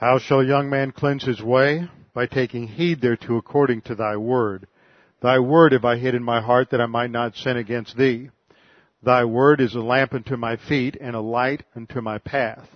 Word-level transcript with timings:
How 0.00 0.18
shall 0.18 0.40
a 0.40 0.46
young 0.46 0.70
man 0.70 0.92
cleanse 0.92 1.24
his 1.24 1.42
way? 1.42 1.86
By 2.14 2.24
taking 2.24 2.68
heed 2.68 3.02
thereto 3.02 3.36
according 3.36 3.82
to 3.82 3.94
thy 3.94 4.16
word. 4.16 4.66
Thy 5.20 5.38
word 5.38 5.72
have 5.72 5.84
I 5.84 5.98
hid 5.98 6.14
in 6.14 6.22
my 6.22 6.40
heart 6.40 6.70
that 6.70 6.80
I 6.80 6.86
might 6.86 7.10
not 7.10 7.36
sin 7.36 7.58
against 7.58 7.98
thee. 7.98 8.30
Thy 9.02 9.26
word 9.26 9.60
is 9.60 9.74
a 9.74 9.80
lamp 9.80 10.14
unto 10.14 10.38
my 10.38 10.56
feet 10.56 10.96
and 10.98 11.14
a 11.14 11.20
light 11.20 11.64
unto 11.76 12.00
my 12.00 12.16
path. 12.16 12.66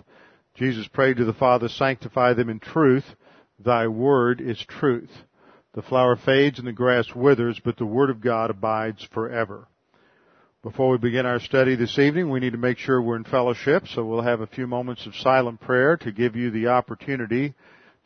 Jesus 0.53 0.87
prayed 0.87 1.17
to 1.17 1.25
the 1.25 1.33
Father, 1.33 1.67
sanctify 1.67 2.33
them 2.33 2.47
in 2.47 2.59
truth. 2.59 3.15
Thy 3.57 3.87
word 3.87 4.39
is 4.39 4.63
truth. 4.63 5.23
The 5.73 5.81
flower 5.81 6.15
fades 6.15 6.59
and 6.59 6.67
the 6.67 6.73
grass 6.73 7.15
withers, 7.15 7.59
but 7.59 7.77
the 7.77 7.87
word 7.87 8.11
of 8.11 8.21
God 8.21 8.51
abides 8.51 9.03
forever. 9.03 9.67
Before 10.65 10.89
we 10.89 10.97
begin 10.97 11.27
our 11.27 11.39
study 11.39 11.75
this 11.75 11.99
evening, 11.99 12.31
we 12.31 12.39
need 12.39 12.53
to 12.53 12.57
make 12.57 12.79
sure 12.79 12.99
we're 12.99 13.17
in 13.17 13.23
fellowship, 13.23 13.87
so 13.87 14.03
we'll 14.03 14.23
have 14.23 14.41
a 14.41 14.47
few 14.47 14.65
moments 14.65 15.05
of 15.05 15.15
silent 15.15 15.61
prayer 15.61 15.95
to 15.97 16.11
give 16.11 16.35
you 16.35 16.49
the 16.49 16.69
opportunity 16.69 17.53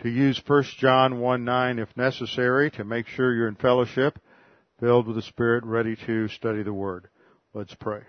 to 0.02 0.10
use 0.10 0.42
1 0.46 0.64
John 0.78 1.22
1 1.22 1.46
9 1.46 1.80
if 1.80 1.96
necessary 1.96 2.70
to 2.72 2.84
make 2.84 3.08
sure 3.08 3.34
you're 3.34 3.48
in 3.48 3.56
fellowship, 3.56 4.20
filled 4.82 5.08
with 5.08 5.16
the 5.16 5.22
Spirit, 5.22 5.64
ready 5.64 5.96
to 6.06 6.28
study 6.28 6.62
the 6.62 6.74
Word. 6.74 7.08
Let's 7.54 7.74
pray. 7.76 8.02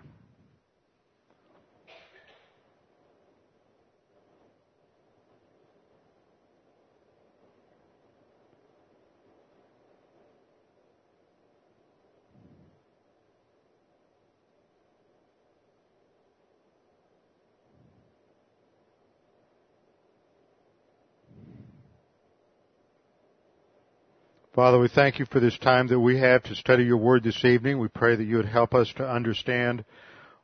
Father, 24.60 24.78
we 24.78 24.88
thank 24.88 25.18
you 25.18 25.24
for 25.24 25.40
this 25.40 25.56
time 25.56 25.86
that 25.86 25.98
we 25.98 26.18
have 26.18 26.42
to 26.42 26.54
study 26.54 26.84
your 26.84 26.98
word 26.98 27.24
this 27.24 27.46
evening. 27.46 27.78
We 27.78 27.88
pray 27.88 28.14
that 28.14 28.26
you 28.26 28.36
would 28.36 28.44
help 28.44 28.74
us 28.74 28.92
to 28.96 29.10
understand 29.10 29.86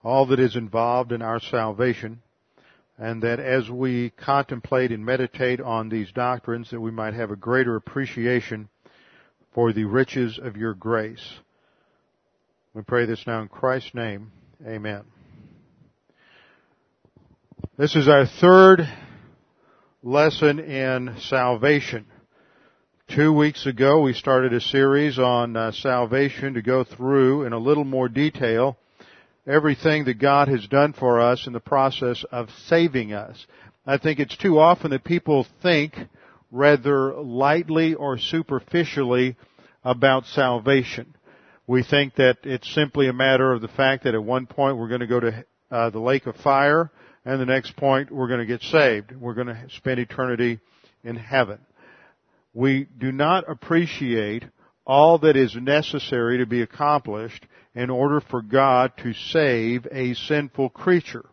all 0.03 0.25
that 0.29 0.41
is 0.41 0.57
involved 0.57 1.13
in 1.13 1.21
our 1.21 1.39
salvation 1.39 2.23
and 2.97 3.23
that 3.23 3.41
as 3.41 3.69
we 3.69 4.09
contemplate 4.09 4.91
and 4.91 5.05
meditate 5.05 5.61
on 5.61 5.91
these 5.91 6.11
doctrines 6.13 6.71
that 6.71 6.81
we 6.81 6.91
might 6.91 7.13
have 7.13 7.31
a 7.31 7.37
greater 7.37 7.77
appreciation 7.77 8.71
for 9.53 9.75
the 9.75 9.85
riches 9.85 10.41
of 10.43 10.57
your 10.57 10.73
grace. 10.73 11.35
We 12.73 12.81
pray 12.81 13.05
this 13.05 13.23
now 13.27 13.43
in 13.43 13.49
Christ's 13.49 13.93
name. 13.93 14.33
Amen. 14.67 15.03
This 17.77 17.95
is 17.95 18.09
our 18.09 18.25
third 18.25 18.81
lesson 20.03 20.59
in 20.59 21.17
salvation. 21.21 22.07
Two 23.09 23.33
weeks 23.33 23.67
ago, 23.67 24.01
we 24.01 24.13
started 24.13 24.53
a 24.53 24.61
series 24.61 25.17
on 25.17 25.57
uh, 25.57 25.71
salvation 25.71 26.55
to 26.55 26.61
go 26.61 26.83
through 26.83 27.45
in 27.45 27.53
a 27.53 27.59
little 27.59 27.85
more 27.85 28.09
detail 28.09 28.77
everything 29.47 30.07
that 30.07 30.19
God 30.19 30.49
has 30.49 30.67
done 30.67 30.93
for 30.93 31.21
us 31.21 31.47
in 31.47 31.53
the 31.53 31.61
process 31.61 32.25
of 32.33 32.51
saving 32.67 33.13
us. 33.13 33.47
I 33.87 33.99
think 33.99 34.19
it's 34.19 34.37
too 34.37 34.59
often 34.59 34.91
that 34.91 35.05
people 35.05 35.47
think 35.63 35.95
rather 36.51 37.15
lightly 37.15 37.95
or 37.95 38.19
superficially 38.19 39.37
about 39.85 40.27
salvation. 40.27 41.15
We 41.69 41.85
think 41.85 42.17
that 42.17 42.39
it's 42.43 42.75
simply 42.75 43.09
a 43.09 43.13
matter 43.13 43.53
of 43.53 43.63
the 43.63 43.69
fact 43.69 44.03
that 44.03 44.15
at 44.15 44.25
one 44.25 44.47
point 44.47 44.79
we're 44.79 44.89
going 44.89 45.01
to 45.01 45.07
go 45.07 45.21
to 45.21 45.45
uh, 45.71 45.91
the 45.91 46.01
lake 46.01 46.27
of 46.27 46.35
fire 46.37 46.91
and 47.25 47.41
the 47.41 47.47
next 47.47 47.77
point 47.77 48.11
we're 48.11 48.29
going 48.29 48.41
to 48.41 48.47
get 48.47 48.63
saved. 48.63 49.15
We're 49.15 49.35
going 49.35 49.47
to 49.47 49.65
spend 49.77 50.01
eternity 50.01 50.59
in 51.05 51.15
heaven 51.15 51.61
we 52.57 52.87
do 52.99 53.13
not 53.13 53.45
appreciate 53.51 54.43
all 54.87 55.19
that 55.19 55.37
is 55.37 55.55
necessary 55.55 56.39
to 56.39 56.47
be 56.47 56.63
accomplished 56.63 57.47
in 57.75 57.91
order 57.91 58.19
for 58.19 58.41
God 58.41 58.93
to 59.03 59.13
save 59.13 59.87
a 59.93 60.15
sinful 60.15 60.71
creature. 60.71 61.27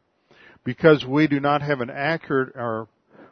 Because 0.66 1.06
we 1.06 1.28
do 1.28 1.40
not 1.40 1.62
have 1.62 1.80
an 1.80 1.90
accurate 1.90 2.54
or 2.56 2.90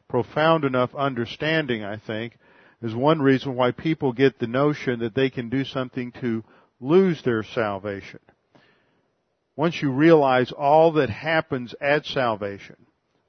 profound 0.08 0.64
enough 0.64 0.96
understanding, 0.96 1.84
I 1.84 1.98
think, 1.98 2.38
is 2.82 2.96
one 2.96 3.22
reason 3.22 3.56
why 3.56 3.72
people 3.72 4.14
get 4.14 4.40
the 4.40 4.48
notion 4.48 5.02
that 5.02 5.14
they 5.14 5.30
can 5.30 5.50
do 5.50 5.66
something 5.66 6.14
to 6.22 6.46
lose 6.80 7.22
their 7.24 7.44
salvation. 7.44 8.20
Once 9.58 9.82
you 9.82 9.92
realize 9.92 10.54
all 10.54 10.94
that 10.94 11.10
happens 11.10 11.76
at 11.82 12.06
salvation, 12.06 12.78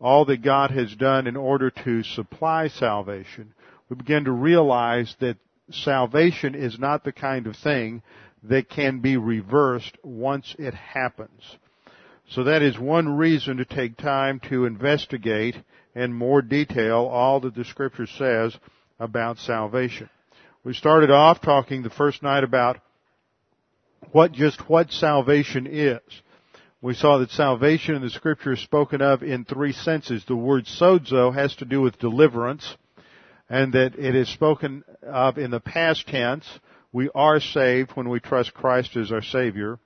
all 0.01 0.25
that 0.27 0.43
God 0.43 0.71
has 0.71 0.95
done 0.95 1.27
in 1.27 1.37
order 1.37 1.69
to 1.69 2.05
supply 2.05 2.69
salvation, 2.69 3.55
we 3.93 3.97
begin 3.97 4.25
to 4.25 4.33
realize 4.33 5.15
that 5.21 5.37
salvation 5.71 6.55
is 6.55 6.79
not 6.79 7.05
the 7.05 7.13
kind 7.13 7.47
of 7.47 7.55
thing 7.55 8.01
that 8.43 8.71
can 8.71 9.01
be 9.01 9.19
reversed 9.19 9.99
once 10.03 10.57
it 10.59 10.73
happens. 10.73 11.43
So 12.31 12.45
that 12.45 12.63
is 12.63 12.79
one 12.79 13.19
reason 13.19 13.59
to 13.59 13.67
take 13.67 13.99
time 13.99 14.41
to 14.49 14.65
investigate 14.65 15.57
in 15.95 16.15
more 16.15 16.41
detail 16.41 17.01
all 17.05 17.41
that 17.41 17.55
the 17.55 17.67
scripture 17.67 18.07
says 18.07 18.57
about 18.99 19.37
salvation. 19.37 20.09
We 20.65 20.73
started 20.73 21.11
off 21.11 21.43
talking 21.43 21.83
the 21.83 21.91
first 21.91 22.23
night 22.23 22.45
about 22.45 22.79
what 24.11 24.33
just 24.33 24.71
what 24.71 24.91
salvation 24.91 25.67
is. 25.67 26.01
We 26.81 26.95
saw 26.95 27.19
that 27.19 27.31
salvation 27.31 27.97
in 27.97 28.01
the 28.01 28.09
scripture 28.09 28.55
is 28.55 28.61
spoken 28.61 29.03
of 29.03 29.23
in 29.23 29.45
three 29.45 29.73
senses. 29.73 30.25
The 30.27 30.35
word 30.35 30.65
sozo 30.65 31.35
has 31.35 31.55
to 31.57 31.67
do 31.67 31.83
with 31.83 31.99
deliverance 31.99 32.75
and 33.53 33.75
that 33.75 33.95
it 33.99 34.15
is 34.17 34.31
spoken 34.31 34.83
of 35.03 35.37
in 35.37 35.51
the 35.51 35.61
past 35.61 36.09
tense. 36.09 36.49
We 36.91 37.11
are 37.15 37.39
saved 37.39 37.91
when 37.93 38.09
we 38.09 38.19
trust 38.19 38.55
Christ 38.55 38.97
as 38.97 39.13
our 39.13 39.21
Savior. 39.21 39.79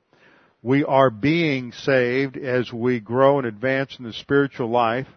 We 0.63 0.85
are 0.85 1.11
being 1.11 1.73
saved 1.73 2.37
as 2.37 2.73
we 2.73 3.01
grow 3.01 3.39
and 3.39 3.47
advance 3.47 3.97
in 3.99 4.05
the 4.05 4.13
spiritual 4.13 4.71
life. 4.71 5.09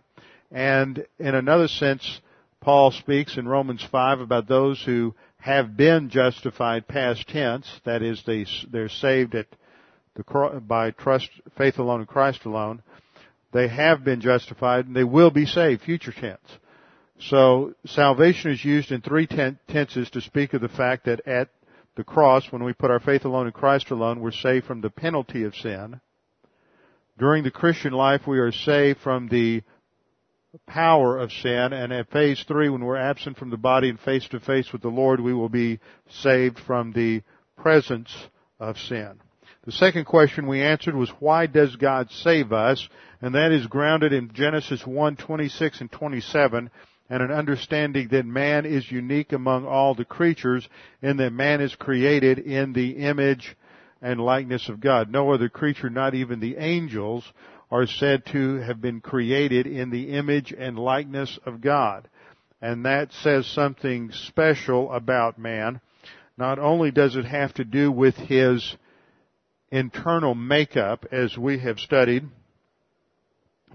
And 0.51 1.05
in 1.19 1.35
another 1.35 1.67
sense, 1.67 2.21
Paul 2.59 2.89
speaks 2.89 3.37
in 3.37 3.47
Romans 3.47 3.85
5 3.91 4.19
about 4.19 4.47
those 4.47 4.81
who 4.83 5.13
have 5.37 5.77
been 5.77 6.09
justified 6.09 6.87
past 6.87 7.27
tense. 7.27 7.69
That 7.85 8.01
is, 8.01 8.23
they, 8.25 8.47
they're 8.71 8.89
saved 8.89 9.35
at 9.35 9.45
the, 10.15 10.61
by 10.67 10.89
trust, 10.89 11.29
faith 11.55 11.77
alone 11.77 12.01
in 12.01 12.07
Christ 12.07 12.45
alone. 12.45 12.81
They 13.53 13.67
have 13.67 14.03
been 14.03 14.21
justified 14.21 14.87
and 14.87 14.95
they 14.95 15.03
will 15.03 15.29
be 15.29 15.45
saved, 15.45 15.83
future 15.83 16.11
tense. 16.11 16.41
So 17.21 17.73
salvation 17.85 18.51
is 18.51 18.63
used 18.63 18.91
in 18.91 19.01
three 19.01 19.27
tenses 19.27 20.09
to 20.11 20.21
speak 20.21 20.53
of 20.53 20.61
the 20.61 20.69
fact 20.69 21.05
that 21.05 21.27
at 21.27 21.49
the 21.95 22.03
cross, 22.03 22.49
when 22.49 22.63
we 22.63 22.71
put 22.71 22.91
our 22.91 22.99
faith 23.01 23.25
alone 23.25 23.47
in 23.47 23.51
Christ 23.51 23.91
alone, 23.91 24.21
we're 24.21 24.31
saved 24.31 24.65
from 24.65 24.79
the 24.81 24.89
penalty 24.89 25.43
of 25.43 25.55
sin. 25.55 25.99
During 27.17 27.43
the 27.43 27.51
Christian 27.51 27.91
life, 27.91 28.21
we 28.25 28.39
are 28.39 28.53
saved 28.53 28.99
from 29.01 29.27
the 29.27 29.63
power 30.65 31.17
of 31.17 31.31
sin, 31.33 31.73
and 31.73 31.91
at 31.91 32.09
phase 32.09 32.43
three, 32.47 32.69
when 32.69 32.85
we're 32.85 32.95
absent 32.95 33.37
from 33.37 33.49
the 33.49 33.57
body 33.57 33.89
and 33.89 33.99
face 33.99 34.27
to 34.29 34.39
face 34.39 34.71
with 34.71 34.81
the 34.81 34.87
Lord, 34.87 35.19
we 35.19 35.33
will 35.33 35.49
be 35.49 35.79
saved 36.09 36.57
from 36.59 36.93
the 36.93 37.21
presence 37.57 38.15
of 38.61 38.77
sin. 38.77 39.19
The 39.65 39.73
second 39.73 40.05
question 40.05 40.47
we 40.47 40.61
answered 40.61 40.95
was 40.95 41.09
why 41.19 41.47
does 41.47 41.75
God 41.75 42.09
save 42.11 42.53
us? 42.53 42.87
And 43.21 43.35
that 43.35 43.51
is 43.51 43.67
grounded 43.67 44.13
in 44.13 44.31
Genesis 44.33 44.87
1, 44.87 45.17
26 45.17 45.81
and 45.81 45.91
27 45.91 46.71
and 47.09 47.23
an 47.23 47.31
understanding 47.31 48.07
that 48.09 48.25
man 48.25 48.65
is 48.65 48.91
unique 48.91 49.31
among 49.31 49.65
all 49.65 49.95
the 49.95 50.05
creatures 50.05 50.67
and 51.01 51.19
that 51.19 51.33
man 51.33 51.59
is 51.59 51.73
created 51.75 52.37
in 52.37 52.73
the 52.73 52.91
image 52.91 53.55
and 54.01 54.19
likeness 54.19 54.69
of 54.69 54.79
God. 54.79 55.11
No 55.11 55.31
other 55.31 55.49
creature, 55.49 55.89
not 55.89 56.13
even 56.13 56.39
the 56.39 56.57
angels, 56.57 57.23
are 57.71 57.87
said 57.87 58.25
to 58.27 58.57
have 58.57 58.81
been 58.81 59.01
created 59.01 59.67
in 59.67 59.89
the 59.89 60.11
image 60.11 60.53
and 60.57 60.77
likeness 60.77 61.37
of 61.45 61.61
God. 61.61 62.07
And 62.61 62.85
that 62.85 63.11
says 63.11 63.45
something 63.47 64.11
special 64.11 64.91
about 64.91 65.39
man. 65.39 65.81
Not 66.37 66.59
only 66.59 66.91
does 66.91 67.15
it 67.15 67.25
have 67.25 67.53
to 67.55 67.63
do 67.63 67.91
with 67.91 68.15
his 68.15 68.75
internal 69.71 70.35
makeup, 70.35 71.05
as 71.11 71.37
we 71.37 71.59
have 71.59 71.79
studied, 71.79 72.25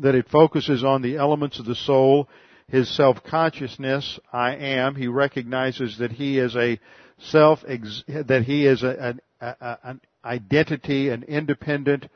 that 0.01 0.15
it 0.15 0.29
focuses 0.29 0.83
on 0.83 1.03
the 1.03 1.17
elements 1.17 1.59
of 1.59 1.67
the 1.67 1.75
soul 1.75 2.29
his 2.69 2.89
self-consciousness, 2.97 4.19
I 4.33 4.55
am. 4.57 4.95
He 4.95 5.07
recognizes 5.07 5.99
that 5.99 6.13
he 6.13 6.39
is 6.39 6.57
a 6.57 6.79
self, 7.19 7.61
that 7.63 8.45
he 8.47 8.67
is 8.67 8.83
a, 8.83 9.17
a, 9.41 9.79
an 9.83 10.01
identity, 10.25 11.11
an 11.11 11.23
independent 11.25 12.09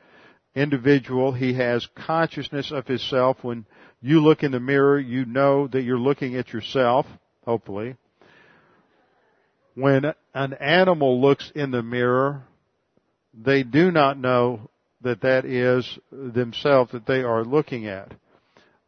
individual. 0.55 1.31
He 1.31 1.53
has 1.53 1.87
consciousness 1.95 2.71
of 2.71 2.87
himself. 2.87 3.37
When 3.43 3.65
you 4.01 4.21
look 4.21 4.43
in 4.43 4.51
the 4.51 4.59
mirror, 4.59 4.99
you 4.99 5.25
know 5.25 5.67
that 5.67 5.83
you're 5.83 5.99
looking 5.99 6.35
at 6.35 6.51
yourself, 6.51 7.05
hopefully. 7.45 7.95
When 9.75 10.13
an 10.33 10.53
animal 10.53 11.21
looks 11.21 11.51
in 11.55 11.71
the 11.71 11.83
mirror, 11.83 12.43
they 13.33 13.63
do 13.63 13.91
not 13.91 14.17
know 14.17 14.69
that 15.01 15.21
that 15.21 15.45
is 15.45 15.97
themselves 16.11 16.91
that 16.91 17.05
they 17.05 17.21
are 17.21 17.45
looking 17.45 17.87
at. 17.87 18.11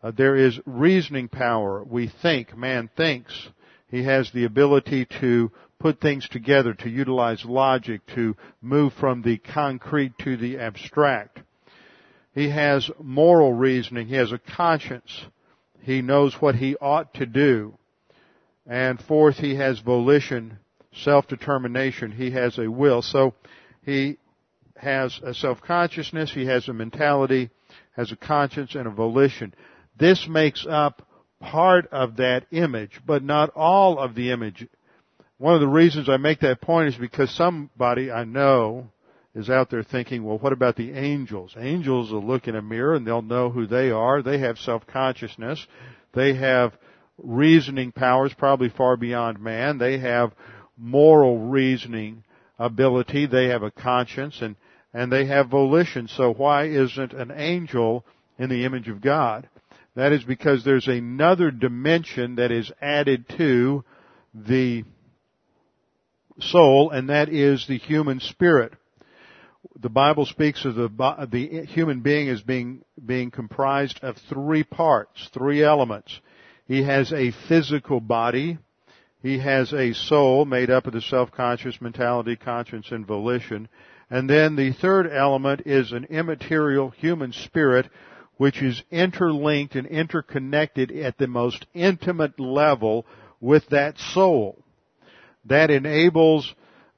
Uh, 0.04 0.12
there 0.12 0.36
is 0.36 0.60
reasoning 0.66 1.28
power. 1.28 1.84
We 1.84 2.12
think. 2.22 2.58
Man 2.58 2.90
thinks. 2.96 3.50
He 3.88 4.04
has 4.04 4.32
the 4.32 4.46
ability 4.46 5.06
to 5.20 5.52
put 5.80 6.00
things 6.00 6.28
together, 6.30 6.74
to 6.76 6.90
utilize 6.90 7.44
logic, 7.44 8.02
to 8.16 8.36
move 8.62 8.94
from 8.94 9.22
the 9.22 9.38
concrete 9.38 10.18
to 10.20 10.38
the 10.38 10.60
abstract. 10.60 11.40
He 12.34 12.50
has 12.50 12.90
moral 13.02 13.54
reasoning. 13.54 14.08
He 14.08 14.16
has 14.16 14.32
a 14.32 14.40
conscience. 14.40 15.26
He 15.82 16.02
knows 16.02 16.36
what 16.36 16.56
he 16.56 16.76
ought 16.78 17.14
to 17.16 17.26
do. 17.26 17.74
And 18.66 19.00
fourth, 19.02 19.38
he 19.38 19.56
has 19.56 19.80
volition, 19.80 20.60
self-determination. 20.94 22.12
He 22.12 22.32
has 22.32 22.58
a 22.58 22.70
will. 22.70 23.02
So 23.02 23.34
he 23.84 24.18
has 24.78 25.20
a 25.24 25.34
self-consciousness, 25.34 26.32
he 26.32 26.46
has 26.46 26.68
a 26.68 26.74
mentality, 26.74 27.50
has 27.96 28.12
a 28.12 28.16
conscience 28.16 28.76
and 28.76 28.88
a 28.88 28.92
volition. 28.92 29.54
This 30.02 30.28
makes 30.28 30.66
up 30.68 31.08
part 31.40 31.86
of 31.92 32.16
that 32.16 32.48
image, 32.50 33.00
but 33.06 33.24
not 33.24 33.52
all 33.56 34.00
of 34.00 34.16
the 34.16 34.32
image. 34.32 34.68
One 35.38 35.54
of 35.54 35.62
the 35.62 35.68
reasons 35.68 36.10
I 36.10 36.18
make 36.18 36.40
that 36.40 36.60
point 36.60 36.88
is 36.88 36.96
because 36.96 37.30
somebody 37.30 38.10
I 38.10 38.24
know 38.24 38.90
is 39.36 39.48
out 39.48 39.70
there 39.70 39.84
thinking, 39.84 40.24
well, 40.24 40.40
what 40.40 40.54
about 40.54 40.76
the 40.76 40.94
angels? 40.94 41.54
Angels 41.56 42.12
will 42.12 42.26
look 42.26 42.48
in 42.48 42.56
a 42.56 42.64
mirror 42.64 42.96
and 42.96 43.06
they'll 43.06 43.22
know 43.22 43.52
who 43.52 43.68
they 43.68 43.92
are. 43.92 44.24
They 44.24 44.40
have 44.40 44.58
self-consciousness. 44.58 45.68
They 46.16 46.34
have 46.34 46.74
reasoning 47.20 47.92
powers 47.92 48.34
probably 48.36 48.70
far 48.70 48.98
beyond 48.98 49.40
man. 49.40 49.78
They 49.78 50.00
have 50.00 50.34
moral 50.78 51.38
reasoning 51.38 52.24
ability. 52.58 53.28
They 53.28 53.50
have 53.50 53.62
a 53.62 53.70
conscience 53.70 54.42
and, 54.42 54.56
and 54.96 55.12
they 55.12 55.28
have 55.28 55.50
volition. 55.50 56.08
So 56.08 56.34
why 56.34 56.70
isn't 56.70 57.14
an 57.14 57.30
angel 57.30 58.04
in 58.40 58.50
the 58.50 58.66
image 58.66 58.90
of 58.90 59.00
God? 59.00 59.48
That 59.96 60.14
is 60.14 60.24
because 60.24 60.64
there's 60.64 60.88
another 60.88 61.52
dimension 61.52 62.36
that 62.36 62.52
is 62.52 62.72
added 62.82 63.26
to 63.38 63.84
the 64.34 64.86
soul, 66.40 66.92
and 66.92 67.10
that 67.10 67.30
is 67.30 67.68
the 67.68 67.78
human 67.78 68.20
spirit. 68.22 68.74
The 69.80 69.90
Bible 69.90 70.26
speaks 70.26 70.64
of 70.64 70.76
the, 70.76 70.90
the 71.30 71.66
human 71.66 72.02
being 72.02 72.30
as 72.30 72.42
being, 72.42 72.84
being 73.06 73.32
comprised 73.32 74.00
of 74.02 74.16
three 74.30 74.64
parts, 74.64 75.30
three 75.34 75.64
elements. 75.64 76.20
He 76.68 76.84
has 76.84 77.12
a 77.12 77.34
physical 77.50 78.00
body. 78.00 78.60
He 79.22 79.40
has 79.40 79.74
a 79.74 79.94
soul 79.94 80.46
made 80.46 80.70
up 80.70 80.88
of 80.88 80.94
the 80.94 81.02
self-conscious 81.02 81.82
mentality, 81.82 82.38
conscience, 82.38 82.92
and 82.92 83.06
volition. 83.06 83.68
And 84.10 84.30
then 84.30 84.56
the 84.56 84.72
third 84.72 85.12
element 85.12 85.64
is 85.66 85.92
an 85.92 86.06
immaterial 86.06 86.90
human 86.92 87.34
spirit 87.34 87.90
which 88.42 88.60
is 88.60 88.82
interlinked 88.90 89.76
and 89.76 89.86
interconnected 89.86 90.92
at 90.92 91.16
the 91.20 91.28
most 91.28 91.64
intimate 91.76 92.40
level 92.40 93.06
with 93.40 93.64
that 93.70 93.96
soul. 94.00 94.58
That 95.46 95.70
enables 95.70 96.52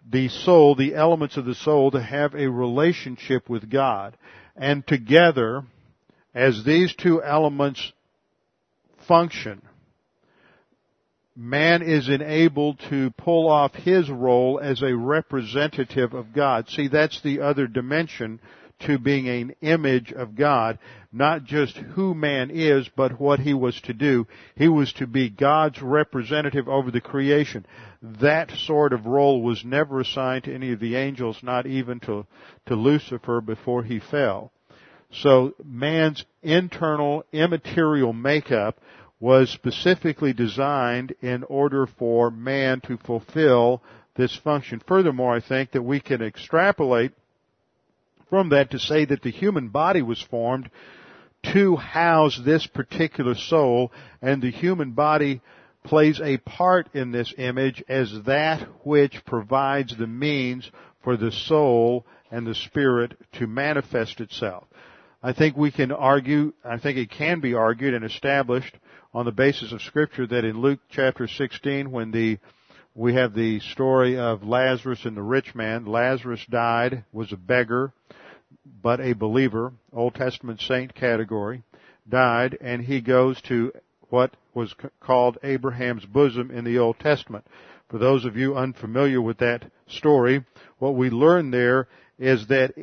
the 0.10 0.30
soul, 0.30 0.74
the 0.74 0.96
elements 0.96 1.36
of 1.36 1.44
the 1.44 1.54
soul 1.54 1.92
to 1.92 2.02
have 2.02 2.34
a 2.34 2.50
relationship 2.50 3.50
with 3.50 3.70
God. 3.70 4.16
And 4.56 4.88
together, 4.88 5.64
as 6.34 6.64
these 6.64 6.96
two 6.96 7.22
elements 7.22 7.92
function, 9.06 9.62
man 11.36 11.82
is 11.82 12.08
enabled 12.08 12.80
to 12.90 13.12
pull 13.18 13.50
off 13.50 13.74
his 13.74 14.10
role 14.10 14.62
as 14.64 14.82
a 14.82 14.96
representative 14.96 16.14
of 16.14 16.32
God. 16.32 16.70
See, 16.70 16.88
that's 16.88 17.22
the 17.22 17.42
other 17.42 17.68
dimension 17.68 18.40
to 18.86 18.98
being 18.98 19.28
an 19.28 19.56
image 19.62 20.12
of 20.12 20.36
God, 20.36 20.80
not 21.14 21.44
just 21.44 21.78
who 21.78 22.16
man 22.16 22.50
is, 22.52 22.90
but 22.96 23.20
what 23.20 23.40
he 23.40 23.54
was 23.54 23.80
to 23.82 23.94
do. 23.94 24.26
He 24.56 24.68
was 24.68 24.92
to 24.94 25.06
be 25.06 25.30
God's 25.30 25.80
representative 25.80 26.68
over 26.68 26.90
the 26.90 27.02
creation. 27.02 27.66
That 28.02 28.50
sort 28.52 28.94
of 28.94 29.06
role 29.06 29.44
was 29.44 29.64
never 29.64 30.00
assigned 30.00 30.46
to 30.46 30.54
any 30.54 30.72
of 30.72 30.80
the 30.80 30.96
angels, 30.96 31.38
not 31.44 31.68
even 31.68 32.00
to, 32.02 32.26
to 32.66 32.76
Lucifer 32.76 33.42
before 33.42 33.84
he 33.84 34.00
fell. 34.00 34.52
So 35.12 35.54
man's 35.64 36.26
internal 36.42 37.24
immaterial 37.32 38.14
makeup 38.14 38.80
was 39.20 39.52
specifically 39.52 40.34
designed 40.34 41.14
in 41.22 41.44
order 41.44 41.86
for 41.86 42.32
man 42.32 42.82
to 42.82 42.98
fulfill 42.98 43.84
this 44.16 44.36
function. 44.36 44.82
Furthermore, 44.88 45.36
I 45.36 45.40
think 45.42 45.72
that 45.72 45.84
we 45.84 46.00
can 46.00 46.24
extrapolate 46.24 47.14
from 48.30 48.50
that 48.50 48.72
to 48.72 48.80
say 48.80 49.06
that 49.06 49.22
the 49.22 49.30
human 49.30 49.70
body 49.70 50.02
was 50.02 50.20
formed 50.20 50.70
to 51.52 51.76
house 51.76 52.40
this 52.44 52.66
particular 52.68 53.36
soul 53.36 53.92
and 54.22 54.42
the 54.42 54.52
human 54.52 54.92
body 54.92 55.42
plays 55.84 56.20
a 56.22 56.38
part 56.38 56.88
in 56.94 57.12
this 57.12 57.34
image 57.38 57.84
as 57.90 58.12
that 58.26 58.62
which 58.86 59.24
provides 59.26 59.96
the 59.98 60.08
means 60.08 60.70
for 61.04 61.18
the 61.18 61.32
soul 61.32 62.06
and 62.32 62.48
the 62.48 62.56
spirit 62.56 63.18
to 63.34 63.46
manifest 63.46 64.22
itself. 64.22 64.64
I 65.22 65.34
think 65.34 65.56
we 65.56 65.72
can 65.72 65.92
argue, 65.92 66.54
I 66.64 66.78
think 66.78 66.98
it 66.98 67.12
can 67.12 67.40
be 67.40 67.54
argued 67.54 67.94
and 67.94 68.06
established 68.06 68.76
on 69.14 69.26
the 69.26 69.32
basis 69.32 69.72
of 69.72 69.82
scripture 69.82 70.26
that 70.28 70.46
in 70.46 70.62
Luke 70.62 70.80
chapter 70.90 71.28
16 71.28 71.92
when 71.92 72.12
the 72.12 72.40
we 72.96 73.16
have 73.16 73.34
the 73.34 73.60
story 73.60 74.20
of 74.20 74.44
Lazarus 74.44 75.06
and 75.06 75.18
the 75.18 75.22
rich 75.24 75.56
man. 75.56 75.86
Lazarus 75.86 76.46
died, 76.48 77.06
was 77.12 77.32
a 77.32 77.38
beggar, 77.38 77.92
but 78.66 79.00
a 79.00 79.14
believer, 79.14 79.74
Old 79.92 80.16
Testament 80.16 80.62
saint 80.62 80.96
category, 80.96 81.64
died, 82.08 82.58
and 82.62 82.82
he 82.82 83.02
goes 83.02 83.42
to 83.44 83.74
what 84.10 84.36
was 84.54 84.74
called 85.00 85.38
Abraham's 85.44 86.06
bosom 86.06 86.52
in 86.52 86.64
the 86.64 86.78
Old 86.78 87.00
Testament. 87.00 87.46
For 87.90 87.98
those 87.98 88.26
of 88.26 88.38
you 88.38 88.56
unfamiliar 88.56 89.22
with 89.22 89.40
that 89.40 89.66
story, 89.88 90.46
what 90.80 90.96
we 90.96 91.10
learn 91.10 91.52
there 91.52 91.88
is 92.18 92.48
that 92.48 92.74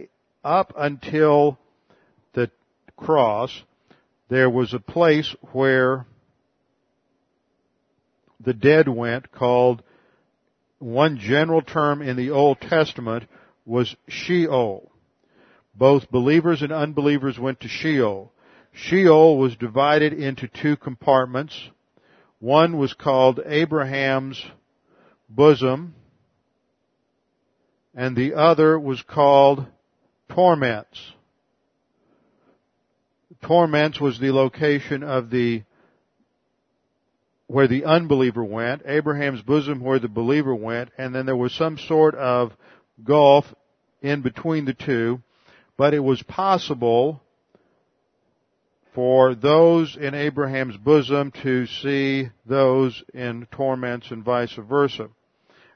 up 0.45 0.73
until 0.77 1.59
the 2.33 2.51
cross, 2.97 3.63
there 4.29 4.51
was 4.51 4.75
a 4.75 4.81
place 4.81 5.35
where 5.53 6.07
the 8.41 8.55
dead 8.55 8.89
went 8.89 9.31
called 9.33 9.83
one 10.79 11.19
general 11.19 11.61
term 11.61 12.01
in 12.01 12.17
the 12.17 12.31
Old 12.31 12.61
Testament 12.61 13.25
was 13.67 13.95
Sheol. 14.09 14.90
Both 15.81 16.11
believers 16.11 16.61
and 16.61 16.71
unbelievers 16.71 17.39
went 17.39 17.61
to 17.61 17.69
Sheol. 17.69 18.31
Sheol 18.73 19.39
was 19.39 19.57
divided 19.57 20.13
into 20.13 20.47
two 20.47 20.77
compartments. 20.77 21.71
One 22.39 22.77
was 22.77 22.93
called 22.93 23.41
Abraham's 23.45 24.45
bosom, 25.29 25.95
and 27.95 28.15
the 28.15 28.35
other 28.35 28.79
was 28.79 29.03
called 29.03 29.67
torments 30.29 31.15
torments 33.43 34.01
was 34.01 34.19
the 34.19 34.33
location 34.33 35.03
of 35.03 35.31
the 35.31 35.63
where 37.47 37.67
the 37.67 37.85
unbeliever 37.85 38.45
went, 38.45 38.83
Abraham's 38.87 39.43
bosom 39.43 39.81
where 39.81 39.99
the 39.99 40.09
believer 40.09 40.55
went, 40.55 40.91
and 40.97 41.13
then 41.13 41.27
there 41.27 41.37
was 41.37 41.53
some 41.53 41.77
sort 41.79 42.15
of 42.15 42.53
gulf 43.03 43.45
in 44.03 44.21
between 44.21 44.67
the 44.67 44.75
two, 44.75 45.21
but 45.81 45.95
it 45.95 46.05
was 46.05 46.23
possible 46.25 47.23
for 48.95 49.35
those 49.35 49.97
in 49.99 50.13
Abraham's 50.13 50.77
bosom 50.77 51.33
to 51.43 51.65
see 51.65 52.29
those 52.45 53.03
in 53.15 53.49
torments 53.51 54.11
and 54.11 54.23
vice 54.23 54.53
versa. 54.69 55.09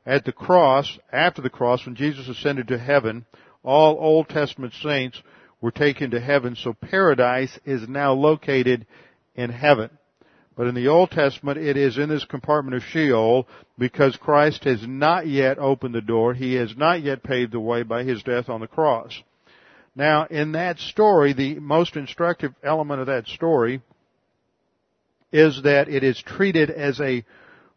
At 0.04 0.26
the 0.26 0.32
cross, 0.32 0.98
after 1.10 1.40
the 1.40 1.48
cross, 1.48 1.86
when 1.86 1.94
Jesus 1.94 2.28
ascended 2.28 2.68
to 2.68 2.78
heaven, 2.78 3.24
all 3.62 3.96
Old 3.98 4.28
Testament 4.28 4.74
saints 4.82 5.22
were 5.62 5.70
taken 5.70 6.10
to 6.10 6.20
heaven, 6.20 6.54
so 6.54 6.74
paradise 6.74 7.58
is 7.64 7.88
now 7.88 8.12
located 8.12 8.86
in 9.34 9.48
heaven. 9.48 9.88
But 10.54 10.66
in 10.66 10.74
the 10.74 10.88
Old 10.88 11.12
Testament, 11.12 11.56
it 11.56 11.78
is 11.78 11.96
in 11.96 12.10
this 12.10 12.26
compartment 12.26 12.76
of 12.76 12.82
Sheol 12.82 13.48
because 13.78 14.18
Christ 14.18 14.64
has 14.64 14.86
not 14.86 15.26
yet 15.26 15.58
opened 15.58 15.94
the 15.94 16.02
door. 16.02 16.34
He 16.34 16.56
has 16.56 16.76
not 16.76 17.00
yet 17.00 17.22
paved 17.22 17.52
the 17.52 17.58
way 17.58 17.84
by 17.84 18.02
His 18.02 18.22
death 18.22 18.50
on 18.50 18.60
the 18.60 18.66
cross. 18.66 19.18
Now, 19.96 20.26
in 20.26 20.52
that 20.52 20.78
story, 20.78 21.32
the 21.32 21.60
most 21.60 21.96
instructive 21.96 22.52
element 22.62 23.00
of 23.00 23.06
that 23.06 23.26
story 23.26 23.80
is 25.32 25.62
that 25.62 25.88
it 25.88 26.02
is 26.02 26.20
treated 26.20 26.70
as 26.70 27.00
a 27.00 27.24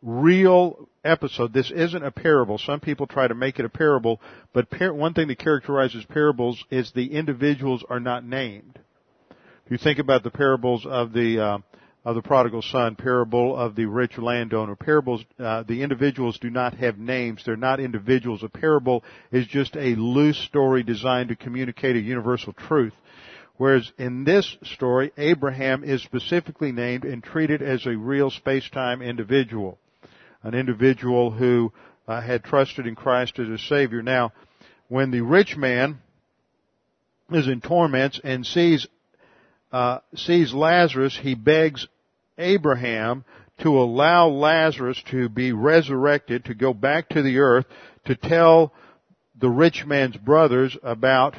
real 0.01 0.89
episode. 1.03 1.53
This 1.53 1.71
isn't 1.71 2.03
a 2.03 2.11
parable. 2.11 2.57
Some 2.57 2.79
people 2.79 3.07
try 3.07 3.27
to 3.27 3.35
make 3.35 3.59
it 3.59 3.65
a 3.65 3.69
parable, 3.69 4.19
but 4.53 4.69
par- 4.69 4.93
one 4.93 5.13
thing 5.13 5.27
that 5.27 5.39
characterizes 5.39 6.05
parables 6.05 6.63
is 6.69 6.91
the 6.91 7.13
individuals 7.13 7.83
are 7.89 7.99
not 7.99 8.23
named. 8.23 8.79
If 9.65 9.71
you 9.71 9.77
think 9.77 9.99
about 9.99 10.23
the 10.23 10.31
parables 10.31 10.85
of 10.85 11.13
the 11.13 11.39
uh, 11.39 11.57
of 12.07 12.15
the 12.15 12.21
prodigal 12.21 12.61
son, 12.61 12.95
parable 12.95 13.53
of 13.53 13.75
the 13.75 13.85
rich 13.85 14.17
landowner, 14.17 14.77
parables, 14.77 15.25
uh, 15.37 15.63
the 15.63 15.83
individuals 15.83 16.39
do 16.39 16.49
not 16.49 16.73
have 16.75 16.97
names. 16.97 17.43
They're 17.43 17.57
not 17.57 17.81
individuals. 17.81 18.43
A 18.43 18.47
parable 18.47 19.03
is 19.29 19.45
just 19.45 19.75
a 19.75 19.93
loose 19.95 20.37
story 20.37 20.83
designed 20.83 21.27
to 21.27 21.35
communicate 21.35 21.97
a 21.97 21.99
universal 21.99 22.53
truth. 22.53 22.93
Whereas 23.57 23.91
in 23.97 24.23
this 24.23 24.55
story, 24.63 25.11
Abraham 25.17 25.83
is 25.83 26.01
specifically 26.01 26.71
named 26.71 27.03
and 27.03 27.21
treated 27.21 27.61
as 27.61 27.85
a 27.85 27.97
real 27.97 28.29
space-time 28.29 29.01
individual. 29.01 29.77
An 30.43 30.53
individual 30.53 31.31
who 31.31 31.73
uh, 32.07 32.21
had 32.21 32.45
trusted 32.45 32.87
in 32.87 32.95
Christ 32.95 33.37
as 33.37 33.49
a 33.49 33.57
Savior. 33.57 34.01
Now, 34.01 34.31
when 34.87 35.11
the 35.11 35.19
rich 35.19 35.57
man 35.57 35.99
is 37.33 37.49
in 37.49 37.59
torments 37.59 38.21
and 38.23 38.45
sees, 38.45 38.87
uh, 39.73 39.99
sees 40.15 40.53
Lazarus, 40.53 41.19
he 41.21 41.35
begs 41.35 41.85
Abraham 42.37 43.25
to 43.59 43.79
allow 43.79 44.27
Lazarus 44.27 45.01
to 45.09 45.29
be 45.29 45.51
resurrected, 45.51 46.45
to 46.45 46.53
go 46.53 46.73
back 46.73 47.09
to 47.09 47.21
the 47.21 47.39
earth, 47.39 47.65
to 48.05 48.15
tell 48.15 48.73
the 49.39 49.49
rich 49.49 49.85
man's 49.85 50.17
brothers 50.17 50.77
about 50.83 51.35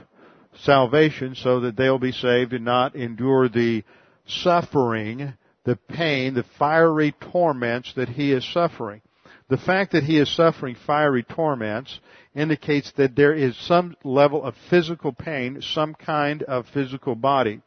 salvation 0.62 1.34
so 1.34 1.60
that 1.60 1.76
they'll 1.76 1.98
be 1.98 2.12
saved 2.12 2.52
and 2.52 2.64
not 2.64 2.96
endure 2.96 3.48
the 3.48 3.84
suffering, 4.26 5.34
the 5.64 5.76
pain, 5.76 6.34
the 6.34 6.44
fiery 6.58 7.14
torments 7.32 7.92
that 7.94 8.08
he 8.08 8.32
is 8.32 8.44
suffering. 8.52 9.00
The 9.48 9.56
fact 9.56 9.92
that 9.92 10.04
he 10.04 10.18
is 10.18 10.34
suffering 10.34 10.76
fiery 10.86 11.22
torments 11.22 12.00
indicates 12.34 12.92
that 12.92 13.16
there 13.16 13.32
is 13.32 13.56
some 13.56 13.96
level 14.04 14.42
of 14.42 14.54
physical 14.68 15.12
pain, 15.12 15.62
some 15.62 15.94
kind 15.94 16.42
of 16.42 16.66
physical 16.68 17.14
body. 17.14 17.60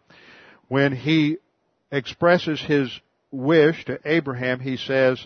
When 0.68 0.96
he 0.96 1.38
expresses 1.92 2.62
his 2.62 3.00
wish 3.32 3.86
to 3.86 4.00
Abraham, 4.06 4.60
he 4.60 4.78
says, 4.78 5.26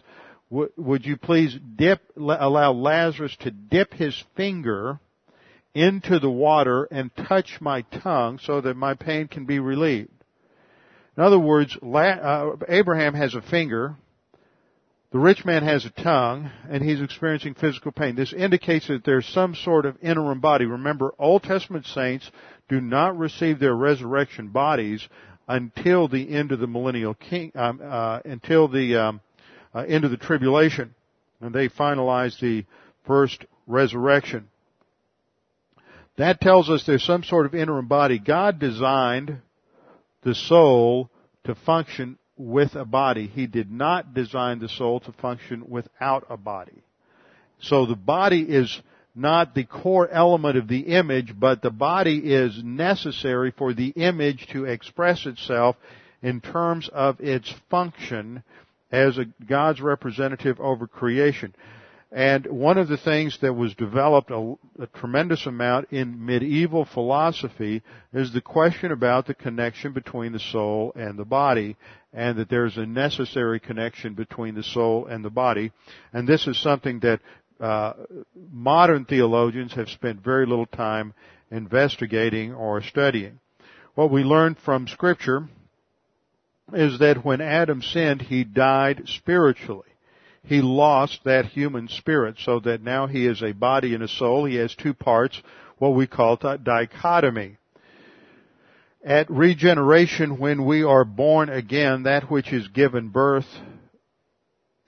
would 0.50 1.06
you 1.06 1.18
please 1.18 1.58
dip, 1.76 2.02
allow 2.16 2.72
Lazarus 2.72 3.36
to 3.42 3.52
dip 3.52 3.94
his 3.94 4.24
finger 4.36 5.00
into 5.74 6.20
the 6.20 6.30
water 6.30 6.86
and 6.86 7.12
touch 7.28 7.58
my 7.60 7.82
tongue 7.82 8.40
so 8.42 8.62
that 8.62 8.78
my 8.78 8.94
pain 8.94 9.28
can 9.28 9.46
be 9.46 9.60
relieved. 9.60 10.12
In 11.18 11.24
other 11.24 11.40
words, 11.40 11.78
uh, 11.78 12.52
Abraham 12.68 13.14
has 13.14 13.36
a 13.36 13.42
finger, 13.42 13.96
the 15.12 15.20
rich 15.20 15.46
man 15.46 15.64
has 15.64 15.86
a 15.86 15.90
tongue, 16.02 16.52
and 16.70 16.84
he's 16.84 17.02
experiencing 17.02 17.54
physical 17.54 17.92
pain. 17.92 18.16
This 18.16 18.34
indicates 18.34 18.88
that 18.88 19.06
there's 19.06 19.26
some 19.28 19.56
sort 19.56 19.86
of 19.86 19.98
interim 20.02 20.42
body. 20.42 20.66
Remember, 20.66 21.14
Old 21.18 21.44
Testament 21.44 21.86
saints 21.86 22.30
do 22.68 22.82
not 22.82 23.18
receive 23.18 23.60
their 23.60 23.76
resurrection 23.76 24.50
bodies 24.50 25.08
until 25.48 26.08
the 26.08 26.34
end 26.34 26.52
of 26.52 26.60
the 26.60 26.68
millennial 26.68 27.14
king, 27.14 27.52
um, 27.56 27.80
uh, 27.84 28.20
until 28.26 28.68
the 28.68 28.96
um, 28.96 29.22
uh, 29.74 29.80
end 29.80 30.06
of 30.06 30.12
the 30.12 30.18
tribulation, 30.18 30.94
and 31.42 31.54
they 31.54 31.70
finalize 31.70 32.40
the 32.40 32.66
first 33.06 33.46
resurrection. 33.68 34.48
That 36.18 36.40
tells 36.40 36.70
us 36.70 36.86
there's 36.86 37.04
some 37.04 37.24
sort 37.24 37.46
of 37.46 37.54
interim 37.54 37.88
body. 37.88 38.20
God 38.20 38.60
designed 38.60 39.42
the 40.24 40.34
soul 40.34 41.10
to 41.44 41.56
function 41.56 42.18
with 42.38 42.76
a 42.76 42.86
body. 42.86 43.28
He 43.28 43.48
did 43.48 43.72
not 43.72 44.14
design 44.14 44.60
the 44.60 44.70
soul 44.70 45.00
to 45.02 45.12
function 45.14 45.66
without 45.68 46.26
a 46.30 46.38
body. 46.38 46.84
So 47.60 47.86
the 47.86 47.96
body 47.96 48.42
is 48.42 48.82
not 49.16 49.56
the 49.56 49.64
core 49.64 50.10
element 50.10 50.58
of 50.58 50.68
the 50.68 50.82
image, 50.82 51.34
but 51.40 51.62
the 51.62 51.70
body 51.70 52.18
is 52.18 52.62
necessary 52.64 53.52
for 53.58 53.74
the 53.74 53.90
image 53.96 54.48
to 54.52 54.66
express 54.66 55.26
itself 55.26 55.78
in 56.22 56.42
terms 56.42 56.90
of 56.92 57.20
its 57.22 57.54
function 57.70 58.44
as 58.92 59.18
a, 59.18 59.26
God's 59.48 59.82
representative 59.82 60.60
over 60.60 60.88
creation. 60.88 61.54
And 62.12 62.46
one 62.46 62.78
of 62.78 62.88
the 62.88 62.98
things 62.98 63.38
that 63.42 63.54
was 63.54 63.74
developed 63.76 64.32
a, 64.32 64.56
a, 64.80 64.88
tremendous 64.88 65.46
amount 65.46 65.92
in 65.92 66.26
medieval 66.26 66.86
philosophy 66.86 67.82
is 68.14 68.32
the 68.32 68.42
question 68.42 68.92
about 68.92 69.28
the 69.28 69.34
connection 69.34 69.92
between 69.92 70.32
the 70.32 70.40
soul 70.40 70.94
and 70.96 71.20
the 71.20 71.26
body, 71.26 71.76
and 72.14 72.38
that 72.38 72.48
there's 72.48 72.78
a 72.78 72.86
necessary 72.86 73.60
connection 73.60 74.14
between 74.14 74.56
the 74.56 74.64
soul 74.64 75.08
and 75.08 75.26
the 75.26 75.30
body. 75.30 75.72
And 76.14 76.28
this 76.28 76.48
is 76.48 76.58
something 76.62 77.00
that 77.00 77.20
uh, 77.60 77.94
modern 78.52 79.06
theologians 79.06 79.74
have 79.74 79.90
spent 79.90 80.24
very 80.24 80.46
little 80.46 80.66
time 80.66 81.14
investigating 81.52 82.54
or 82.54 82.82
studying. 82.82 83.40
What 83.96 84.12
we 84.12 84.24
learn 84.24 84.56
from 84.56 84.88
Scripture 84.88 85.48
is 86.74 87.00
that 87.00 87.24
when 87.24 87.42
Adam 87.42 87.82
sinned, 87.82 88.24
he 88.24 88.44
died 88.44 89.04
spiritually 89.06 89.86
he 90.48 90.62
lost 90.62 91.22
that 91.26 91.46
human 91.46 91.88
spirit 91.88 92.36
so 92.40 92.60
that 92.62 92.82
now 92.82 93.08
he 93.08 93.26
is 93.26 93.42
a 93.42 93.52
body 93.52 93.94
and 93.94 94.04
a 94.04 94.08
soul. 94.08 94.46
He 94.46 94.56
has 94.56 94.76
two 94.76 94.94
parts, 94.94 95.42
what 95.78 95.90
we 95.90 96.08
call 96.08 96.38
dichotomy. 96.38 97.58
At 99.04 99.30
regeneration, 99.30 100.38
when 100.40 100.66
we 100.66 100.84
are 100.84 101.06
born 101.06 101.50
again, 101.50 102.04
that 102.04 102.30
which 102.30 102.52
is 102.54 102.68
given 102.70 103.10
birth 103.10 103.48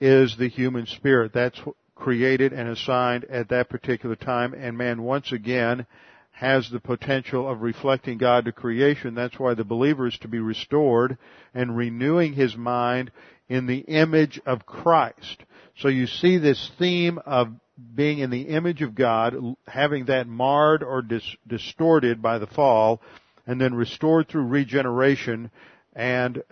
is 0.00 0.36
the 0.36 0.48
human 0.48 0.86
spirit. 0.86 1.32
That's 1.32 1.60
created 1.98 2.52
and 2.52 2.68
assigned 2.68 3.24
at 3.24 3.48
that 3.48 3.68
particular 3.68 4.16
time, 4.16 4.54
and 4.54 4.78
man 4.78 5.02
once 5.02 5.32
again 5.32 5.86
has 6.30 6.70
the 6.70 6.80
potential 6.80 7.50
of 7.50 7.62
reflecting 7.62 8.16
God 8.16 8.44
to 8.44 8.52
creation. 8.52 9.14
That's 9.14 9.38
why 9.38 9.54
the 9.54 9.64
believer 9.64 10.06
is 10.06 10.16
to 10.18 10.28
be 10.28 10.38
restored 10.38 11.18
and 11.52 11.76
renewing 11.76 12.34
his 12.34 12.56
mind 12.56 13.10
in 13.48 13.66
the 13.66 13.78
image 13.80 14.40
of 14.46 14.64
Christ. 14.64 15.42
So 15.78 15.88
you 15.88 16.06
see 16.06 16.38
this 16.38 16.70
theme 16.78 17.18
of 17.26 17.48
being 17.94 18.20
in 18.20 18.30
the 18.30 18.42
image 18.42 18.82
of 18.82 18.94
God, 18.94 19.34
having 19.66 20.06
that 20.06 20.28
marred 20.28 20.82
or 20.82 21.02
dis- 21.02 21.36
distorted 21.46 22.22
by 22.22 22.38
the 22.38 22.46
fall, 22.46 23.00
and 23.46 23.60
then 23.60 23.74
restored 23.74 24.28
through 24.28 24.46
regeneration 24.46 25.50
and 25.94 26.42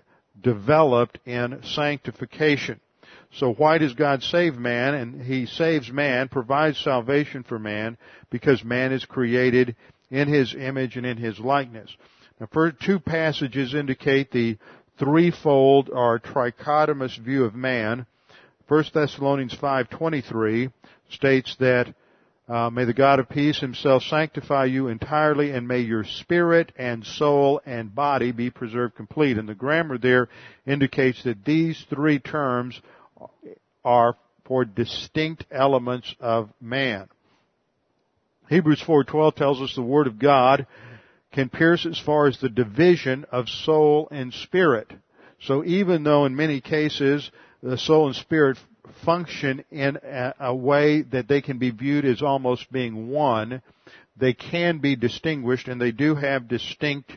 developed 0.40 1.18
in 1.24 1.60
sanctification. 1.62 2.80
So 3.36 3.52
why 3.52 3.78
does 3.78 3.94
God 3.94 4.22
save 4.22 4.56
man? 4.56 4.94
And 4.94 5.22
He 5.22 5.46
saves 5.46 5.90
man, 5.92 6.28
provides 6.28 6.78
salvation 6.78 7.42
for 7.42 7.58
man, 7.58 7.98
because 8.30 8.64
man 8.64 8.92
is 8.92 9.04
created 9.04 9.76
in 10.10 10.28
His 10.28 10.54
image 10.54 10.96
and 10.96 11.04
in 11.04 11.18
His 11.18 11.38
likeness. 11.38 11.94
Now, 12.40 12.48
first 12.52 12.80
two 12.80 12.98
passages 12.98 13.74
indicate 13.74 14.30
the 14.30 14.58
threefold 14.98 15.90
or 15.90 16.18
trichotomous 16.18 17.18
view 17.18 17.44
of 17.44 17.54
man. 17.54 18.06
1 18.68 18.84
Thessalonians 18.94 19.54
5:23 19.54 20.72
states 21.10 21.56
that 21.60 21.94
uh, 22.48 22.70
may 22.70 22.84
the 22.84 22.94
God 22.94 23.18
of 23.18 23.28
peace 23.28 23.58
himself 23.58 24.04
sanctify 24.04 24.66
you 24.66 24.88
entirely 24.88 25.50
and 25.50 25.66
may 25.66 25.80
your 25.80 26.04
spirit 26.04 26.72
and 26.76 27.04
soul 27.04 27.60
and 27.66 27.94
body 27.94 28.32
be 28.32 28.50
preserved 28.50 28.94
complete. 28.94 29.36
And 29.36 29.48
the 29.48 29.54
grammar 29.54 29.98
there 29.98 30.28
indicates 30.64 31.22
that 31.24 31.44
these 31.44 31.84
three 31.90 32.18
terms 32.20 32.80
are 33.84 34.16
for 34.44 34.64
distinct 34.64 35.44
elements 35.50 36.14
of 36.20 36.50
man. 36.60 37.08
Hebrews 38.48 38.82
4:12 38.82 39.34
tells 39.34 39.60
us 39.60 39.74
the 39.74 39.82
word 39.82 40.06
of 40.06 40.18
God 40.18 40.66
can 41.32 41.48
pierce 41.48 41.84
as 41.84 41.98
far 41.98 42.26
as 42.26 42.38
the 42.38 42.48
division 42.48 43.26
of 43.30 43.48
soul 43.48 44.08
and 44.10 44.32
spirit. 44.32 44.92
So 45.40 45.64
even 45.64 46.04
though 46.04 46.24
in 46.24 46.36
many 46.36 46.60
cases 46.60 47.30
the 47.62 47.76
soul 47.76 48.06
and 48.06 48.16
spirit 48.16 48.58
function 49.04 49.64
in 49.70 49.96
a, 49.96 50.34
a 50.40 50.54
way 50.54 51.02
that 51.02 51.28
they 51.28 51.40
can 51.42 51.58
be 51.58 51.70
viewed 51.70 52.04
as 52.04 52.22
almost 52.22 52.70
being 52.72 53.08
one, 53.08 53.60
they 54.16 54.32
can 54.32 54.78
be 54.78 54.96
distinguished 54.96 55.68
and 55.68 55.80
they 55.80 55.92
do 55.92 56.14
have 56.14 56.48
distinct 56.48 57.12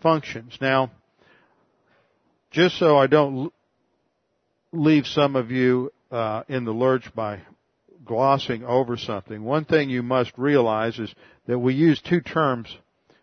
functions. 0.00 0.56
Now, 0.60 0.90
just 2.50 2.78
so 2.78 2.96
I 2.96 3.06
don't 3.06 3.52
leave 4.72 5.06
some 5.06 5.36
of 5.36 5.50
you 5.50 5.92
uh, 6.10 6.42
in 6.48 6.64
the 6.64 6.72
lurch 6.72 7.14
by 7.14 7.40
glossing 8.04 8.64
over 8.64 8.96
something, 8.96 9.44
one 9.44 9.64
thing 9.64 9.90
you 9.90 10.02
must 10.02 10.32
realize 10.36 10.98
is 10.98 11.14
that 11.46 11.58
we 11.58 11.74
use 11.74 12.00
two 12.00 12.20
terms 12.20 12.74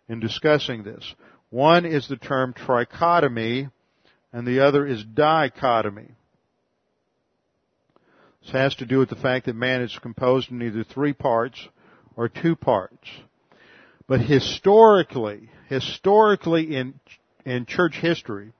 in 0.07 0.19
discussing 0.19 0.83
this. 0.83 1.13
One 1.49 1.85
is 1.85 2.07
the 2.07 2.17
term 2.17 2.53
trichotomy, 2.53 3.71
and 4.31 4.47
the 4.47 4.65
other 4.65 4.85
is 4.85 5.03
dichotomy. 5.03 6.11
This 8.43 8.51
has 8.51 8.75
to 8.75 8.85
do 8.85 8.99
with 8.99 9.09
the 9.09 9.15
fact 9.15 9.45
that 9.45 9.55
man 9.55 9.81
is 9.81 9.97
composed 10.01 10.51
in 10.51 10.61
either 10.61 10.83
three 10.83 11.13
parts 11.13 11.67
or 12.15 12.29
two 12.29 12.55
parts. 12.55 13.07
But 14.07 14.21
historically, 14.21 15.49
historically 15.67 16.75
in, 16.75 16.99
in 17.43 17.65
church 17.65 17.95
history, 17.95 18.51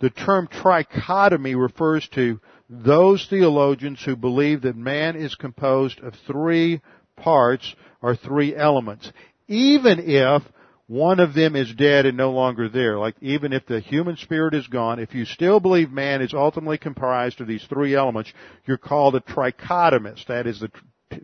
the 0.00 0.10
term 0.10 0.48
trichotomy 0.48 1.60
refers 1.60 2.08
to 2.08 2.40
those 2.68 3.26
theologians 3.28 4.02
who 4.04 4.16
believe 4.16 4.62
that 4.62 4.76
man 4.76 5.16
is 5.16 5.34
composed 5.34 6.00
of 6.00 6.14
three 6.26 6.80
parts 7.16 7.74
or 8.02 8.16
three 8.16 8.54
elements. 8.54 9.12
Even 9.46 9.98
if 10.00 10.42
one 10.86 11.18
of 11.18 11.32
them 11.34 11.56
is 11.56 11.72
dead 11.74 12.04
and 12.04 12.16
no 12.16 12.30
longer 12.32 12.68
there. 12.68 12.98
Like 12.98 13.14
even 13.20 13.52
if 13.52 13.66
the 13.66 13.80
human 13.80 14.16
spirit 14.16 14.54
is 14.54 14.66
gone, 14.66 14.98
if 14.98 15.14
you 15.14 15.24
still 15.24 15.60
believe 15.60 15.90
man 15.90 16.20
is 16.20 16.34
ultimately 16.34 16.78
comprised 16.78 17.40
of 17.40 17.46
these 17.46 17.64
three 17.64 17.94
elements, 17.94 18.32
you're 18.66 18.76
called 18.76 19.14
a 19.14 19.20
trichotomist. 19.20 20.26
That 20.26 20.46
is 20.46 20.60
the 20.60 20.70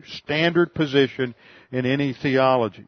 standard 0.05 0.73
position 0.73 1.35
in 1.71 1.85
any 1.85 2.13
theology. 2.13 2.87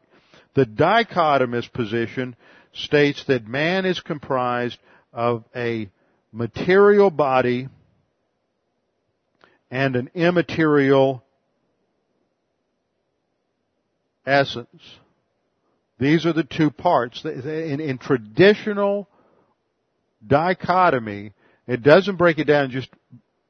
The 0.54 0.66
dichotomist 0.66 1.72
position 1.72 2.36
states 2.72 3.24
that 3.26 3.46
man 3.46 3.84
is 3.84 4.00
comprised 4.00 4.78
of 5.14 5.44
a 5.54 5.88
material 6.32 7.10
body 7.10 7.68
and 9.70 9.96
an 9.96 10.10
immaterial 10.14 11.24
essence. 14.26 14.82
These 15.98 16.26
are 16.26 16.32
the 16.32 16.44
two 16.44 16.70
parts. 16.70 17.24
In, 17.24 17.80
in 17.80 17.98
traditional 17.98 19.08
dichotomy, 20.26 21.32
it 21.66 21.82
doesn't 21.82 22.16
break 22.16 22.38
it 22.38 22.44
down 22.44 22.70
just 22.70 22.88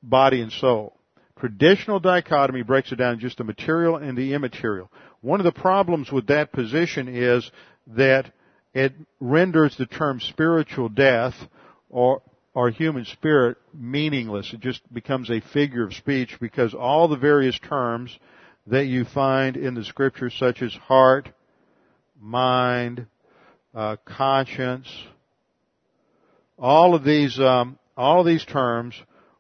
body 0.03 0.41
and 0.41 0.53
soul. 0.53 0.97
Traditional 1.41 2.01
dichotomy 2.01 2.63
breaks 2.63 2.93
it 2.93 2.97
down 2.97 3.19
just 3.19 3.39
the 3.39 3.45
material 3.45 3.97
and 3.97 4.17
the 4.17 4.35
immaterial. 4.35 4.91
One 5.21 5.41
of 5.41 5.45
the 5.45 5.61
problems 5.61 6.13
with 6.13 6.29
that 6.29 6.53
position 6.53 7.09
is 7.09 7.51
that 7.89 8.31
it 8.73 8.93
renders 9.21 9.77
the 9.77 9.87
term 9.87 10.21
spiritual 10.21 10.89
death 10.89 11.35
or 11.95 12.21
or 12.55 12.71
human 12.71 13.05
spirit 13.05 13.57
meaningless. 13.73 14.53
It 14.53 14.61
just 14.61 14.81
becomes 14.93 15.31
a 15.31 15.41
figure 15.41 15.85
of 15.85 15.95
speech 15.95 16.37
because 16.41 16.75
all 16.75 17.09
the 17.09 17.17
various 17.17 17.59
terms 17.59 18.17
that 18.67 18.87
you 18.87 19.05
find 19.05 19.57
in 19.57 19.75
the 19.75 19.85
scriptures 19.85 20.35
such 20.39 20.63
as 20.63 20.73
heart, 20.73 21.29
mind, 22.21 23.07
uh, 23.75 23.97
conscience, 24.05 24.89
all 26.59 26.95
of 26.95 27.05
these 27.05 27.39
um, 27.41 27.79
all 27.97 28.21
of 28.21 28.27
these 28.27 28.45
terms 28.45 28.95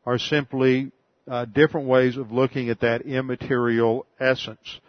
are 0.06 0.18
simply 0.18 0.92
uh, 1.28 1.44
different 1.46 1.88
ways 1.88 2.16
of 2.16 2.30
looking 2.30 2.68
at 2.68 2.80
that 2.80 3.02
immaterial 3.02 4.06
essence. 4.20 4.80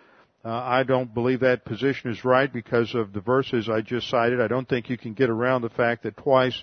Uh, 0.44 0.50
I 0.50 0.84
don't 0.84 1.12
believe 1.12 1.40
that 1.40 1.66
position 1.66 2.12
is 2.12 2.24
right 2.24 2.52
because 2.52 2.94
of 2.94 3.14
the 3.14 3.22
verses 3.22 3.68
I 3.68 3.82
just 3.82 4.08
cited. 4.10 4.40
I 4.40 4.48
don't 4.48 4.70
think 4.70 4.90
you 4.92 4.98
can 4.98 5.14
get 5.14 5.32
around 5.32 5.64
the 5.64 5.70
fact 5.70 6.04
that 6.04 6.18
twice 6.18 6.62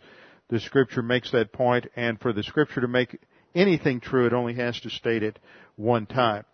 the 0.53 0.61
scripture 0.61 1.01
makes 1.01 1.31
that 1.33 1.51
point, 1.51 1.87
and 1.97 2.21
for 2.21 2.35
the 2.35 2.43
scripture 2.43 2.83
to 2.83 2.87
make 2.87 3.19
anything 3.55 4.01
true, 4.01 4.27
it 4.27 4.35
only 4.35 4.53
has 4.53 4.79
to 4.81 4.91
state 4.91 5.23
it 5.23 5.39
one 5.77 6.05
time. 6.05 6.45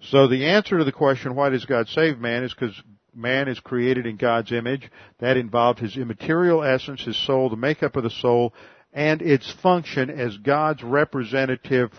So 0.00 0.26
the 0.26 0.46
answer 0.46 0.78
to 0.78 0.84
the 0.84 0.90
question, 0.90 1.34
why 1.34 1.50
does 1.50 1.66
God 1.66 1.86
save 1.88 2.18
man, 2.18 2.44
is 2.44 2.54
because 2.54 2.74
man 3.14 3.48
is 3.48 3.60
created 3.60 4.06
in 4.06 4.16
God's 4.16 4.52
image. 4.52 4.90
That 5.18 5.36
involved 5.36 5.80
his 5.80 5.98
immaterial 5.98 6.64
essence, 6.64 7.04
his 7.04 7.26
soul, 7.26 7.50
the 7.50 7.56
makeup 7.56 7.94
of 7.94 8.04
the 8.04 8.10
soul, 8.10 8.54
and 8.90 9.20
its 9.20 9.52
function 9.62 10.08
as 10.08 10.38
God's 10.38 10.82
representative 10.82 11.90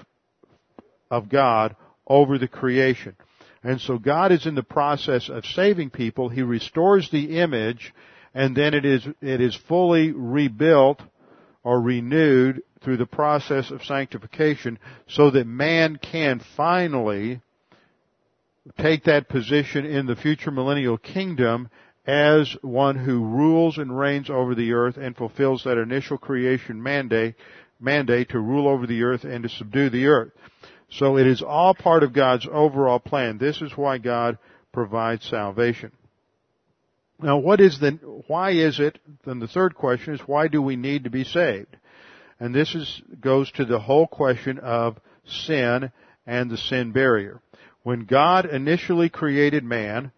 of 1.12 1.30
God 1.30 1.76
over 2.08 2.40
the 2.40 2.48
creation. 2.48 3.16
And 3.64 3.80
so 3.80 4.00
God 4.00 4.32
is 4.32 4.48
in 4.48 4.56
the 4.56 4.64
process 4.64 5.30
of 5.30 5.46
saving 5.46 5.92
people. 5.92 6.30
He 6.30 6.42
restores 6.42 7.12
the 7.12 7.38
image 7.40 7.94
and 8.34 8.56
then 8.56 8.74
it 8.74 8.86
is, 8.86 9.08
it 9.22 9.42
is 9.42 9.56
fully 9.68 10.12
rebuilt 10.12 11.02
or 11.64 11.82
renewed 11.82 12.62
through 12.84 12.98
the 12.98 13.06
process 13.06 13.72
of 13.72 13.84
sanctification 13.84 14.78
so 15.08 15.32
that 15.32 15.48
man 15.48 15.98
can 15.98 16.42
finally 16.58 17.42
take 18.80 19.04
that 19.06 19.30
position 19.30 19.86
in 19.86 20.06
the 20.06 20.16
future 20.16 20.52
millennial 20.52 20.98
kingdom 20.98 21.70
as 22.06 22.56
one 22.62 22.98
who 22.98 23.24
rules 23.24 23.78
and 23.78 23.98
reigns 23.98 24.30
over 24.30 24.56
the 24.56 24.74
earth 24.74 24.98
and 24.98 25.16
fulfills 25.16 25.64
that 25.64 25.78
initial 25.78 26.18
creation 26.18 26.82
mandate, 26.82 27.36
mandate 27.80 28.30
to 28.30 28.40
rule 28.40 28.68
over 28.68 28.86
the 28.86 29.04
earth 29.04 29.24
and 29.24 29.44
to 29.44 29.50
subdue 29.50 29.90
the 29.90 30.08
earth. 30.08 30.32
So 30.90 31.18
it 31.18 31.26
is 31.26 31.42
all 31.42 31.74
part 31.74 32.04
of 32.04 32.14
God's 32.14 32.48
overall 32.52 33.00
plan. 33.00 33.38
This 33.38 33.62
is 33.62 33.76
why 33.76 33.98
God 33.98 34.38
provides 34.74 35.26
salvation. 35.26 35.92
Now 37.20 37.38
what 37.38 37.62
is 37.62 37.80
the, 37.80 37.92
why 38.28 38.52
is 38.52 38.80
it, 38.80 39.00
then 39.26 39.40
the 39.40 39.48
third 39.48 39.76
question 39.76 40.14
is 40.14 40.22
why 40.22 40.48
do 40.48 40.62
we 40.62 40.76
need 40.76 41.06
to 41.06 41.10
be 41.10 41.24
saved? 41.24 41.78
And 42.40 42.54
this 42.54 42.76
is, 42.76 43.02
goes 43.22 43.52
to 43.54 43.66
the 43.66 43.80
whole 43.80 44.08
question 44.08 44.60
of 44.60 44.98
sin 45.26 45.92
and 46.26 46.50
the 46.50 46.58
sin 46.58 46.92
barrier. 46.92 47.42
When 47.84 48.06
God 48.06 48.46
initially 48.46 49.10
created 49.10 49.64
man, 49.64 50.12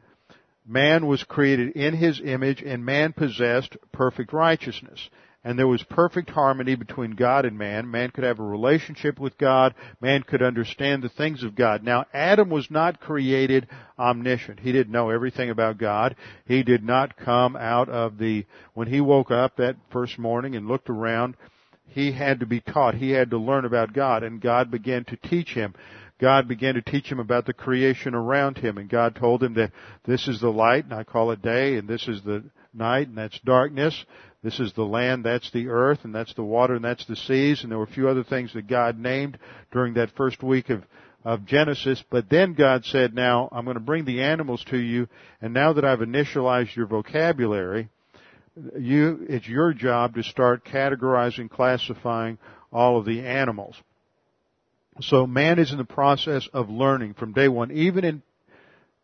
man 0.66 1.06
was 1.06 1.24
created 1.24 1.76
in 1.76 1.96
his 1.96 2.22
image 2.24 2.62
and 2.62 2.86
man 2.86 3.14
possessed 3.14 3.78
perfect 3.92 4.34
righteousness 4.34 5.10
and 5.46 5.60
there 5.60 5.68
was 5.68 5.84
perfect 5.84 6.32
harmony 6.32 6.74
between 6.74 7.12
God 7.12 7.46
and 7.46 7.56
man. 7.56 7.90
Man 7.90 8.10
could 8.10 8.24
have 8.24 8.40
a 8.40 8.44
relationship 8.44 9.20
with 9.20 9.38
God. 9.38 9.76
Man 10.02 10.24
could 10.24 10.42
understand 10.42 11.04
the 11.04 11.10
things 11.10 11.44
of 11.44 11.56
God. 11.56 11.84
Now, 11.84 12.06
Adam 12.16 12.50
was 12.50 12.72
not 12.72 13.00
created 13.00 13.68
omniscient. 13.98 14.60
He 14.60 14.72
didn't 14.72 14.92
know 14.92 15.12
everything 15.12 15.52
about 15.52 15.78
God. 15.78 16.16
He 16.48 16.64
did 16.64 16.84
not 16.84 17.16
come 17.16 17.56
out 17.56 17.90
of 17.90 18.18
the, 18.18 18.48
when 18.74 18.88
he 18.88 19.00
woke 19.00 19.30
up 19.30 19.58
that 19.58 19.76
first 19.92 20.18
morning 20.18 20.56
and 20.56 20.68
looked 20.68 20.90
around, 20.90 21.38
he 21.86 22.12
had 22.12 22.40
to 22.40 22.48
be 22.48 22.60
taught. 22.60 22.96
He 22.96 23.12
had 23.12 23.30
to 23.30 23.38
learn 23.38 23.66
about 23.66 23.94
God 23.94 24.24
and 24.24 24.42
God 24.42 24.72
began 24.72 25.06
to 25.06 25.16
teach 25.16 25.50
him. 25.50 25.76
God 26.20 26.48
began 26.48 26.74
to 26.74 26.82
teach 26.82 27.06
him 27.06 27.20
about 27.20 27.46
the 27.46 27.54
creation 27.54 28.16
around 28.16 28.58
him 28.58 28.80
and 28.80 28.90
God 28.90 29.16
told 29.16 29.44
him 29.44 29.54
that 29.54 29.74
this 30.06 30.28
is 30.28 30.42
the 30.42 30.50
light 30.50 30.86
and 30.86 30.94
I 30.94 31.04
call 31.04 31.30
it 31.30 31.44
day 31.44 31.76
and 31.76 31.88
this 31.88 32.08
is 32.08 32.24
the 32.24 32.46
night 32.74 33.10
and 33.10 33.18
that's 33.18 33.40
darkness. 33.42 34.06
This 34.46 34.60
is 34.60 34.74
the 34.74 34.84
land, 34.84 35.26
that's 35.26 35.50
the 35.50 35.70
earth, 35.70 36.02
and 36.04 36.14
that's 36.14 36.36
the 36.36 36.44
water, 36.44 36.76
and 36.76 36.86
that's 36.86 37.04
the 37.08 37.16
seas, 37.16 37.64
and 37.64 37.72
there 37.72 37.80
were 37.80 37.86
a 37.86 37.88
few 37.88 38.08
other 38.08 38.24
things 38.24 38.54
that 38.54 38.68
God 38.68 39.00
named 39.00 39.40
during 39.72 39.96
that 39.96 40.16
first 40.16 40.44
week 40.44 40.70
of, 40.70 40.84
of 41.24 41.48
Genesis, 41.48 42.04
but 42.12 42.30
then 42.30 42.54
God 42.54 42.86
said, 42.86 43.16
now, 43.16 43.50
I'm 43.52 43.66
going 43.66 43.74
to 43.74 43.80
bring 43.80 44.06
the 44.06 44.22
animals 44.22 44.64
to 44.70 44.78
you, 44.78 45.08
and 45.42 45.52
now 45.52 45.74
that 45.74 45.84
I've 45.84 45.98
initialized 45.98 46.76
your 46.76 46.86
vocabulary, 46.86 47.90
you, 48.78 49.26
it's 49.28 49.48
your 49.48 49.74
job 49.74 50.14
to 50.14 50.22
start 50.22 50.64
categorizing, 50.64 51.50
classifying 51.50 52.38
all 52.72 53.00
of 53.00 53.06
the 53.06 53.22
animals. 53.22 53.76
So 55.02 55.26
man 55.26 55.58
is 55.58 55.72
in 55.72 55.80
the 55.80 55.86
process 55.86 56.48
of 56.54 56.70
learning 56.70 57.16
from 57.16 57.34
day 57.34 57.48
one. 57.48 57.72
Even 57.72 58.06
in, 58.06 58.22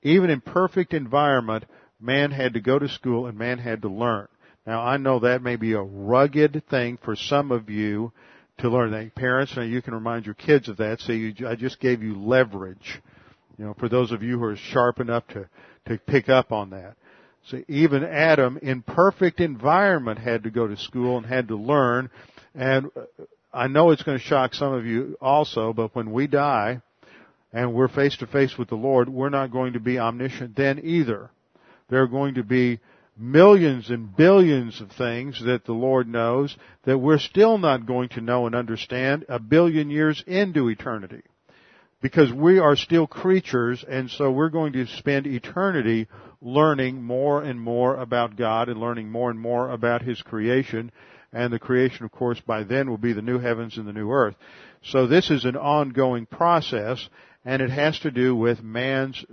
even 0.03 0.29
in 0.29 0.39
perfect 0.39 0.93
environment, 0.93 1.65
man 1.99 2.29
had 2.29 2.53
to 2.53 2.61
go 2.61 2.77
to 2.77 2.87
school 2.87 3.25
and 3.25 3.39
man 3.39 3.57
had 3.57 3.81
to 3.81 3.89
learn. 3.89 4.27
Now 4.65 4.81
I 4.81 4.97
know 4.97 5.19
that 5.19 5.41
may 5.41 5.55
be 5.55 5.73
a 5.73 5.81
rugged 5.81 6.63
thing 6.69 6.97
for 7.03 7.15
some 7.15 7.51
of 7.51 7.69
you 7.69 8.11
to 8.59 8.69
learn. 8.69 8.91
That 8.91 9.15
parents, 9.15 9.55
now 9.55 9.63
you 9.63 9.81
can 9.81 9.93
remind 9.93 10.25
your 10.25 10.35
kids 10.35 10.69
of 10.69 10.77
that. 10.77 10.99
So 11.01 11.13
you, 11.13 11.47
I 11.47 11.55
just 11.55 11.79
gave 11.79 12.03
you 12.03 12.15
leverage. 12.15 13.01
You 13.57 13.65
know, 13.65 13.73
for 13.73 13.89
those 13.89 14.11
of 14.11 14.23
you 14.23 14.37
who 14.37 14.45
are 14.45 14.55
sharp 14.55 14.99
enough 14.99 15.27
to 15.29 15.49
to 15.87 15.97
pick 15.97 16.29
up 16.29 16.51
on 16.51 16.71
that. 16.71 16.95
So 17.47 17.63
even 17.67 18.03
Adam, 18.03 18.59
in 18.61 18.81
perfect 18.81 19.39
environment, 19.39 20.19
had 20.19 20.43
to 20.43 20.51
go 20.51 20.67
to 20.67 20.77
school 20.77 21.17
and 21.17 21.25
had 21.25 21.47
to 21.47 21.55
learn. 21.55 22.09
And 22.53 22.91
uh, 22.95 23.23
I 23.53 23.67
know 23.67 23.91
it's 23.91 24.03
going 24.03 24.17
to 24.17 24.23
shock 24.23 24.53
some 24.53 24.73
of 24.73 24.85
you 24.85 25.17
also, 25.19 25.73
but 25.73 25.95
when 25.95 26.11
we 26.11 26.27
die 26.27 26.81
and 27.51 27.73
we're 27.73 27.87
face 27.87 28.15
to 28.17 28.27
face 28.27 28.57
with 28.57 28.69
the 28.69 28.75
Lord, 28.75 29.09
we're 29.09 29.29
not 29.29 29.51
going 29.51 29.73
to 29.73 29.79
be 29.79 29.99
omniscient 29.99 30.55
then 30.55 30.79
either. 30.83 31.31
There 31.89 32.03
are 32.03 32.07
going 32.07 32.35
to 32.35 32.43
be 32.43 32.79
millions 33.21 33.89
and 33.89 34.15
billions 34.15 34.81
of 34.81 34.91
things 34.91 35.41
that 35.45 35.63
the 35.65 35.73
Lord 35.73 36.07
knows 36.07 36.55
that 36.83 36.97
we're 36.97 37.19
still 37.19 37.57
not 37.57 37.85
going 37.85 38.09
to 38.09 38.21
know 38.21 38.47
and 38.47 38.55
understand 38.55 39.25
a 39.29 39.39
billion 39.39 39.89
years 39.89 40.23
into 40.25 40.69
eternity. 40.69 41.21
Because 42.01 42.33
we 42.33 42.57
are 42.57 42.75
still 42.75 43.05
creatures 43.05 43.85
and 43.87 44.09
so 44.09 44.31
we're 44.31 44.49
going 44.49 44.73
to 44.73 44.87
spend 44.87 45.27
eternity 45.27 46.07
learning 46.41 47.03
more 47.03 47.43
and 47.43 47.61
more 47.61 47.95
about 47.95 48.35
God 48.35 48.69
and 48.69 48.79
learning 48.79 49.11
more 49.11 49.29
and 49.29 49.39
more 49.39 49.69
about 49.69 50.01
His 50.01 50.19
creation. 50.23 50.91
And 51.31 51.53
the 51.53 51.59
creation, 51.59 52.03
of 52.05 52.11
course, 52.11 52.41
by 52.41 52.63
then 52.63 52.89
will 52.89 52.97
be 52.97 53.13
the 53.13 53.21
new 53.21 53.37
heavens 53.37 53.77
and 53.77 53.87
the 53.87 53.93
new 53.93 54.11
earth. 54.11 54.35
So 54.83 55.05
this 55.05 55.29
is 55.29 55.45
an 55.45 55.55
ongoing 55.55 56.25
process 56.25 57.07
and 57.45 57.61
it 57.61 57.69
has 57.69 57.99
to 57.99 58.11
do 58.11 58.35
with 58.35 58.63
man's, 58.63 59.23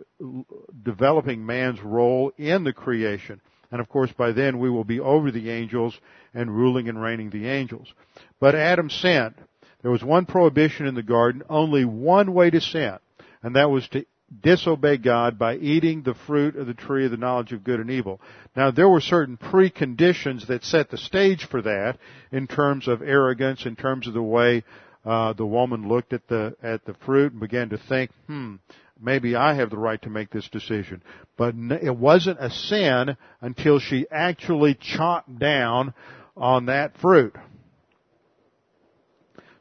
developing 0.82 1.44
man's 1.44 1.80
role 1.82 2.32
in 2.36 2.64
the 2.64 2.72
creation. 2.74 3.40
And 3.70 3.80
of 3.80 3.88
course 3.88 4.12
by 4.12 4.32
then 4.32 4.58
we 4.58 4.70
will 4.70 4.84
be 4.84 5.00
over 5.00 5.30
the 5.30 5.50
angels 5.50 5.98
and 6.34 6.54
ruling 6.54 6.88
and 6.88 7.00
reigning 7.00 7.30
the 7.30 7.48
angels. 7.48 7.92
But 8.40 8.54
Adam 8.54 8.90
sinned. 8.90 9.34
There 9.82 9.90
was 9.90 10.02
one 10.02 10.26
prohibition 10.26 10.86
in 10.86 10.94
the 10.94 11.02
garden, 11.02 11.42
only 11.48 11.84
one 11.84 12.34
way 12.34 12.50
to 12.50 12.60
sin, 12.60 12.98
and 13.42 13.54
that 13.54 13.70
was 13.70 13.86
to 13.88 14.04
disobey 14.42 14.96
God 14.96 15.38
by 15.38 15.56
eating 15.56 16.02
the 16.02 16.14
fruit 16.14 16.56
of 16.56 16.66
the 16.66 16.74
tree 16.74 17.04
of 17.04 17.10
the 17.10 17.16
knowledge 17.16 17.52
of 17.52 17.64
good 17.64 17.80
and 17.80 17.90
evil. 17.90 18.20
Now 18.56 18.70
there 18.70 18.88
were 18.88 19.00
certain 19.00 19.36
preconditions 19.36 20.46
that 20.48 20.64
set 20.64 20.90
the 20.90 20.98
stage 20.98 21.46
for 21.46 21.62
that 21.62 21.98
in 22.32 22.46
terms 22.46 22.88
of 22.88 23.02
arrogance, 23.02 23.64
in 23.66 23.76
terms 23.76 24.06
of 24.06 24.14
the 24.14 24.22
way 24.22 24.64
uh, 25.04 25.32
the 25.32 25.46
woman 25.46 25.88
looked 25.88 26.12
at 26.12 26.26
the 26.28 26.56
at 26.62 26.84
the 26.84 26.94
fruit 27.06 27.32
and 27.32 27.40
began 27.40 27.68
to 27.70 27.78
think, 27.78 28.10
hmm, 28.26 28.56
maybe 29.00 29.36
I 29.36 29.54
have 29.54 29.70
the 29.70 29.78
right 29.78 30.00
to 30.02 30.10
make 30.10 30.30
this 30.30 30.48
decision. 30.48 31.02
But 31.36 31.54
it 31.82 31.96
wasn't 31.96 32.38
a 32.40 32.50
sin 32.50 33.16
until 33.40 33.78
she 33.78 34.06
actually 34.10 34.74
chopped 34.74 35.38
down 35.38 35.94
on 36.36 36.66
that 36.66 36.96
fruit. 36.98 37.36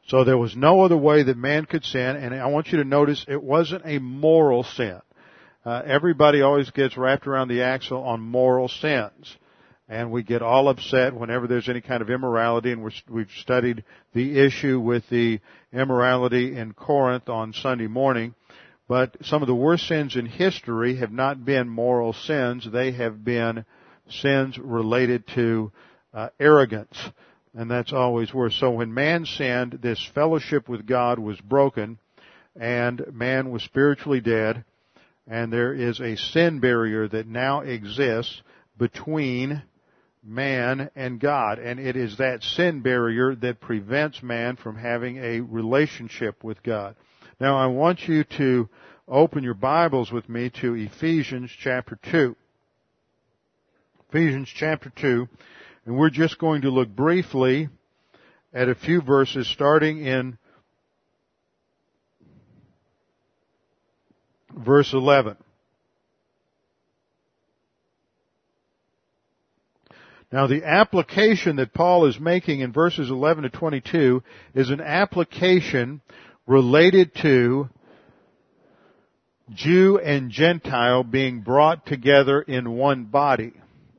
So 0.08 0.24
there 0.24 0.38
was 0.38 0.56
no 0.56 0.82
other 0.82 0.96
way 0.96 1.22
that 1.22 1.36
man 1.36 1.66
could 1.66 1.84
sin, 1.84 2.16
and 2.16 2.34
I 2.34 2.46
want 2.46 2.68
you 2.68 2.78
to 2.78 2.84
notice 2.84 3.24
it 3.28 3.42
wasn't 3.42 3.82
a 3.84 3.98
moral 3.98 4.62
sin. 4.64 5.00
Uh, 5.66 5.82
everybody 5.84 6.40
always 6.40 6.70
gets 6.70 6.96
wrapped 6.96 7.26
around 7.26 7.48
the 7.48 7.62
axle 7.62 8.02
on 8.02 8.20
moral 8.20 8.68
sins. 8.68 9.36
and 9.88 10.10
we 10.10 10.22
get 10.22 10.42
all 10.42 10.68
upset 10.68 11.14
whenever 11.14 11.46
there's 11.46 11.68
any 11.68 11.80
kind 11.80 12.02
of 12.02 12.10
immorality 12.10 12.72
and 12.72 12.82
we 12.82 13.22
have 13.22 13.30
studied 13.40 13.84
the 14.12 14.38
issue 14.38 14.78
with 14.78 15.02
the 15.08 15.40
immorality 15.72 16.56
in 16.56 16.74
Corinth 16.74 17.28
on 17.28 17.54
Sunday 17.54 17.86
morning. 17.86 18.34
But 18.88 19.16
some 19.22 19.42
of 19.42 19.48
the 19.48 19.54
worst 19.54 19.86
sins 19.86 20.16
in 20.16 20.26
history 20.26 20.96
have 20.96 21.12
not 21.12 21.44
been 21.44 21.68
moral 21.68 22.12
sins. 22.12 22.66
They 22.70 22.92
have 22.92 23.22
been 23.24 23.64
sins 24.08 24.58
related 24.58 25.26
to 25.34 25.70
uh, 26.14 26.30
arrogance. 26.40 26.98
And 27.54 27.70
that's 27.70 27.92
always 27.92 28.32
worse. 28.32 28.56
So 28.56 28.70
when 28.70 28.94
man 28.94 29.26
sinned, 29.26 29.80
this 29.82 30.04
fellowship 30.14 30.68
with 30.68 30.86
God 30.86 31.18
was 31.18 31.40
broken 31.40 31.98
and 32.58 33.04
man 33.12 33.50
was 33.50 33.62
spiritually 33.62 34.20
dead 34.20 34.64
and 35.28 35.52
there 35.52 35.74
is 35.74 36.00
a 36.00 36.16
sin 36.16 36.58
barrier 36.58 37.06
that 37.06 37.26
now 37.26 37.60
exists 37.60 38.40
between 38.78 39.62
man 40.24 40.90
and 40.96 41.20
God. 41.20 41.58
And 41.58 41.78
it 41.78 41.96
is 41.96 42.16
that 42.16 42.42
sin 42.42 42.80
barrier 42.80 43.34
that 43.36 43.60
prevents 43.60 44.22
man 44.22 44.56
from 44.56 44.76
having 44.76 45.18
a 45.18 45.40
relationship 45.40 46.42
with 46.42 46.62
God. 46.62 46.96
Now 47.40 47.56
I 47.56 47.66
want 47.66 48.08
you 48.08 48.24
to 48.24 48.68
open 49.06 49.44
your 49.44 49.54
Bibles 49.54 50.10
with 50.10 50.28
me 50.28 50.50
to 50.60 50.74
Ephesians 50.74 51.52
chapter 51.56 51.96
2. 52.10 52.34
Ephesians 54.08 54.48
chapter 54.52 54.90
2. 54.96 55.28
And 55.86 55.96
we're 55.96 56.10
just 56.10 56.38
going 56.38 56.62
to 56.62 56.70
look 56.70 56.88
briefly 56.88 57.68
at 58.52 58.68
a 58.68 58.74
few 58.74 59.00
verses 59.00 59.46
starting 59.46 60.04
in 60.04 60.36
verse 64.52 64.92
11. 64.92 65.36
Now 70.32 70.48
the 70.48 70.64
application 70.64 71.54
that 71.56 71.72
Paul 71.72 72.06
is 72.06 72.18
making 72.18 72.60
in 72.60 72.72
verses 72.72 73.10
11 73.10 73.44
to 73.44 73.50
22 73.50 74.24
is 74.54 74.70
an 74.70 74.80
application 74.80 76.00
related 76.48 77.14
to 77.14 77.68
Jew 79.52 79.98
and 79.98 80.30
Gentile 80.30 81.04
being 81.04 81.42
brought 81.42 81.86
together 81.86 82.40
in 82.40 82.72
one 82.72 83.04
body. 83.04 83.52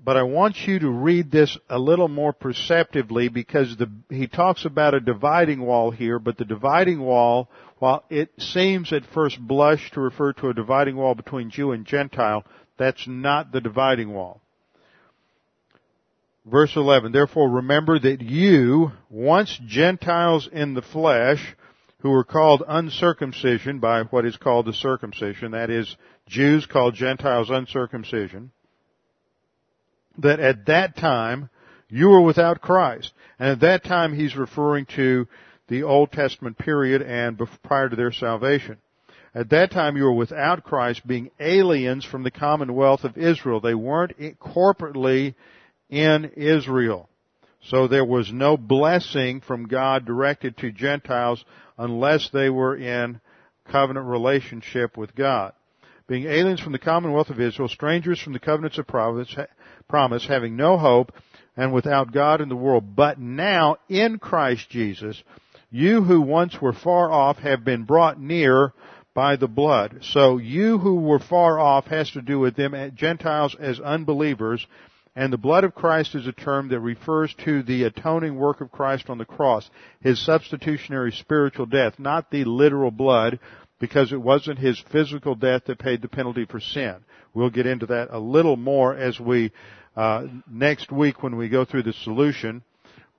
But 0.03 0.17
I 0.17 0.23
want 0.23 0.57
you 0.65 0.79
to 0.79 0.89
read 0.89 1.29
this 1.29 1.55
a 1.69 1.77
little 1.77 2.07
more 2.07 2.33
perceptively 2.33 3.29
because 3.29 3.77
the, 3.77 3.91
he 4.09 4.27
talks 4.27 4.65
about 4.65 4.95
a 4.95 4.99
dividing 4.99 5.62
wall 5.62 5.91
here, 5.91 6.17
but 6.17 6.38
the 6.38 6.45
dividing 6.45 6.99
wall, 6.99 7.49
while 7.77 8.03
it 8.09 8.31
seems 8.39 8.91
at 8.91 9.05
first 9.13 9.39
blush 9.39 9.91
to 9.91 10.01
refer 10.01 10.33
to 10.33 10.49
a 10.49 10.53
dividing 10.53 10.95
wall 10.95 11.13
between 11.13 11.51
Jew 11.51 11.71
and 11.71 11.85
Gentile, 11.85 12.43
that's 12.77 13.07
not 13.07 13.51
the 13.51 13.62
dividing 13.62 14.12
wall. 14.12 14.41
Verse 16.45 16.75
11, 16.75 17.12
therefore 17.12 17.49
remember 17.49 17.99
that 17.99 18.21
you, 18.21 18.91
once 19.09 19.59
Gentiles 19.67 20.49
in 20.51 20.73
the 20.73 20.81
flesh, 20.81 21.55
who 21.99 22.12
were 22.12 22.23
called 22.23 22.63
uncircumcision 22.67 23.79
by 23.79 24.03
what 24.03 24.25
is 24.25 24.38
called 24.38 24.65
the 24.65 24.73
circumcision, 24.73 25.51
that 25.51 25.69
is, 25.69 25.95
Jews 26.27 26.65
called 26.65 26.95
Gentiles 26.95 27.49
uncircumcision, 27.49 28.51
that 30.17 30.39
at 30.39 30.65
that 30.67 30.95
time 30.95 31.49
you 31.89 32.09
were 32.09 32.21
without 32.21 32.62
Christ. 32.62 33.12
And 33.38 33.49
at 33.49 33.59
that 33.62 33.83
time 33.83 34.13
he's 34.13 34.35
referring 34.35 34.85
to 34.95 35.27
the 35.67 35.83
Old 35.83 36.12
Testament 36.12 36.57
period 36.57 37.01
and 37.01 37.39
prior 37.63 37.89
to 37.89 37.95
their 37.95 38.12
salvation. 38.12 38.77
At 39.35 39.49
that 39.49 39.71
time 39.71 39.95
you 39.95 40.03
were 40.03 40.13
without 40.13 40.63
Christ 40.63 41.05
being 41.05 41.31
aliens 41.39 42.05
from 42.05 42.23
the 42.23 42.31
commonwealth 42.31 43.03
of 43.03 43.17
Israel. 43.17 43.59
They 43.59 43.75
weren't 43.75 44.17
corporately 44.39 45.35
in 45.89 46.31
Israel. 46.35 47.09
So 47.62 47.88
there 47.88 48.06
was 48.06 48.32
no 48.32 48.58
blessing 48.58 49.41
from 49.41 49.67
God 49.67 50.06
directed 50.06 50.58
to 50.58 50.72
Gentiles 50.72 51.43
unless 51.78 52.30
they 52.30 52.50
were 52.50 52.76
in 52.76 53.19
covenant 53.69 54.08
relationship 54.08 54.98
with 54.98 55.15
God. 55.15 55.54
Being 56.08 56.26
aliens 56.26 56.60
from 56.60 56.72
the 56.72 56.80
commonwealth 56.80 57.30
of 57.30 57.39
Israel, 57.39 57.67
strangers 57.67 58.19
from 58.19 58.34
the 58.34 58.39
covenants 58.39 58.80
of 58.80 58.88
promise, 58.88 60.26
having 60.28 60.56
no 60.56 60.78
hope, 60.78 61.12
and 61.56 61.72
without 61.72 62.12
God 62.12 62.41
in 62.41 62.50
the 62.50 62.56
world. 62.56 62.95
But 62.95 63.19
now, 63.19 63.78
in 63.88 64.17
Christ 64.17 64.69
Jesus, 64.69 65.22
you 65.69 66.02
who 66.02 66.22
once 66.22 66.60
were 66.60 66.74
far 66.74 67.12
off 67.12 67.38
have 67.39 67.63
been 67.63 67.84
brought 67.84 68.19
near 68.19 68.74
by 69.13 69.36
the 69.36 69.48
blood. 69.48 70.00
So 70.02 70.38
you 70.38 70.80
who 70.80 70.95
were 70.95 71.19
far 71.19 71.60
off 71.60 71.86
has 71.88 72.10
to 72.12 72.22
do 72.22 72.39
with 72.39 72.56
them 72.56 72.93
Gentiles 72.95 73.56
as 73.60 73.80
unbelievers 73.80 74.65
and 75.19 75.34
the 75.34 75.38
blood 75.38 75.65
of 75.65 75.75
Christ 75.75 76.15
is 76.15 76.27
a 76.27 76.32
term 76.32 76.69
that 76.69 76.79
refers 76.79 77.36
to 77.43 77.62
the 77.62 77.84
atoning 77.84 78.38
work 78.38 78.62
of 78.62 78.71
Christ 78.71 79.10
on 79.10 79.17
the 79.17 79.25
cross, 79.25 79.69
his 79.99 80.17
substitutionary 80.25 81.12
spiritual 81.12 81.65
death, 81.65 81.99
not 81.99 82.32
the 82.32 82.45
literal 82.45 82.89
blood, 82.89 83.38
because 83.82 84.13
it 84.13 84.21
wasn't 84.21 84.60
his 84.60 84.82
physical 84.93 85.36
death 85.36 85.63
that 85.65 85.77
paid 85.77 86.01
the 86.01 86.08
penalty 86.08 86.45
for 86.45 86.62
sin. 86.62 86.95
We'll 87.34 87.49
get 87.49 87.65
into 87.65 87.86
that 87.88 88.08
a 88.12 88.17
little 88.17 88.55
more 88.55 88.95
as 88.95 89.19
we, 89.19 89.51
uh, 89.93 90.27
next 90.49 90.89
week 90.89 91.21
when 91.21 91.36
we 91.36 91.49
go 91.49 91.65
through 91.65 91.84
the 91.84 91.91
solution. 91.91 92.63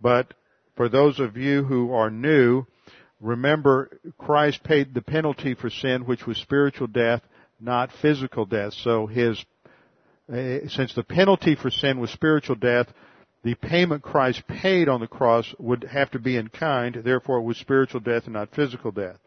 But 0.01 0.33
for 0.77 0.89
those 0.89 1.21
of 1.21 1.37
you 1.37 1.65
who 1.65 1.93
are 1.93 2.11
new, 2.11 2.65
remember 3.21 4.01
Christ 4.17 4.65
paid 4.65 4.95
the 4.95 5.03
penalty 5.03 5.53
for 5.53 5.69
sin, 5.69 6.07
which 6.07 6.27
was 6.27 6.39
spiritual 6.39 6.87
death, 6.87 7.21
not 7.61 7.93
physical 8.01 8.47
death. 8.47 8.73
So 8.73 9.07
his 9.07 9.45
Uh, 10.31 10.69
since 10.69 10.95
the 10.95 11.03
penalty 11.03 11.57
for 11.57 11.71
sin 11.71 11.99
was 11.99 12.11
spiritual 12.11 12.55
death, 12.55 12.87
the 13.43 13.55
payment 13.57 14.03
Christ 14.03 14.43
paid 14.47 14.89
on 14.89 15.01
the 15.01 15.09
cross 15.09 15.53
would 15.59 15.83
have 15.85 16.11
to 16.13 16.21
be 16.21 16.37
in 16.37 16.49
kind, 16.49 16.95
therefore 17.03 17.39
it 17.39 17.43
was 17.43 17.57
spiritual 17.57 18.01
death 18.01 18.25
and 18.25 18.35
not 18.35 18.55
physical 18.55 18.93
death. 18.93 19.19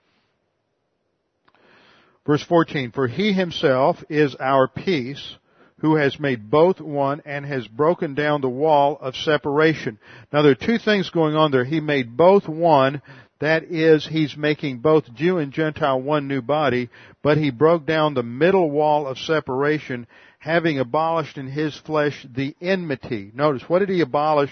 Verse 2.25 2.43
14, 2.43 2.91
for 2.91 3.07
he 3.07 3.33
himself 3.33 3.97
is 4.09 4.35
our 4.35 4.69
peace, 4.69 5.35
who 5.79 5.95
has 5.95 6.17
made 6.17 6.49
both 6.49 6.79
one 6.79 7.21
and 7.25 7.45
has 7.45 7.67
broken 7.67 8.15
down 8.15 8.39
the 8.39 8.47
wall 8.47 8.97
of 9.01 9.13
separation. 9.17 9.99
Now 10.31 10.41
there 10.41 10.53
are 10.53 10.55
two 10.55 10.77
things 10.77 11.09
going 11.09 11.35
on 11.35 11.51
there. 11.51 11.65
He 11.65 11.81
made 11.81 12.15
both 12.15 12.47
one, 12.47 13.01
that 13.41 13.65
is, 13.65 14.07
he's 14.07 14.37
making 14.37 14.77
both 14.77 15.13
Jew 15.13 15.39
and 15.39 15.51
Gentile 15.51 16.01
one 16.01 16.29
new 16.29 16.41
body, 16.41 16.89
but 17.21 17.37
he 17.37 17.51
broke 17.51 17.85
down 17.85 18.13
the 18.13 18.23
middle 18.23 18.71
wall 18.71 19.05
of 19.05 19.17
separation 19.17 20.07
having 20.43 20.77
abolished 20.77 21.37
in 21.37 21.47
his 21.47 21.73
flesh 21.85 22.27
the 22.35 22.53
enmity. 22.59 23.31
Notice, 23.33 23.63
what 23.69 23.79
did 23.79 23.87
he 23.87 24.01
abolish? 24.01 24.51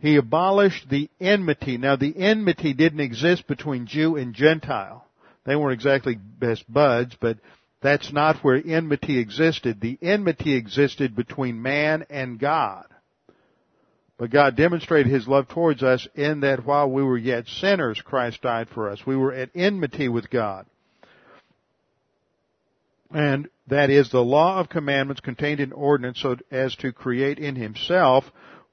He 0.00 0.16
abolished 0.16 0.88
the 0.90 1.08
enmity. 1.20 1.78
Now 1.78 1.94
the 1.94 2.12
enmity 2.16 2.74
didn't 2.74 2.98
exist 2.98 3.46
between 3.46 3.86
Jew 3.86 4.16
and 4.16 4.34
Gentile. 4.34 5.06
They 5.46 5.54
weren't 5.54 5.74
exactly 5.74 6.16
best 6.16 6.64
buds, 6.68 7.14
but 7.20 7.38
that's 7.80 8.12
not 8.12 8.38
where 8.42 8.60
enmity 8.66 9.20
existed. 9.20 9.80
The 9.80 9.96
enmity 10.02 10.56
existed 10.56 11.14
between 11.14 11.62
man 11.62 12.04
and 12.10 12.40
God. 12.40 12.86
But 14.18 14.30
God 14.30 14.56
demonstrated 14.56 15.12
His 15.12 15.28
love 15.28 15.46
towards 15.46 15.84
us 15.84 16.08
in 16.16 16.40
that 16.40 16.66
while 16.66 16.90
we 16.90 17.04
were 17.04 17.16
yet 17.16 17.46
sinners, 17.46 18.02
Christ 18.04 18.42
died 18.42 18.68
for 18.74 18.90
us. 18.90 19.06
We 19.06 19.14
were 19.14 19.32
at 19.32 19.50
enmity 19.54 20.08
with 20.08 20.30
God. 20.30 20.66
And 23.12 23.48
that 23.70 23.90
is 23.90 24.10
the 24.10 24.22
law 24.22 24.60
of 24.60 24.68
commandments 24.68 25.20
contained 25.20 25.60
in 25.60 25.72
ordinance 25.72 26.20
so 26.20 26.36
as 26.50 26.74
to 26.76 26.92
create 26.92 27.38
in 27.38 27.56
himself 27.56 28.24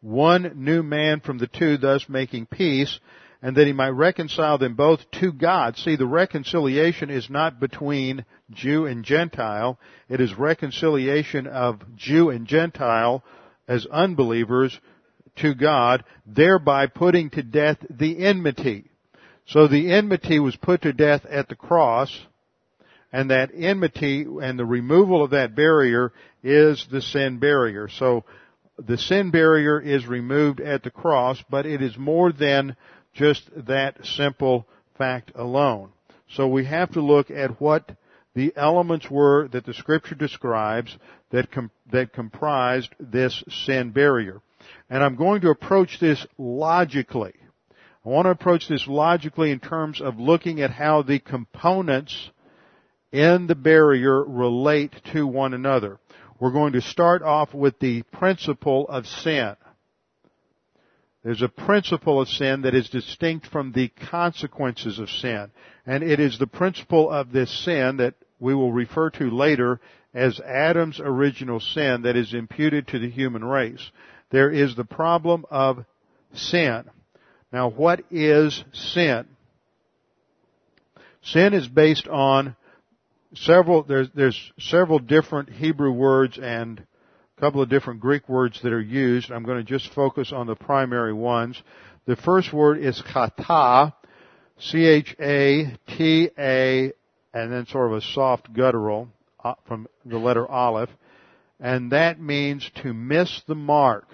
one 0.02 0.52
new 0.56 0.84
man 0.84 1.22
from 1.22 1.38
the 1.38 1.48
two, 1.48 1.78
thus 1.78 2.08
making 2.08 2.46
peace, 2.46 3.00
and 3.42 3.56
that 3.56 3.68
he 3.68 3.74
might 3.74 3.90
reconcile 3.90 4.58
them 4.58 4.76
both 4.76 5.00
to 5.12 5.32
God. 5.32 5.78
See, 5.78 5.96
the 5.96 6.08
reconciliation 6.08 7.10
is 7.10 7.30
not 7.30 7.60
between 7.60 8.26
Jew 8.52 8.86
and 8.86 9.04
Gentile. 9.04 9.80
It 10.10 10.22
is 10.22 10.38
reconciliation 10.38 11.48
of 11.48 11.82
Jew 11.96 12.30
and 12.30 12.48
Gentile 12.48 13.24
as 13.68 13.86
unbelievers 13.86 14.80
to 15.38 15.54
God, 15.54 16.04
thereby 16.26 16.88
putting 16.88 17.30
to 17.32 17.44
death 17.44 17.78
the 17.90 18.26
enmity. 18.26 18.90
So 19.46 19.68
the 19.68 19.92
enmity 19.92 20.40
was 20.40 20.56
put 20.56 20.82
to 20.82 20.94
death 20.94 21.26
at 21.30 21.48
the 21.48 21.56
cross, 21.56 22.10
and 23.18 23.32
that 23.32 23.50
enmity 23.52 24.28
and 24.44 24.60
the 24.60 24.66
removal 24.66 25.24
of 25.24 25.32
that 25.32 25.56
barrier 25.56 26.14
is 26.44 26.86
the 26.92 27.02
sin 27.02 27.40
barrier. 27.40 27.90
So 27.90 28.26
the 28.78 29.00
sin 29.00 29.32
barrier 29.32 29.82
is 29.82 30.06
removed 30.06 30.62
at 30.62 30.84
the 30.84 30.92
cross, 30.92 31.44
but 31.50 31.66
it 31.66 31.82
is 31.82 31.98
more 31.98 32.32
than 32.32 32.76
just 33.16 33.50
that 33.66 34.06
simple 34.06 34.68
fact 35.00 35.32
alone. 35.34 35.90
So 36.30 36.48
we 36.48 36.66
have 36.66 36.92
to 36.92 37.02
look 37.02 37.32
at 37.32 37.60
what 37.60 37.90
the 38.36 38.54
elements 38.56 39.10
were 39.10 39.48
that 39.48 39.66
the 39.66 39.74
scripture 39.74 40.14
describes 40.14 40.96
that, 41.32 41.52
com- 41.52 41.72
that 41.92 42.14
comprised 42.14 42.94
this 43.00 43.44
sin 43.66 43.90
barrier. 43.90 44.42
And 44.92 45.04
I'm 45.04 45.16
going 45.16 45.42
to 45.42 45.50
approach 45.50 46.00
this 46.00 46.24
logically. 46.38 47.34
I 48.06 48.10
want 48.10 48.28
to 48.28 48.30
approach 48.30 48.68
this 48.68 48.86
logically 48.86 49.50
in 49.50 49.60
terms 49.60 50.02
of 50.02 50.20
looking 50.20 50.62
at 50.62 50.70
how 50.70 51.02
the 51.02 51.18
components 51.18 52.30
in 53.12 53.48
the 53.48 53.56
barrier 53.56 54.24
relate 54.24 54.94
to 55.14 55.26
one 55.26 55.54
another. 55.54 56.00
we're 56.40 56.52
going 56.52 56.74
to 56.74 56.82
start 56.82 57.24
off 57.24 57.54
with 57.54 57.80
the 57.80 58.04
principle 58.04 58.88
of 58.90 59.08
sin. 59.08 59.56
There's 61.24 61.42
a 61.42 61.50
principle 61.50 62.22
of 62.22 62.30
sin 62.30 62.62
that 62.62 62.76
is 62.76 62.90
distinct 62.90 63.48
from 63.48 63.72
the 63.72 63.90
consequences 63.90 65.00
of 65.00 65.10
sin. 65.10 65.52
And 65.86 66.04
it 66.04 66.20
is 66.20 66.38
the 66.38 66.48
principle 66.48 67.10
of 67.10 67.32
this 67.32 67.52
sin 67.66 67.98
that 67.98 68.14
we 68.40 68.54
will 68.54 68.72
refer 68.72 69.10
to 69.10 69.30
later 69.30 69.80
as 70.14 70.40
Adam's 70.40 71.00
original 71.00 71.60
sin 71.60 72.04
that 72.04 72.16
is 72.16 72.34
imputed 72.34 72.88
to 72.88 73.00
the 73.00 73.10
human 73.10 73.44
race. 73.44 73.92
There 74.30 74.52
is 74.52 74.76
the 74.76 74.86
problem 74.86 75.46
of 75.50 75.86
sin. 76.34 76.86
Now 77.52 77.70
what 77.70 78.04
is 78.12 78.64
sin? 78.74 79.26
Sin 81.24 81.54
is 81.54 81.68
based 81.68 82.08
on 82.08 82.56
several, 83.34 83.84
there's, 83.84 84.10
there's 84.16 84.52
several 84.60 85.00
different 85.00 85.50
Hebrew 85.50 85.92
words 85.92 86.38
and 86.42 86.80
a 87.38 87.42
couple 87.42 87.62
of 87.62 87.70
different 87.70 88.00
Greek 88.00 88.28
words 88.28 88.60
that 88.64 88.74
are 88.74 88.82
used. 88.82 89.32
I'm 89.32 89.44
going 89.44 89.58
to 89.58 89.64
just 89.64 89.94
focus 89.94 90.32
on 90.34 90.48
the 90.48 90.56
primary 90.56 91.14
ones. 91.14 91.62
The 92.06 92.16
first 92.16 92.54
word 92.54 92.80
is 92.80 93.02
chata, 93.02 93.94
C-H-A-T-A, 94.60 95.74
and 97.34 97.52
then 97.52 97.66
sort 97.68 97.92
of 97.92 97.98
a 97.98 98.02
soft 98.02 98.54
guttural 98.54 99.10
uh, 99.44 99.54
from 99.68 99.88
the 100.06 100.18
letter 100.18 100.48
aleph, 100.48 100.90
and 101.60 101.92
that 101.92 102.20
means 102.20 102.70
to 102.82 102.94
miss 102.94 103.42
the 103.48 103.56
mark. 103.56 104.08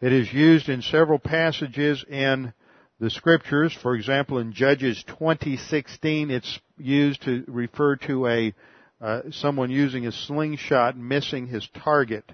It 0.00 0.12
is 0.12 0.32
used 0.32 0.68
in 0.68 0.82
several 0.82 1.18
passages 1.18 2.04
in 2.08 2.52
the 3.00 3.10
scriptures. 3.10 3.76
For 3.82 3.94
example, 3.94 4.38
in 4.38 4.52
Judges 4.52 5.02
20:16, 5.08 6.30
it's 6.30 6.60
used 6.78 7.22
to 7.22 7.44
refer 7.48 7.96
to 7.96 8.26
a 8.28 8.54
uh, 9.00 9.22
someone 9.30 9.70
using 9.70 10.06
a 10.06 10.12
slingshot 10.12 10.96
missing 10.96 11.46
his 11.46 11.66
target. 11.82 12.30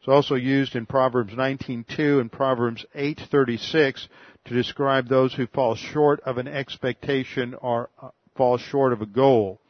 It's 0.00 0.08
also 0.08 0.34
used 0.34 0.74
in 0.74 0.84
Proverbs 0.86 1.32
19:2 1.32 2.20
and 2.20 2.30
Proverbs 2.30 2.84
8:36 2.94 4.08
to 4.46 4.54
describe 4.54 5.08
those 5.08 5.32
who 5.32 5.46
fall 5.46 5.76
short 5.76 6.20
of 6.20 6.38
an 6.38 6.48
expectation 6.48 7.54
or 7.54 7.88
uh, 8.02 8.08
fall 8.34 8.58
short 8.58 8.92
of 8.92 9.02
a 9.02 9.06
goal. 9.06 9.60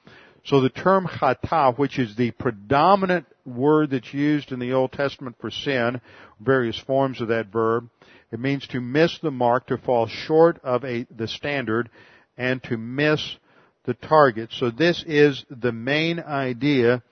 So 0.46 0.60
the 0.60 0.70
term 0.70 1.06
chata, 1.06 1.76
which 1.76 1.98
is 1.98 2.16
the 2.16 2.30
predominant 2.30 3.26
word 3.44 3.90
that's 3.90 4.14
used 4.14 4.52
in 4.52 4.60
the 4.60 4.72
Old 4.72 4.92
Testament 4.92 5.36
for 5.40 5.50
sin, 5.50 6.00
various 6.40 6.78
forms 6.78 7.20
of 7.20 7.28
that 7.28 7.48
verb, 7.48 7.90
it 8.32 8.40
means 8.40 8.66
to 8.68 8.80
miss 8.80 9.18
the 9.18 9.30
mark, 9.30 9.68
to 9.68 9.78
fall 9.78 10.06
short 10.06 10.58
of 10.64 10.84
a, 10.84 11.06
the 11.16 11.28
standard, 11.28 11.90
and 12.36 12.62
to 12.64 12.76
miss 12.76 13.36
the 13.84 13.94
target. 13.94 14.50
So 14.52 14.70
this 14.70 15.04
is 15.06 15.44
the 15.48 15.72
main 15.72 16.20
idea 16.20 17.02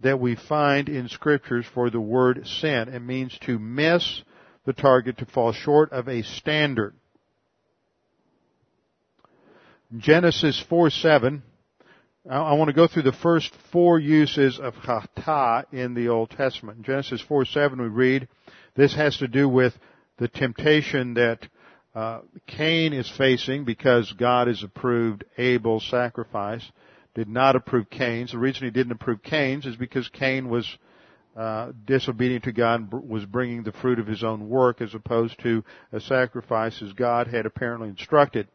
that 0.00 0.20
we 0.20 0.36
find 0.36 0.88
in 0.88 1.08
scriptures 1.08 1.66
for 1.74 1.90
the 1.90 2.00
word 2.00 2.46
sin. 2.46 2.88
It 2.88 3.00
means 3.00 3.36
to 3.42 3.58
miss 3.58 4.22
the 4.64 4.72
target, 4.72 5.18
to 5.18 5.26
fall 5.26 5.52
short 5.52 5.92
of 5.92 6.08
a 6.08 6.22
standard. 6.22 6.94
Genesis 9.96 10.62
4 10.68 10.90
7, 10.90 11.42
I 12.30 12.52
want 12.52 12.68
to 12.68 12.74
go 12.74 12.86
through 12.86 13.02
the 13.02 13.12
first 13.12 13.52
four 13.72 13.98
uses 13.98 14.60
of 14.60 14.74
chata 14.74 15.64
in 15.72 15.94
the 15.94 16.08
Old 16.08 16.30
Testament. 16.30 16.78
In 16.78 16.84
Genesis 16.84 17.20
4 17.22 17.44
7 17.44 17.80
we 17.80 17.88
read, 17.88 18.28
this 18.76 18.94
has 18.94 19.16
to 19.16 19.26
do 19.26 19.48
with 19.48 19.76
the 20.20 20.28
temptation 20.28 21.14
that 21.14 21.48
uh, 21.94 22.20
Cain 22.46 22.92
is 22.92 23.10
facing 23.16 23.64
because 23.64 24.12
God 24.12 24.46
has 24.46 24.62
approved 24.62 25.24
Abel's 25.38 25.88
sacrifice, 25.88 26.62
did 27.14 27.26
not 27.26 27.56
approve 27.56 27.90
Cain's. 27.90 28.30
The 28.30 28.38
reason 28.38 28.64
he 28.64 28.70
didn't 28.70 28.92
approve 28.92 29.22
Cain's 29.22 29.66
is 29.66 29.76
because 29.76 30.08
Cain 30.10 30.48
was 30.48 30.68
uh, 31.36 31.72
disobedient 31.86 32.44
to 32.44 32.52
God 32.52 32.92
and 32.92 33.08
was 33.08 33.24
bringing 33.24 33.62
the 33.62 33.72
fruit 33.72 33.98
of 33.98 34.06
his 34.06 34.22
own 34.22 34.48
work 34.48 34.82
as 34.82 34.94
opposed 34.94 35.40
to 35.40 35.64
a 35.90 36.00
sacrifice 36.00 36.80
as 36.82 36.92
God 36.92 37.26
had 37.26 37.46
apparently 37.46 37.88
instructed. 37.88 38.46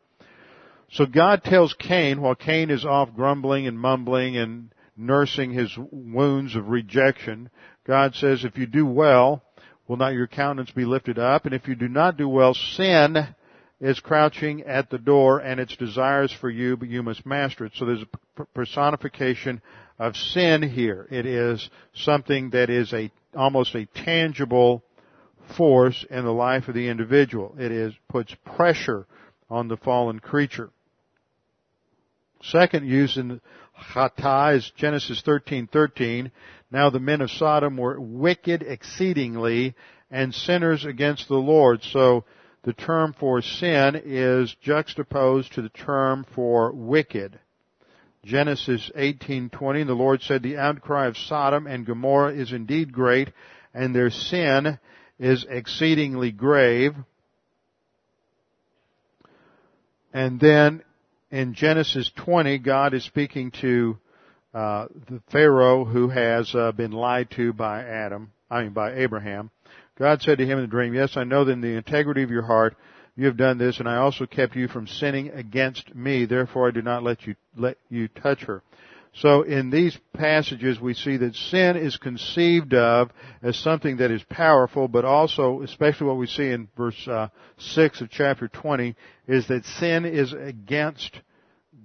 So 0.92 1.08
God 1.08 1.44
tells 1.44 1.74
Cain, 1.74 2.22
while 2.22 2.36
Cain 2.36 2.70
is 2.70 2.86
off 2.86 3.14
grumbling 3.16 3.66
and 3.66 3.78
mumbling 3.78 4.38
and 4.38 4.72
nursing 4.96 5.52
his 5.52 5.76
wounds 5.92 6.56
of 6.56 6.70
rejection, 6.70 7.50
God 7.88 8.14
says, 8.14 8.46
if 8.46 8.56
you 8.56 8.68
do 8.68 8.86
well, 8.86 9.42
will 9.88 9.98
not 9.98 10.14
your 10.14 10.28
countenance 10.28 10.72
be 10.72 10.86
lifted 10.86 11.20
up? 11.20 11.46
And 11.46 11.54
if 11.54 11.68
you 11.68 11.76
do 11.76 11.88
not 11.88 12.18
do 12.18 12.28
well, 12.28 12.54
sin 12.54 13.36
is 13.80 14.00
crouching 14.00 14.64
at 14.64 14.90
the 14.90 14.98
door 14.98 15.40
and 15.40 15.60
its 15.60 15.76
desires 15.76 16.32
for 16.32 16.50
you, 16.50 16.78
but 16.78 16.88
you 16.88 17.04
must 17.04 17.26
master 17.26 17.66
it. 17.66 17.74
So 17.76 17.86
there's 17.86 18.04
a 18.38 18.46
personification 18.54 19.62
of 20.00 20.16
sin 20.16 20.62
here. 20.62 21.08
It 21.12 21.26
is 21.26 21.70
something 21.94 22.52
that 22.52 22.70
is 22.70 22.94
a, 22.94 23.12
almost 23.36 23.76
a 23.76 23.86
tangible 23.86 24.84
force 25.58 26.06
in 26.10 26.24
the 26.24 26.34
life 26.34 26.68
of 26.68 26.76
the 26.76 26.88
individual. 26.88 27.56
It 27.60 27.72
is, 27.72 27.94
puts 28.10 28.34
pressure 28.56 29.06
on 29.50 29.68
the 29.68 29.78
fallen 29.78 30.20
creature. 30.20 30.70
Second 32.50 32.88
use 32.88 33.18
in 33.18 33.42
chata 33.94 34.56
is 34.56 34.72
Genesis 34.76 35.22
13:13. 35.24 36.32
Now 36.70 36.90
the 36.90 37.00
men 37.00 37.22
of 37.22 37.32
Sodom 37.32 37.78
were 37.78 38.00
wicked 38.00 38.62
exceedingly 38.62 39.76
and 40.12 40.34
sinners 40.34 40.86
against 40.86 41.28
the 41.28 41.38
Lord. 41.38 41.82
So 41.84 42.24
the 42.64 42.74
term 42.74 43.14
for 43.14 43.42
sin 43.42 44.00
is 44.04 44.56
juxtaposed 44.62 45.54
to 45.54 45.62
the 45.64 45.70
term 45.70 46.24
for 46.36 46.72
wicked. 46.72 47.40
Genesis 48.24 48.92
18:20 48.96 49.86
the 49.88 49.94
Lord 49.94 50.22
said 50.22 50.44
the 50.44 50.58
outcry 50.58 51.08
of 51.08 51.18
Sodom 51.18 51.66
and 51.66 51.86
Gomorrah 51.86 52.34
is 52.34 52.52
indeed 52.52 52.94
great 52.94 53.32
and 53.74 53.96
their 53.96 54.12
sin 54.12 54.80
is 55.18 55.46
exceedingly 55.50 56.32
grave. 56.32 56.96
And 60.14 60.40
then 60.40 60.84
in 61.32 61.54
Genesis 61.54 62.12
20 62.16 62.60
God 62.60 62.94
is 62.94 63.04
speaking 63.04 63.52
to 63.62 63.98
uh, 64.54 64.88
the 65.10 65.22
Pharaoh 65.32 65.84
who 65.86 66.10
has 66.10 66.54
uh, 66.56 66.72
been 66.72 66.92
lied 66.92 67.30
to 67.32 67.52
by 67.54 67.84
Adam, 67.84 68.32
I 68.50 68.64
mean 68.64 68.74
by 68.74 68.94
Abraham. 68.96 69.52
God 69.98 70.22
said 70.22 70.38
to 70.38 70.46
him 70.46 70.58
in 70.58 70.64
the 70.64 70.70
dream, 70.70 70.94
Yes, 70.94 71.18
I 71.18 71.24
know 71.24 71.44
that 71.46 71.52
in 71.52 71.62
the 71.62 71.76
integrity 71.76 72.24
of 72.24 72.32
your 72.32 72.46
heart 72.46 72.76
you 73.16 73.28
have 73.28 73.38
done 73.38 73.58
this, 73.58 73.80
and 73.80 73.88
I 73.88 73.98
also 73.98 74.26
kept 74.26 74.56
you 74.56 74.68
from 74.68 74.88
sinning 74.88 75.30
against 75.30 75.96
me. 75.96 76.26
Therefore, 76.26 76.68
I 76.68 76.72
did 76.72 76.84
not 76.84 77.04
let 77.04 77.26
you 77.26 77.36
let 77.56 77.78
you 77.90 78.10
touch 78.10 78.42
her. 78.42 78.62
So 79.20 79.44
in 79.44 79.70
these 79.70 79.98
passages 80.14 80.80
we 80.80 80.94
see 80.94 81.16
that 81.18 81.36
sin 81.36 81.78
is 81.78 81.96
conceived 81.96 82.74
of 82.74 83.12
as 83.42 83.58
something 83.58 83.98
that 83.98 84.12
is 84.12 84.24
powerful, 84.30 84.90
but 84.90 85.06
also, 85.06 85.62
especially 85.62 86.08
what 86.08 86.18
we 86.18 86.28
see 86.28 86.50
in 86.50 86.68
verse 86.76 87.08
uh, 87.08 87.30
6 87.58 88.02
of 88.02 88.10
chapter 88.10 88.50
20, 88.50 88.94
is 89.28 89.48
that 89.48 89.64
sin 89.66 90.06
is 90.06 90.34
against 90.34 91.22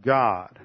God. 0.03 0.59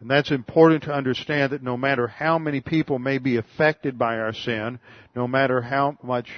And 0.00 0.10
that's 0.10 0.30
important 0.30 0.84
to 0.84 0.94
understand 0.94 1.52
that 1.52 1.62
no 1.62 1.76
matter 1.76 2.06
how 2.06 2.38
many 2.38 2.60
people 2.60 2.98
may 2.98 3.18
be 3.18 3.36
affected 3.36 3.98
by 3.98 4.18
our 4.18 4.32
sin, 4.32 4.78
no 5.14 5.28
matter 5.28 5.60
how 5.60 5.98
much 6.02 6.28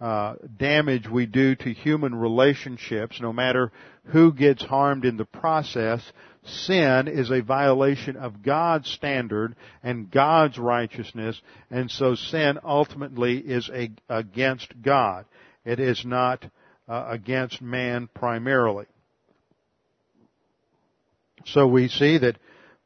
uh, 0.00 0.36
damage 0.56 1.08
we 1.08 1.26
do 1.26 1.56
to 1.56 1.72
human 1.72 2.14
relationships, 2.14 3.20
no 3.20 3.32
matter 3.32 3.72
who 4.04 4.32
gets 4.32 4.62
harmed 4.62 5.04
in 5.04 5.16
the 5.16 5.24
process, 5.24 6.00
sin 6.48 7.08
is 7.08 7.30
a 7.30 7.40
violation 7.40 8.16
of 8.16 8.42
God's 8.42 8.88
standard 8.90 9.56
and 9.82 10.10
God's 10.10 10.58
righteousness, 10.58 11.40
and 11.70 11.90
so 11.90 12.14
sin 12.14 12.58
ultimately 12.64 13.38
is 13.38 13.70
a, 13.72 13.90
against 14.08 14.80
God. 14.82 15.24
It 15.64 15.80
is 15.80 16.04
not 16.04 16.44
uh, 16.88 17.06
against 17.08 17.60
man 17.62 18.08
primarily. 18.14 18.86
So 21.46 21.66
we 21.66 21.88
see 21.88 22.18
that 22.18 22.38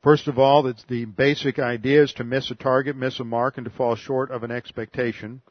First 0.03 0.27
of 0.27 0.37
all, 0.37 0.66
it's 0.66 0.85
the 0.88 1.05
basic 1.05 1.61
idea 1.61 2.03
is 2.03 2.12
to 2.14 2.25
miss 2.25 2.51
a 2.51 2.57
target, 2.57 2.96
miss 2.96 3.20
a 3.20 3.25
mark, 3.25 3.57
and 3.57 3.64
to 3.66 3.70
fall 3.70 3.94
short 3.94 4.33
of 4.33 4.42
an 4.42 4.51
expectation. 4.51 5.42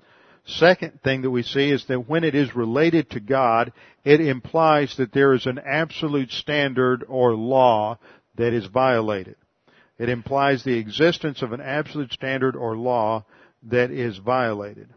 Second 0.46 1.02
thing 1.04 1.22
that 1.22 1.30
we 1.30 1.44
see 1.44 1.70
is 1.70 1.86
that 1.86 2.10
when 2.10 2.24
it 2.24 2.34
is 2.34 2.56
related 2.56 3.10
to 3.12 3.20
God, 3.20 3.72
it 4.04 4.20
implies 4.20 4.96
that 4.98 5.14
there 5.14 5.34
is 5.34 5.46
an 5.46 5.60
absolute 5.60 6.32
standard 6.32 7.06
or 7.08 7.36
law 7.36 8.00
that 8.36 8.54
is 8.54 8.66
violated. 8.66 9.36
It 10.00 10.10
implies 10.10 10.64
the 10.64 10.78
existence 10.78 11.44
of 11.44 11.52
an 11.52 11.62
absolute 11.62 12.12
standard 12.12 12.56
or 12.56 12.76
law 12.76 13.26
that 13.64 13.92
is 13.92 14.18
violated. 14.18 14.90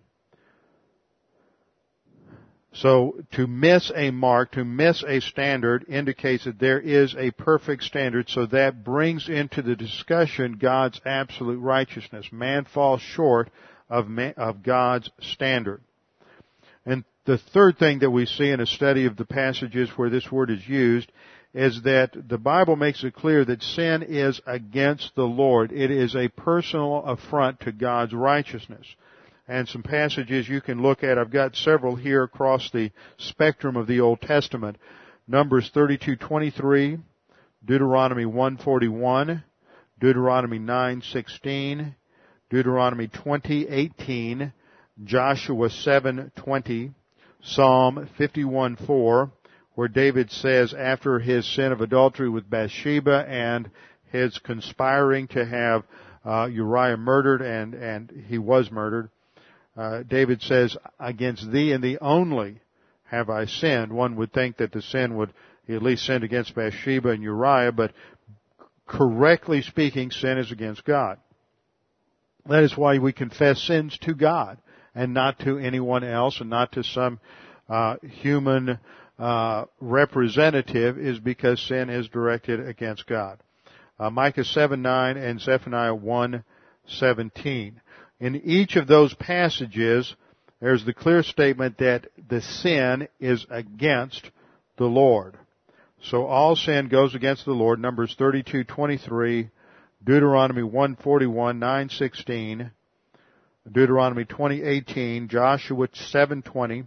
So 2.73 3.21
to 3.33 3.47
miss 3.47 3.93
a 3.95 4.11
mark, 4.11 4.53
to 4.53 4.65
miss 4.65 5.05
a 5.07 5.21
standard 5.21 5.85
indicates 5.89 6.45
that 6.45 6.59
there 6.59 6.81
is 6.81 7.15
a 7.17 7.31
perfect 7.33 7.85
standard, 7.85 8.29
so 8.29 8.47
that 8.47 8.83
brings 8.83 9.29
into 9.29 9.63
the 9.63 9.77
discussion 9.77 10.59
God's 10.59 11.01
absolute 11.07 11.59
righteousness. 11.59 12.27
Man 12.33 12.65
falls 12.65 13.01
short 13.01 13.51
of, 13.89 14.09
man, 14.09 14.35
of 14.37 14.63
God's 14.63 15.11
standard. 15.21 15.81
And 16.87 17.05
the 17.25 17.39
third 17.39 17.79
thing 17.79 18.01
that 18.01 18.11
we 18.11 18.27
see 18.27 18.51
in 18.51 18.61
a 18.61 18.67
study 18.67 19.07
of 19.07 19.17
the 19.17 19.25
passages 19.25 19.89
where 19.97 20.11
this 20.11 20.31
word 20.31 20.51
is 20.51 20.67
used 20.69 21.11
is 21.55 21.83
that 21.83 22.11
the 22.29 22.37
Bible 22.37 22.77
makes 22.77 23.05
it 23.05 23.15
clear 23.15 23.45
that 23.45 23.63
sin 23.63 24.03
is 24.03 24.41
against 24.47 25.15
the 25.15 25.23
Lord. 25.23 25.73
It 25.73 25.91
is 25.91 26.17
a 26.17 26.29
personal 26.29 27.05
affront 27.05 27.61
to 27.61 27.73
God's 27.73 28.13
righteousness. 28.13 28.87
and 29.47 29.69
some 29.69 29.83
passages 29.83 30.49
you 30.49 30.61
can 30.61 30.83
look 30.83 31.03
at. 31.03 31.19
I've 31.19 31.31
got 31.31 31.55
several 31.55 31.97
here 31.97 32.23
across 32.23 32.71
the 32.71 32.91
spectrum 33.19 33.77
of 33.77 33.87
the 33.87 34.01
Old 34.01 34.21
Testament. 34.21 34.79
Numbers 35.29 35.71
32:23, 35.75 36.99
Deuteronomy 37.65 38.27
141, 38.27 39.43
Deuteronomy 40.01 40.59
9:16, 40.59 41.95
Deuteronomy 42.55 43.09
20:18, 43.09 44.53
Joshua 45.03 45.69
7:20, 45.69 46.95
Psalm 47.43 48.09
51:4, 48.17 49.33
where 49.75 49.89
David 49.89 50.31
says 50.31 50.73
after 50.73 51.19
his 51.19 51.45
sin 51.47 51.73
of 51.73 51.81
adultery 51.81 52.29
with 52.29 52.49
Bathsheba 52.49 53.27
and 53.29 53.69
his 54.13 54.39
conspiring 54.39 55.27
to 55.27 55.45
have 55.45 55.83
uh, 56.25 56.45
Uriah 56.45 56.97
murdered 56.97 57.43
and 57.43 57.75
and 57.75 58.25
he 58.29 58.39
was 58.39 58.71
murdered, 58.71 59.11
uh, 59.77 60.05
David 60.05 60.41
says, 60.41 60.77
"Against 61.01 61.51
thee 61.51 61.73
and 61.73 61.83
thee 61.83 61.99
only 62.01 62.61
have 63.07 63.31
I 63.31 63.47
sinned." 63.47 63.93
One 63.93 64.15
would 64.15 64.33
think 64.33 64.59
that 64.59 64.71
the 64.71 64.81
sin 64.81 65.17
would 65.17 65.33
he 65.67 65.75
at 65.75 65.83
least 65.83 66.07
sinned 66.07 66.23
against 66.23 66.55
Bathsheba 66.55 67.09
and 67.09 67.23
Uriah, 67.25 67.73
but 67.73 67.91
correctly 68.87 69.61
speaking, 69.61 70.13
sin 70.13 70.39
is 70.39 70.53
against 70.53 70.85
God. 70.85 71.19
That 72.47 72.63
is 72.63 72.77
why 72.77 72.99
we 72.99 73.13
confess 73.13 73.61
sins 73.63 73.97
to 74.03 74.15
God 74.15 74.59
and 74.95 75.15
not 75.15 75.39
to 75.41 75.59
anyone 75.59 76.05
else 76.05 76.41
and 76.41 76.51
not 76.51 76.73
to 76.73 76.85
some 76.85 77.19
uh, 77.69 77.97
human 78.03 78.79
uh, 79.19 79.65
representative 79.81 80.99
is 80.99 81.19
because 81.19 81.61
sin 81.61 81.89
is 81.89 82.09
directed 82.09 82.67
against 82.67 83.07
God. 83.07 83.39
Uh, 83.99 84.11
Micah 84.11 84.45
7 84.45 84.81
9 84.81 85.17
and 85.17 85.41
Zephaniah 85.41 85.95
1 85.95 86.45
17. 86.87 87.81
In 88.21 88.37
each 88.37 88.77
of 88.77 88.87
those 88.87 89.15
passages, 89.15 90.15
there's 90.61 90.85
the 90.85 90.95
clear 90.95 91.23
statement 91.23 91.79
that 91.79 92.07
the 92.29 92.41
sin 92.41 93.09
is 93.21 93.47
against 93.51 94.31
the 94.77 94.87
Lord. 94.87 95.37
So 96.03 96.27
all 96.27 96.57
sin 96.57 96.89
goes 96.89 97.15
against 97.15 97.45
the 97.45 97.53
Lord. 97.53 97.81
Numbers 97.81 98.15
32:23, 98.19 99.51
Deuteronomy 100.05 100.63
141, 100.63 101.59
916, 101.59 102.71
Deuteronomy 103.71 104.27
20:18, 104.27 105.29
Joshua 105.29 105.89
7:20, 105.89 106.85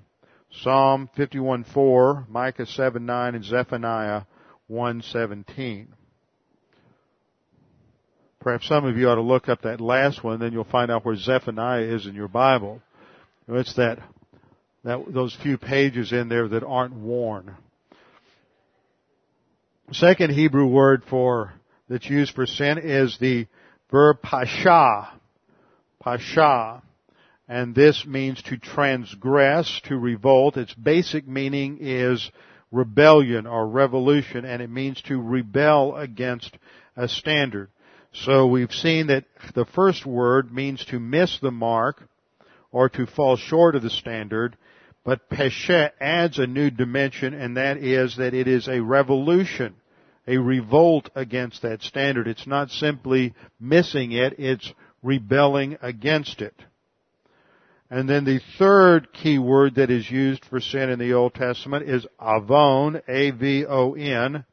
Psalm 0.52 1.10
51:4, 1.18 2.30
Micah 2.30 2.66
7:9, 2.66 3.36
and 3.36 3.44
Zephaniah 3.44 4.22
1:17. 4.70 5.88
Perhaps 8.40 8.68
some 8.68 8.86
of 8.86 8.96
you 8.98 9.10
ought 9.10 9.16
to 9.16 9.22
look 9.22 9.50
up 9.50 9.64
that 9.64 9.82
last 9.82 10.24
one, 10.24 10.40
then 10.40 10.54
you'll 10.54 10.64
find 10.64 10.92
out 10.92 11.04
where 11.04 11.16
Zephaniah 11.16 11.82
is 11.82 12.06
in 12.06 12.14
your 12.14 12.28
Bible. 12.28 12.82
It's 13.48 13.74
that, 13.74 13.98
that 14.84 15.12
those 15.12 15.36
few 15.42 15.58
pages 15.58 16.14
in 16.14 16.30
there 16.30 16.48
that 16.50 16.64
aren't 16.64 16.94
worn. 16.94 17.56
Second 19.92 20.34
Hebrew 20.34 20.68
word 20.68 21.04
for 21.10 21.54
that's 21.90 22.10
used 22.10 22.34
for 22.36 22.46
sin 22.46 22.78
is 22.78 23.18
the 23.20 23.48
verb 23.90 24.22
pasha. 24.22 25.10
Pasha. 26.00 26.82
And 27.48 27.74
this 27.74 28.06
means 28.06 28.42
to 28.44 28.58
transgress, 28.58 29.82
to 29.86 29.98
revolt. 29.98 30.58
Its 30.58 30.74
basic 30.74 31.28
meaning 31.28 31.78
is 31.80 32.30
rebellion 32.72 33.48
or 33.48 33.68
revolution, 33.68 34.44
and 34.44 34.62
it 34.62 34.70
means 34.70 35.02
to 35.04 35.22
rebel 35.22 35.96
against 35.96 36.58
a 36.98 37.08
standard. 37.08 37.70
So 38.12 38.48
we've 38.48 38.72
seen 38.72 39.08
that 39.08 39.26
the 39.56 39.66
first 39.66 40.06
word 40.06 40.52
means 40.52 40.84
to 40.86 41.00
miss 41.00 41.40
the 41.40 41.52
mark 41.52 42.04
or 42.72 42.90
to 42.90 43.06
fall 43.06 43.38
short 43.38 43.76
of 43.76 43.84
the 43.84 43.90
standard, 43.90 44.58
but 45.06 45.30
peshet 45.30 45.92
adds 46.02 46.38
a 46.40 46.48
new 46.48 46.70
dimension 46.70 47.34
and 47.34 47.56
that 47.56 47.78
is 47.78 48.18
that 48.18 48.34
it 48.34 48.48
is 48.48 48.68
a 48.68 48.82
revolution 48.82 49.76
a 50.28 50.38
revolt 50.38 51.10
against 51.16 51.62
that 51.62 51.82
standard. 51.82 52.28
It's 52.28 52.48
not 52.48 52.70
simply 52.70 53.34
missing 53.60 54.12
it, 54.12 54.36
it's 54.38 54.74
rebelling 55.02 55.78
against 55.82 56.42
it. 56.42 56.56
And 57.90 58.10
then 58.10 58.26
the 58.26 58.42
third 58.60 59.14
key 59.14 59.40
word 59.40 59.76
that 59.76 59.90
is 59.90 60.12
used 60.12 60.44
for 60.46 60.60
sin 60.60 60.90
in 60.90 61.00
the 61.00 61.14
Old 61.14 61.34
Testament 61.34 61.88
is 61.88 62.06
avon, 62.22 63.02
A-V-O-N, 63.08 64.44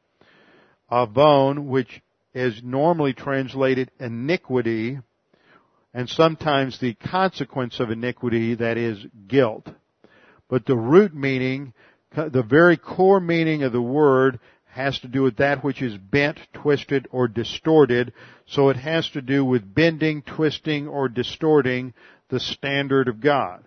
avon, 0.92 1.66
which 1.68 2.00
is 2.32 2.60
normally 2.62 3.12
translated 3.12 3.90
iniquity, 3.98 4.98
and 5.92 6.08
sometimes 6.08 6.78
the 6.78 6.94
consequence 6.94 7.80
of 7.80 7.90
iniquity, 7.90 8.54
that 8.54 8.76
is 8.76 9.04
guilt. 9.26 9.68
But 10.48 10.66
the 10.66 10.76
root 10.76 11.14
meaning, 11.14 11.72
the 12.14 12.44
very 12.48 12.76
core 12.76 13.20
meaning 13.20 13.64
of 13.64 13.72
the 13.72 13.82
word 13.82 14.38
has 14.74 14.98
to 14.98 15.08
do 15.08 15.22
with 15.22 15.36
that 15.36 15.62
which 15.62 15.80
is 15.80 15.96
bent, 15.96 16.38
twisted, 16.52 17.06
or 17.12 17.28
distorted. 17.28 18.12
So 18.46 18.70
it 18.70 18.76
has 18.76 19.08
to 19.10 19.22
do 19.22 19.44
with 19.44 19.72
bending, 19.72 20.22
twisting, 20.22 20.88
or 20.88 21.08
distorting 21.08 21.94
the 22.28 22.40
standard 22.40 23.06
of 23.06 23.20
God. 23.20 23.62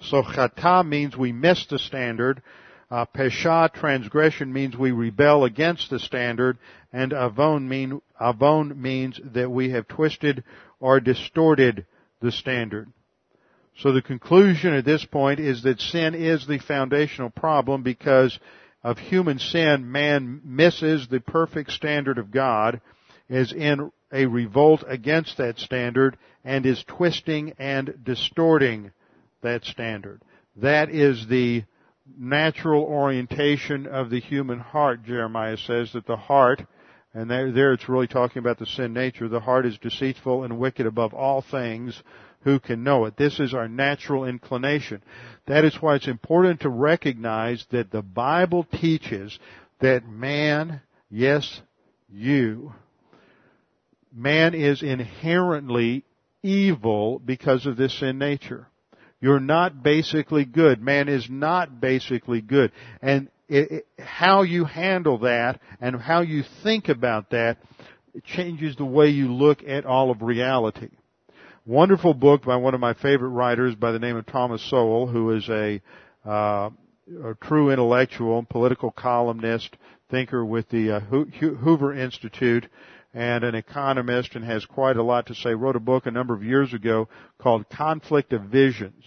So 0.00 0.22
chata 0.22 0.86
means 0.86 1.16
we 1.16 1.32
miss 1.32 1.66
the 1.66 1.80
standard. 1.80 2.42
Uh, 2.90 3.06
pesha, 3.06 3.72
transgression, 3.72 4.52
means 4.52 4.76
we 4.76 4.92
rebel 4.92 5.44
against 5.44 5.90
the 5.90 5.98
standard. 5.98 6.58
And 6.92 7.12
avon, 7.12 7.68
mean, 7.68 8.00
avon 8.20 8.80
means 8.80 9.20
that 9.34 9.50
we 9.50 9.70
have 9.70 9.88
twisted 9.88 10.44
or 10.78 11.00
distorted 11.00 11.86
the 12.20 12.30
standard. 12.30 12.92
So 13.78 13.92
the 13.92 14.02
conclusion 14.02 14.74
at 14.74 14.84
this 14.84 15.04
point 15.04 15.40
is 15.40 15.64
that 15.64 15.80
sin 15.80 16.14
is 16.14 16.46
the 16.46 16.58
foundational 16.58 17.30
problem 17.30 17.82
because 17.82 18.38
of 18.82 18.98
human 18.98 19.38
sin, 19.38 19.90
man 19.90 20.40
misses 20.44 21.06
the 21.08 21.20
perfect 21.20 21.70
standard 21.70 22.18
of 22.18 22.30
God, 22.30 22.80
is 23.28 23.52
in 23.52 23.90
a 24.12 24.26
revolt 24.26 24.84
against 24.86 25.38
that 25.38 25.58
standard, 25.58 26.18
and 26.44 26.66
is 26.66 26.84
twisting 26.86 27.54
and 27.58 27.94
distorting 28.04 28.90
that 29.42 29.64
standard. 29.64 30.20
That 30.56 30.90
is 30.90 31.26
the 31.28 31.64
natural 32.18 32.82
orientation 32.82 33.86
of 33.86 34.10
the 34.10 34.20
human 34.20 34.58
heart, 34.58 35.04
Jeremiah 35.04 35.56
says, 35.56 35.92
that 35.92 36.06
the 36.06 36.16
heart, 36.16 36.62
and 37.14 37.30
there, 37.30 37.52
there 37.52 37.72
it's 37.72 37.88
really 37.88 38.08
talking 38.08 38.40
about 38.40 38.58
the 38.58 38.66
sin 38.66 38.92
nature, 38.92 39.28
the 39.28 39.40
heart 39.40 39.66
is 39.66 39.78
deceitful 39.78 40.44
and 40.44 40.58
wicked 40.58 40.86
above 40.86 41.14
all 41.14 41.42
things, 41.42 42.02
who 42.44 42.58
can 42.58 42.82
know 42.82 43.04
it. 43.04 43.16
This 43.16 43.40
is 43.40 43.54
our 43.54 43.68
natural 43.68 44.24
inclination. 44.24 45.02
That 45.46 45.64
is 45.64 45.76
why 45.80 45.96
it's 45.96 46.08
important 46.08 46.60
to 46.60 46.68
recognize 46.68 47.64
that 47.70 47.90
the 47.90 48.02
Bible 48.02 48.64
teaches 48.64 49.38
that 49.80 50.06
man, 50.08 50.80
yes, 51.10 51.60
you, 52.08 52.72
man 54.12 54.54
is 54.54 54.82
inherently 54.82 56.04
evil 56.42 57.18
because 57.18 57.66
of 57.66 57.76
this 57.76 57.98
sin 57.98 58.18
nature. 58.18 58.66
You're 59.20 59.40
not 59.40 59.82
basically 59.82 60.44
good. 60.44 60.82
Man 60.82 61.08
is 61.08 61.28
not 61.30 61.80
basically 61.80 62.40
good. 62.40 62.72
And 63.00 63.28
it, 63.48 63.70
it, 63.70 63.86
how 64.00 64.42
you 64.42 64.64
handle 64.64 65.18
that 65.18 65.60
and 65.80 66.00
how 66.00 66.22
you 66.22 66.42
think 66.64 66.88
about 66.88 67.30
that 67.30 67.58
changes 68.24 68.76
the 68.76 68.84
way 68.84 69.08
you 69.08 69.32
look 69.32 69.62
at 69.66 69.86
all 69.86 70.10
of 70.10 70.22
reality. 70.22 70.88
Wonderful 71.64 72.14
book 72.14 72.44
by 72.44 72.56
one 72.56 72.74
of 72.74 72.80
my 72.80 72.92
favorite 72.92 73.28
writers 73.28 73.76
by 73.76 73.92
the 73.92 74.00
name 74.00 74.16
of 74.16 74.26
Thomas 74.26 74.68
Sowell, 74.68 75.06
who 75.06 75.30
is 75.30 75.48
a, 75.48 75.80
uh, 76.26 76.70
a 77.24 77.34
true 77.40 77.70
intellectual, 77.70 78.44
political 78.50 78.90
columnist, 78.90 79.76
thinker 80.10 80.44
with 80.44 80.68
the 80.70 80.96
uh, 80.96 81.00
Hoover 81.00 81.94
Institute, 81.94 82.66
and 83.14 83.44
an 83.44 83.54
economist, 83.54 84.34
and 84.34 84.44
has 84.44 84.64
quite 84.64 84.96
a 84.96 85.04
lot 85.04 85.26
to 85.26 85.36
say. 85.36 85.54
Wrote 85.54 85.76
a 85.76 85.80
book 85.80 86.06
a 86.06 86.10
number 86.10 86.34
of 86.34 86.42
years 86.42 86.74
ago 86.74 87.08
called 87.38 87.68
Conflict 87.68 88.32
of 88.32 88.42
Visions. 88.42 89.04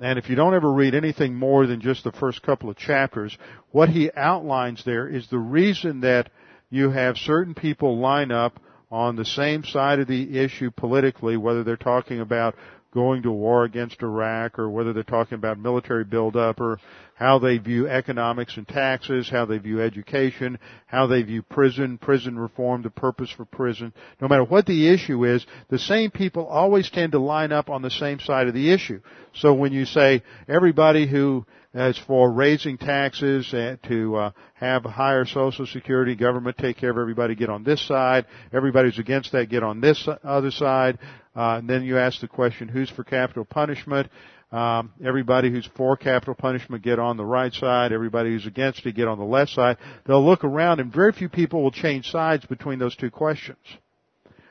And 0.00 0.16
if 0.16 0.30
you 0.30 0.36
don't 0.36 0.54
ever 0.54 0.72
read 0.72 0.94
anything 0.94 1.34
more 1.34 1.66
than 1.66 1.80
just 1.80 2.04
the 2.04 2.12
first 2.12 2.40
couple 2.42 2.70
of 2.70 2.76
chapters, 2.76 3.36
what 3.72 3.88
he 3.88 4.12
outlines 4.16 4.84
there 4.84 5.08
is 5.08 5.28
the 5.28 5.38
reason 5.38 6.02
that 6.02 6.30
you 6.70 6.90
have 6.90 7.16
certain 7.16 7.54
people 7.54 7.98
line 7.98 8.30
up 8.30 8.60
on 8.90 9.16
the 9.16 9.24
same 9.24 9.64
side 9.64 10.00
of 10.00 10.08
the 10.08 10.38
issue 10.38 10.70
politically, 10.70 11.36
whether 11.36 11.62
they're 11.62 11.76
talking 11.76 12.20
about 12.20 12.54
going 12.92 13.22
to 13.22 13.30
war 13.30 13.64
against 13.64 14.02
Iraq 14.02 14.58
or 14.58 14.68
whether 14.68 14.92
they're 14.92 15.02
talking 15.04 15.36
about 15.36 15.58
military 15.58 16.04
buildup 16.04 16.60
or 16.60 16.78
how 17.14 17.38
they 17.38 17.58
view 17.58 17.86
economics 17.86 18.56
and 18.56 18.66
taxes, 18.66 19.28
how 19.30 19.44
they 19.44 19.58
view 19.58 19.80
education, 19.80 20.58
how 20.86 21.06
they 21.06 21.22
view 21.22 21.42
prison, 21.42 21.98
prison 21.98 22.38
reform, 22.38 22.82
the 22.82 22.90
purpose 22.90 23.30
for 23.30 23.44
prison. 23.44 23.92
No 24.20 24.26
matter 24.26 24.44
what 24.44 24.66
the 24.66 24.88
issue 24.88 25.24
is, 25.24 25.46
the 25.68 25.78
same 25.78 26.10
people 26.10 26.46
always 26.46 26.90
tend 26.90 27.12
to 27.12 27.20
line 27.20 27.52
up 27.52 27.70
on 27.70 27.82
the 27.82 27.90
same 27.90 28.18
side 28.18 28.48
of 28.48 28.54
the 28.54 28.72
issue. 28.72 29.00
So 29.34 29.54
when 29.54 29.72
you 29.72 29.84
say 29.84 30.22
everybody 30.48 31.06
who 31.06 31.46
as 31.72 31.96
for 32.06 32.32
raising 32.32 32.78
taxes 32.78 33.52
and 33.52 33.78
to 33.84 34.16
uh, 34.16 34.30
have 34.54 34.82
higher 34.84 35.24
Social 35.24 35.66
Security, 35.66 36.16
government 36.16 36.58
take 36.58 36.76
care 36.76 36.90
of 36.90 36.98
everybody, 36.98 37.34
get 37.34 37.48
on 37.48 37.62
this 37.62 37.86
side. 37.86 38.26
Everybody's 38.52 38.98
against 38.98 39.32
that, 39.32 39.48
get 39.48 39.62
on 39.62 39.80
this 39.80 40.08
other 40.24 40.50
side. 40.50 40.98
Uh, 41.36 41.58
and 41.58 41.68
then 41.68 41.84
you 41.84 41.96
ask 41.96 42.20
the 42.20 42.28
question, 42.28 42.68
who's 42.68 42.90
for 42.90 43.04
capital 43.04 43.44
punishment? 43.44 44.08
Um, 44.50 44.92
everybody 45.04 45.48
who's 45.48 45.68
for 45.76 45.96
capital 45.96 46.34
punishment 46.34 46.82
get 46.82 46.98
on 46.98 47.16
the 47.16 47.24
right 47.24 47.52
side. 47.52 47.92
Everybody 47.92 48.30
who's 48.30 48.46
against 48.46 48.84
it 48.84 48.96
get 48.96 49.06
on 49.06 49.18
the 49.18 49.24
left 49.24 49.52
side. 49.52 49.76
They'll 50.06 50.24
look 50.24 50.42
around, 50.42 50.80
and 50.80 50.92
very 50.92 51.12
few 51.12 51.28
people 51.28 51.62
will 51.62 51.70
change 51.70 52.10
sides 52.10 52.44
between 52.46 52.80
those 52.80 52.96
two 52.96 53.12
questions. 53.12 53.58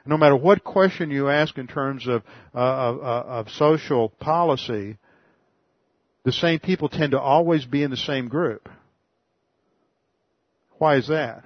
No 0.05 0.15
matter 0.17 0.38
what 0.38 0.63
question 0.63 1.11
you 1.11 1.28
ask 1.28 1.57
in 1.57 1.67
terms 1.67 2.07
of 2.07 2.24
uh, 2.55 2.59
of, 2.59 2.99
uh, 2.99 3.24
of 3.28 3.49
social 3.49 4.07
policy, 4.07 4.97
the 6.24 6.32
same 6.32 6.59
people 6.59 6.89
tend 6.89 7.11
to 7.11 7.20
always 7.20 7.65
be 7.65 7.84
in 7.84 7.91
the 7.91 7.97
same 7.97 8.28
group. 8.28 8.70
Why 10.78 10.95
is 10.95 11.07
that? 11.07 11.43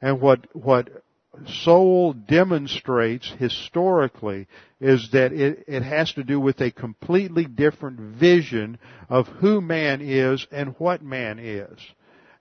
And 0.00 0.20
what 0.20 0.46
what 0.54 0.88
Sowell 1.46 2.14
demonstrates 2.14 3.30
historically 3.38 4.48
is 4.80 5.10
that 5.12 5.32
it, 5.32 5.64
it 5.68 5.82
has 5.82 6.12
to 6.14 6.24
do 6.24 6.40
with 6.40 6.60
a 6.60 6.70
completely 6.70 7.44
different 7.44 7.98
vision 8.00 8.78
of 9.08 9.26
who 9.26 9.60
man 9.60 10.00
is 10.00 10.46
and 10.50 10.74
what 10.78 11.02
man 11.02 11.38
is. 11.38 11.78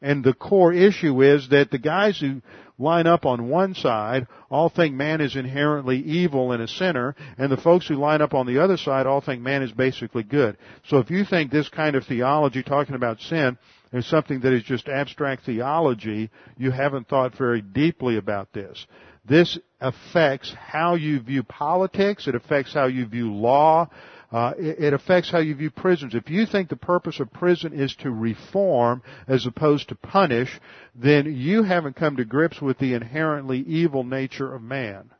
And 0.02 0.24
the 0.24 0.34
core 0.34 0.74
issue 0.74 1.22
is 1.22 1.50
that 1.50 1.72
the 1.72 1.80
guys 1.80 2.20
who 2.20 2.42
line 2.78 3.08
up 3.08 3.26
on 3.26 3.50
one 3.50 3.74
side 3.74 4.28
all 4.50 4.70
think 4.70 4.96
man 4.96 5.22
is 5.22 5.36
inherently 5.36 5.98
evil 5.98 6.52
and 6.52 6.62
a 6.62 6.68
sinner, 6.68 7.16
and 7.38 7.52
the 7.52 7.58
folks 7.58 7.88
who 7.88 7.96
line 7.96 8.22
up 8.22 8.34
on 8.34 8.46
the 8.46 8.62
other 8.64 8.78
side 8.78 9.06
all 9.08 9.22
think 9.22 9.42
man 9.42 9.64
is 9.64 9.72
basically 9.72 10.24
good. 10.24 10.58
So 10.86 11.00
if 11.00 11.10
you 11.10 11.26
think 11.26 11.52
this 11.52 11.70
kind 11.70 11.96
of 11.96 12.06
theology 12.06 12.64
talking 12.64 12.96
about 12.96 13.20
sin 13.22 13.58
is 13.94 14.06
something 14.06 14.42
that 14.42 14.54
is 14.54 14.64
just 14.64 14.88
abstract 14.88 15.46
theology, 15.46 16.30
you 16.58 16.72
haven't 16.72 17.08
thought 17.08 17.38
very 17.38 17.62
deeply 17.62 18.18
about 18.18 18.54
this. 18.54 18.86
This 19.26 19.58
affects 19.82 20.54
how 20.58 20.96
you 20.96 21.20
view 21.20 21.44
politics. 21.44 22.28
It 22.28 22.36
affects 22.36 22.74
how 22.74 22.88
you 22.88 23.06
view 23.06 23.34
law. 23.34 23.90
Uh, 24.32 24.54
it, 24.58 24.80
it, 24.80 24.94
affects 24.94 25.32
how 25.32 25.38
you 25.38 25.56
view 25.56 25.70
prisons. 25.70 26.14
If 26.14 26.30
you 26.30 26.46
think 26.46 26.68
the 26.68 26.76
purpose 26.76 27.22
of 27.22 27.32
prison 27.32 27.72
is 27.72 27.96
to 27.98 28.12
reform 28.12 29.02
as 29.26 29.46
opposed 29.46 29.88
to 29.90 29.96
punish, 29.96 30.60
then 30.94 31.34
you 31.34 31.64
haven't 31.64 31.96
come 31.96 32.18
to 32.18 32.26
grips 32.26 32.62
with 32.62 32.78
the 32.78 32.94
inherently 32.94 33.60
evil 33.60 34.04
nature 34.04 34.54
of 34.54 34.62
man. 34.62 35.12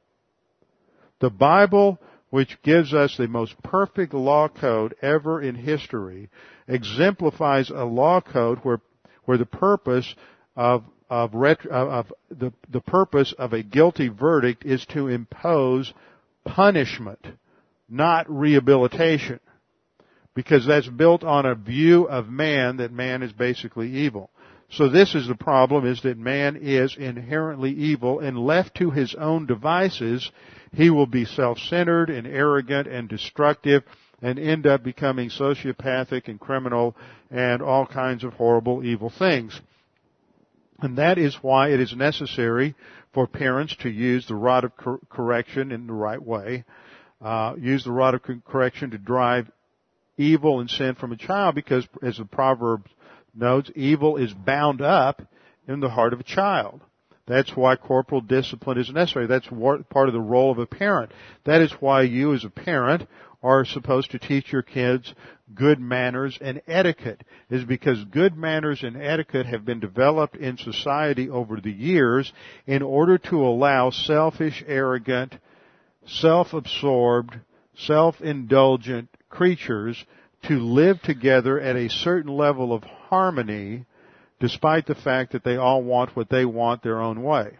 The 1.20 1.30
Bible, 1.30 2.00
which 2.32 2.62
gives 2.64 2.94
us 2.94 3.16
the 3.16 3.30
most 3.30 3.62
perfect 3.64 4.14
law 4.14 4.50
code 4.50 4.94
ever 5.02 5.42
in 5.42 5.56
history, 5.56 6.30
exemplifies 6.68 7.70
a 7.70 7.86
law 7.86 8.20
code 8.20 8.60
where, 8.64 8.82
where 9.24 9.38
the 9.38 9.46
purpose 9.46 10.16
of 10.58 10.84
of, 11.10 11.34
retro, 11.34 11.72
of 11.72 12.14
the, 12.30 12.52
the 12.70 12.82
purpose 12.82 13.34
of 13.38 13.54
a 13.54 13.64
guilty 13.64 14.10
verdict 14.10 14.66
is 14.66 14.86
to 14.88 15.08
impose 15.08 15.94
punishment, 16.44 17.26
not 17.90 18.30
rehabilitation. 18.30 19.40
Because 20.34 20.68
that's 20.68 20.88
built 20.88 21.24
on 21.24 21.46
a 21.46 21.56
view 21.56 22.08
of 22.08 22.30
man 22.30 22.78
that 22.78 22.92
man 22.92 23.24
is 23.24 23.34
basically 23.34 23.90
evil. 23.90 24.30
So 24.70 24.90
this 24.90 25.16
is 25.16 25.28
the 25.28 25.36
problem 25.36 25.86
is 25.88 26.02
that 26.02 26.18
man 26.18 26.58
is 26.58 26.96
inherently 26.98 27.72
evil 27.72 28.20
and 28.20 28.38
left 28.38 28.76
to 28.76 28.92
his 28.92 29.16
own 29.16 29.46
devices, 29.46 30.30
he 30.74 30.90
will 30.90 31.06
be 31.08 31.26
self-centered 31.26 32.10
and 32.10 32.28
arrogant 32.28 32.88
and 32.88 33.08
destructive 33.08 33.84
and 34.22 34.38
end 34.38 34.68
up 34.68 34.84
becoming 34.84 35.30
sociopathic 35.30 36.28
and 36.28 36.40
criminal 36.40 36.96
and 37.32 37.62
all 37.62 37.86
kinds 37.86 38.24
of 38.24 38.34
horrible 38.34 38.84
evil 38.84 39.10
things. 39.10 39.60
And 40.80 40.98
that 40.98 41.18
is 41.18 41.38
why 41.42 41.70
it 41.70 41.80
is 41.80 41.96
necessary 41.96 42.76
for 43.14 43.26
parents 43.26 43.76
to 43.78 43.90
use 43.90 44.28
the 44.28 44.36
rod 44.36 44.64
of 44.64 44.76
cor- 44.76 45.00
correction 45.10 45.72
in 45.72 45.88
the 45.88 45.94
right 45.94 46.22
way, 46.22 46.66
uh, 47.22 47.56
use 47.58 47.84
the 47.84 47.92
rod 47.92 48.14
of 48.14 48.22
correction 48.46 48.92
to 48.92 48.98
drive 48.98 49.50
evil 50.18 50.60
and 50.60 50.70
sin 50.70 50.96
from 50.96 51.12
a 51.12 51.18
child 51.18 51.56
because 51.56 51.88
as 52.02 52.18
the 52.18 52.26
proverb 52.26 52.88
notes, 53.36 53.72
evil 53.76 54.18
is 54.18 54.34
bound 54.34 54.82
up 54.82 55.22
in 55.68 55.80
the 55.80 55.90
heart 55.90 56.14
of 56.14 56.20
a 56.20 56.24
child. 56.24 56.82
That's 57.28 57.56
why 57.56 57.76
corporal 57.76 58.22
discipline 58.22 58.78
is 58.78 58.90
necessary. 58.90 59.28
That's 59.28 59.48
part 59.48 60.08
of 60.08 60.14
the 60.14 60.20
role 60.20 60.52
of 60.52 60.60
a 60.60 60.66
parent. 60.66 61.12
That 61.44 61.62
is 61.62 61.72
why 61.74 62.04
you 62.04 62.34
as 62.34 62.46
a 62.46 62.50
parent 62.50 63.08
are 63.44 63.66
supposed 63.66 64.12
to 64.12 64.20
teach 64.20 64.52
your 64.52 64.62
kids 64.62 65.14
good 65.54 65.80
manners 65.80 66.38
and 66.42 66.62
etiquette 66.68 67.24
is 67.50 67.64
because 67.64 68.04
good 68.06 68.36
manners 68.36 68.84
and 68.84 69.02
etiquette 69.02 69.46
have 69.46 69.64
been 69.64 69.80
developed 69.80 70.36
in 70.36 70.58
society 70.58 71.30
over 71.30 71.60
the 71.62 71.72
years 71.72 72.32
in 72.66 72.82
order 72.82 73.18
to 73.18 73.46
allow 73.46 73.90
selfish, 73.90 74.64
arrogant, 74.68 75.36
self-absorbed, 76.08 77.36
self-indulgent 77.76 79.10
creatures 79.30 80.04
to 80.44 80.60
live 80.60 81.02
together 81.02 81.60
at 81.60 81.76
a 81.76 81.90
certain 81.90 82.32
level 82.32 82.74
of 82.74 82.84
harmony 82.84 83.86
despite 84.40 84.86
the 84.86 84.96
fact 84.96 85.32
that 85.34 85.44
they 85.44 85.58
all 85.58 85.84
want 85.84 86.16
what 86.16 86.30
they 86.30 86.46
want 86.46 86.84
their 86.84 87.02
own 87.02 87.24
way. 87.24 87.58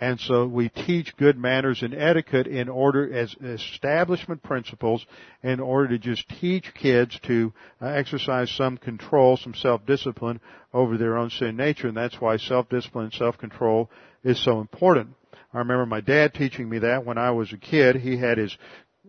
And 0.00 0.20
so 0.20 0.46
we 0.46 0.68
teach 0.68 1.16
good 1.16 1.36
manners 1.36 1.82
and 1.82 1.92
etiquette 1.92 2.46
in 2.46 2.68
order 2.68 3.12
as 3.12 3.34
establishment 3.42 4.44
principles 4.44 5.04
in 5.42 5.58
order 5.58 5.88
to 5.88 5.98
just 5.98 6.28
teach 6.40 6.72
kids 6.72 7.18
to 7.24 7.52
uh, 7.82 7.86
exercise 7.86 8.48
some 8.52 8.76
control, 8.76 9.36
some 9.36 9.54
self-discipline 9.54 10.40
over 10.72 10.96
their 10.96 11.18
own 11.18 11.30
sin 11.30 11.56
nature. 11.56 11.88
And 11.88 11.96
that's 11.96 12.20
why 12.20 12.36
self-discipline 12.36 13.06
and 13.06 13.14
self-control 13.14 13.90
is 14.22 14.42
so 14.42 14.60
important. 14.60 15.14
I 15.58 15.62
remember 15.62 15.86
my 15.86 16.00
dad 16.00 16.34
teaching 16.34 16.68
me 16.68 16.78
that 16.78 17.04
when 17.04 17.18
I 17.18 17.32
was 17.32 17.52
a 17.52 17.56
kid. 17.56 17.96
He 17.96 18.16
had 18.16 18.38
his 18.38 18.56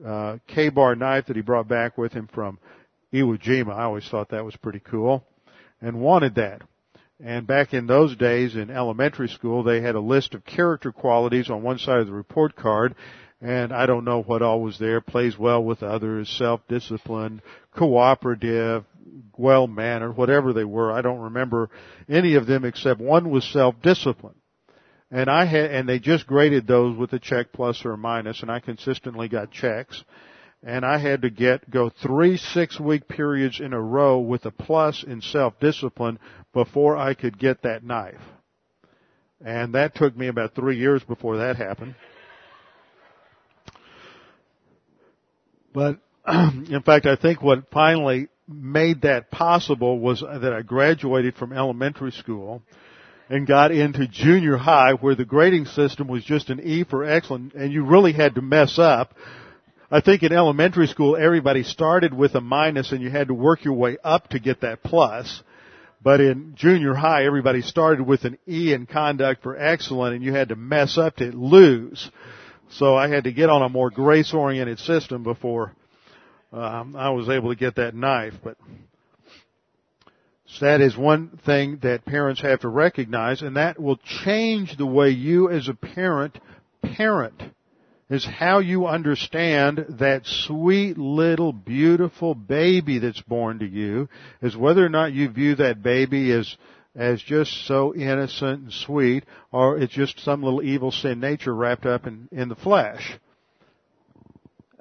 uh, 0.04 0.38
Ka-Bar 0.48 0.96
knife 0.96 1.28
that 1.28 1.36
he 1.36 1.44
brought 1.44 1.68
back 1.68 1.96
with 1.96 2.12
him 2.12 2.28
from 2.34 2.58
Iwo 3.14 3.40
Jima. 3.40 3.76
I 3.76 3.84
always 3.84 4.08
thought 4.10 4.30
that 4.30 4.44
was 4.44 4.56
pretty 4.56 4.80
cool 4.80 5.24
and 5.80 6.00
wanted 6.00 6.34
that. 6.36 6.64
And 7.24 7.46
back 7.46 7.76
in 7.76 7.86
those 7.86 8.16
days 8.16 8.56
in 8.56 8.72
elementary 8.72 9.28
school, 9.28 9.62
they 9.62 9.82
had 9.82 9.94
a 9.94 10.00
list 10.00 10.34
of 10.34 10.44
character 10.44 10.92
qualities 10.92 11.52
on 11.52 11.62
one 11.62 11.78
side 11.78 12.00
of 12.00 12.08
the 12.08 12.14
report 12.14 12.56
card. 12.56 12.96
And 13.40 13.72
I 13.72 13.86
don't 13.86 14.04
know 14.04 14.24
what 14.24 14.42
all 14.42 14.60
was 14.60 14.80
there. 14.80 15.02
Plays 15.02 15.38
well 15.38 15.64
with 15.64 15.84
others, 15.84 16.36
self-disciplined, 16.40 17.44
cooperative, 17.76 18.86
well-mannered, 19.38 20.18
whatever 20.18 20.52
they 20.54 20.66
were. 20.66 20.92
I 20.92 21.04
don't 21.04 21.20
remember 21.20 21.70
any 22.10 22.34
of 22.34 22.48
them 22.48 22.66
except 22.66 23.00
one 23.00 23.30
was 23.30 23.46
self-discipline. 23.54 24.39
And 25.12 25.30
I 25.30 25.46
had, 25.46 25.72
and 25.72 25.90
they 25.90 26.00
just 26.00 26.28
graded 26.28 26.68
those 26.68 26.96
with 26.96 27.14
a 27.14 27.20
check 27.20 27.52
plus 27.52 27.84
or 27.84 27.98
minus, 27.98 28.42
and 28.42 28.52
I 28.52 28.60
consistently 28.60 29.28
got 29.28 29.52
checks 29.52 30.04
and 30.64 30.86
I 30.86 30.98
had 30.98 31.22
to 31.22 31.30
get 31.30 31.70
go 31.70 31.90
three 31.90 32.38
six 32.38 32.80
week 32.80 33.08
periods 33.08 33.60
in 33.60 33.74
a 33.74 33.82
row 33.82 34.20
with 34.20 34.46
a 34.46 34.52
plus 34.52 35.04
in 35.04 35.22
self 35.22 35.60
discipline 35.60 36.20
before 36.54 36.98
I 36.98 37.14
could 37.14 37.38
get 37.38 37.64
that 37.64 37.84
knife. 37.84 38.22
And 39.44 39.74
that 39.76 39.96
took 39.96 40.18
me 40.18 40.28
about 40.28 40.54
three 40.54 40.78
years 40.78 41.02
before 41.04 41.38
that 41.38 41.56
happened. 41.56 41.96
But 45.74 46.00
in 46.28 46.82
fact, 46.86 47.06
I 47.06 47.16
think 47.16 47.42
what 47.42 47.72
finally 47.72 48.28
made 48.50 49.04
that 49.04 49.32
possible 49.32 50.00
was 50.00 50.22
that 50.22 50.54
I 50.54 50.62
graduated 50.62 51.36
from 51.36 51.54
elementary 51.54 52.12
school 52.12 52.64
and 53.30 53.48
got 53.48 53.72
into 53.72 54.08
junior 54.08 54.58
high 54.58 54.94
where 54.94 55.16
the 55.16 55.26
grading 55.26 55.66
system 55.66 56.08
was 56.08 56.24
just 56.24 56.50
an 56.50 56.60
E 56.60 56.84
for 56.84 57.06
excellent 57.06 57.54
and 57.54 57.72
you 57.72 57.86
really 57.86 58.14
had 58.14 58.36
to 58.36 58.42
mess 58.42 58.80
up 58.80 59.14
I 59.92 60.02
think 60.02 60.22
in 60.22 60.32
elementary 60.32 60.86
school 60.86 61.18
everybody 61.18 61.64
started 61.64 62.14
with 62.14 62.36
a 62.36 62.42
minus 62.42 62.92
and 62.92 63.02
you 63.02 63.10
had 63.10 63.30
to 63.30 63.34
work 63.34 63.66
your 63.66 63.74
way 63.74 63.98
up 64.04 64.30
to 64.30 64.40
get 64.40 64.62
that 64.62 64.84
plus. 64.84 65.42
But 66.02 66.22
in 66.22 66.54
junior 66.56 66.94
high 66.94 67.26
everybody 67.26 67.62
started 67.64 68.06
with 68.06 68.24
an 68.24 68.38
E 68.48 68.74
in 68.74 68.86
conduct 68.86 69.42
for 69.42 69.58
excellent 69.58 70.16
and 70.16 70.24
you 70.24 70.32
had 70.32 70.50
to 70.50 70.56
mess 70.56 70.98
up 71.00 71.16
to 71.18 71.32
lose. 71.32 72.10
So 72.72 72.96
I 72.96 73.08
had 73.08 73.24
to 73.24 73.32
get 73.32 73.50
on 73.50 73.64
a 73.64 73.70
more 73.70 73.90
grace 73.90 74.32
oriented 74.32 74.78
system 74.78 75.24
before 75.24 75.74
um, 76.54 76.96
I 76.96 77.10
was 77.10 77.28
able 77.28 77.50
to 77.50 77.56
get 77.56 77.78
that 77.78 77.96
knife. 77.96 78.36
But 78.44 78.58
so 80.52 80.66
that 80.66 80.82
is 80.82 80.98
one 80.98 81.40
thing 81.46 81.80
that 81.84 82.06
parents 82.06 82.42
have 82.42 82.62
to 82.62 82.68
recognize 82.68 83.42
and 83.42 83.56
that 83.56 83.80
will 83.80 84.00
change 84.24 84.78
the 84.78 84.86
way 84.86 85.10
you 85.10 85.50
as 85.50 85.68
a 85.68 85.74
parent 85.74 86.40
parent 86.82 87.42
is 88.10 88.26
how 88.26 88.58
you 88.58 88.88
understand 88.88 89.86
that 90.00 90.26
sweet 90.26 90.98
little 90.98 91.54
beautiful 91.54 92.34
baby 92.34 92.98
that's 92.98 93.22
born 93.22 93.60
to 93.60 93.68
you 93.68 94.10
is 94.42 94.58
whether 94.58 94.84
or 94.84 94.90
not 94.90 95.14
you 95.14 95.30
view 95.30 95.56
that 95.56 95.84
baby 95.84 96.32
as 96.32 96.58
as 96.96 97.22
just 97.22 97.68
so 97.68 97.94
innocent 97.94 98.64
and 98.64 98.74
sweet 98.74 99.24
or 99.52 99.78
it's 99.78 99.94
just 99.94 100.20
some 100.22 100.42
little 100.42 100.64
evil 100.64 100.92
sin 100.92 101.20
nature 101.20 101.54
wrapped 101.54 101.86
up 101.86 102.08
in, 102.08 102.28
in 102.32 102.50
the 102.50 102.56
flesh. 102.56 103.20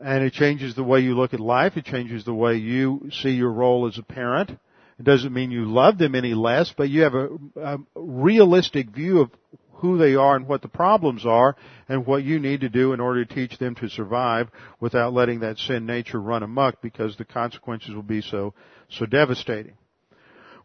And 0.00 0.24
it 0.24 0.32
changes 0.32 0.74
the 0.74 0.84
way 0.84 1.00
you 1.00 1.14
look 1.14 1.34
at 1.34 1.40
life. 1.40 1.76
It 1.76 1.84
changes 1.84 2.24
the 2.24 2.32
way 2.32 2.54
you 2.54 3.10
see 3.12 3.30
your 3.30 3.52
role 3.52 3.86
as 3.86 3.98
a 3.98 4.02
parent. 4.02 4.58
It 4.98 5.04
doesn't 5.04 5.32
mean 5.32 5.50
you 5.50 5.64
love 5.64 5.98
them 5.98 6.14
any 6.14 6.34
less, 6.34 6.74
but 6.76 6.90
you 6.90 7.02
have 7.02 7.14
a, 7.14 7.28
a 7.56 7.78
realistic 7.94 8.90
view 8.90 9.20
of 9.20 9.30
who 9.74 9.96
they 9.96 10.16
are 10.16 10.34
and 10.34 10.48
what 10.48 10.60
the 10.60 10.68
problems 10.68 11.24
are 11.24 11.56
and 11.88 12.04
what 12.04 12.24
you 12.24 12.40
need 12.40 12.62
to 12.62 12.68
do 12.68 12.92
in 12.92 13.00
order 13.00 13.24
to 13.24 13.34
teach 13.34 13.58
them 13.58 13.76
to 13.76 13.88
survive 13.88 14.48
without 14.80 15.12
letting 15.12 15.40
that 15.40 15.56
sin 15.58 15.86
nature 15.86 16.20
run 16.20 16.42
amok 16.42 16.82
because 16.82 17.16
the 17.16 17.24
consequences 17.24 17.94
will 17.94 18.02
be 18.02 18.20
so, 18.20 18.54
so 18.90 19.06
devastating. 19.06 19.74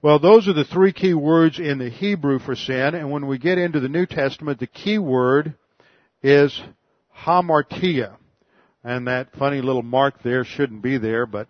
Well, 0.01 0.19
those 0.19 0.47
are 0.47 0.53
the 0.53 0.65
three 0.65 0.91
key 0.91 1.13
words 1.13 1.59
in 1.59 1.77
the 1.77 1.89
Hebrew 1.89 2.39
for 2.39 2.55
sin, 2.55 2.95
and 2.95 3.11
when 3.11 3.27
we 3.27 3.37
get 3.37 3.57
into 3.57 3.79
the 3.79 3.87
New 3.87 4.05
Testament, 4.05 4.59
the 4.59 4.67
key 4.67 4.97
word 4.97 5.53
is 6.21 6.59
hamartia. 7.15 8.17
And 8.83 9.07
that 9.07 9.33
funny 9.37 9.61
little 9.61 9.83
mark 9.83 10.21
there 10.23 10.43
shouldn't 10.43 10.81
be 10.81 10.97
there, 10.97 11.25
but 11.25 11.47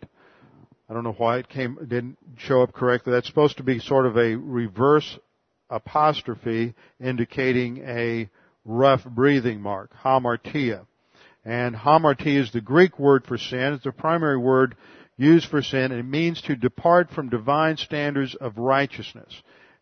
I 0.93 0.95
don't 0.95 1.05
know 1.05 1.15
why 1.17 1.39
it 1.39 1.49
came, 1.49 1.75
didn't 1.87 2.19
show 2.37 2.61
up 2.61 2.71
correctly. 2.71 3.13
That's 3.13 3.25
supposed 3.25 3.57
to 3.57 3.63
be 3.63 3.79
sort 3.79 4.05
of 4.05 4.15
a 4.15 4.35
reverse 4.35 5.17
apostrophe 5.67 6.75
indicating 7.01 7.79
a 7.79 8.29
rough 8.63 9.03
breathing 9.03 9.59
mark, 9.59 9.89
hamartia. 10.03 10.85
And 11.43 11.75
hamartia 11.75 12.41
is 12.41 12.51
the 12.51 12.61
Greek 12.61 12.99
word 12.99 13.25
for 13.25 13.39
sin. 13.39 13.73
It's 13.73 13.85
the 13.85 13.91
primary 13.91 14.37
word 14.37 14.75
used 15.17 15.47
for 15.47 15.63
sin, 15.63 15.91
it 15.91 16.03
means 16.03 16.43
to 16.43 16.55
depart 16.55 17.09
from 17.09 17.29
divine 17.29 17.77
standards 17.77 18.35
of 18.35 18.59
righteousness, 18.59 19.33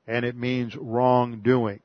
and 0.07 0.24
it 0.24 0.38
means 0.38 0.78
wrongdoing. 0.78 1.82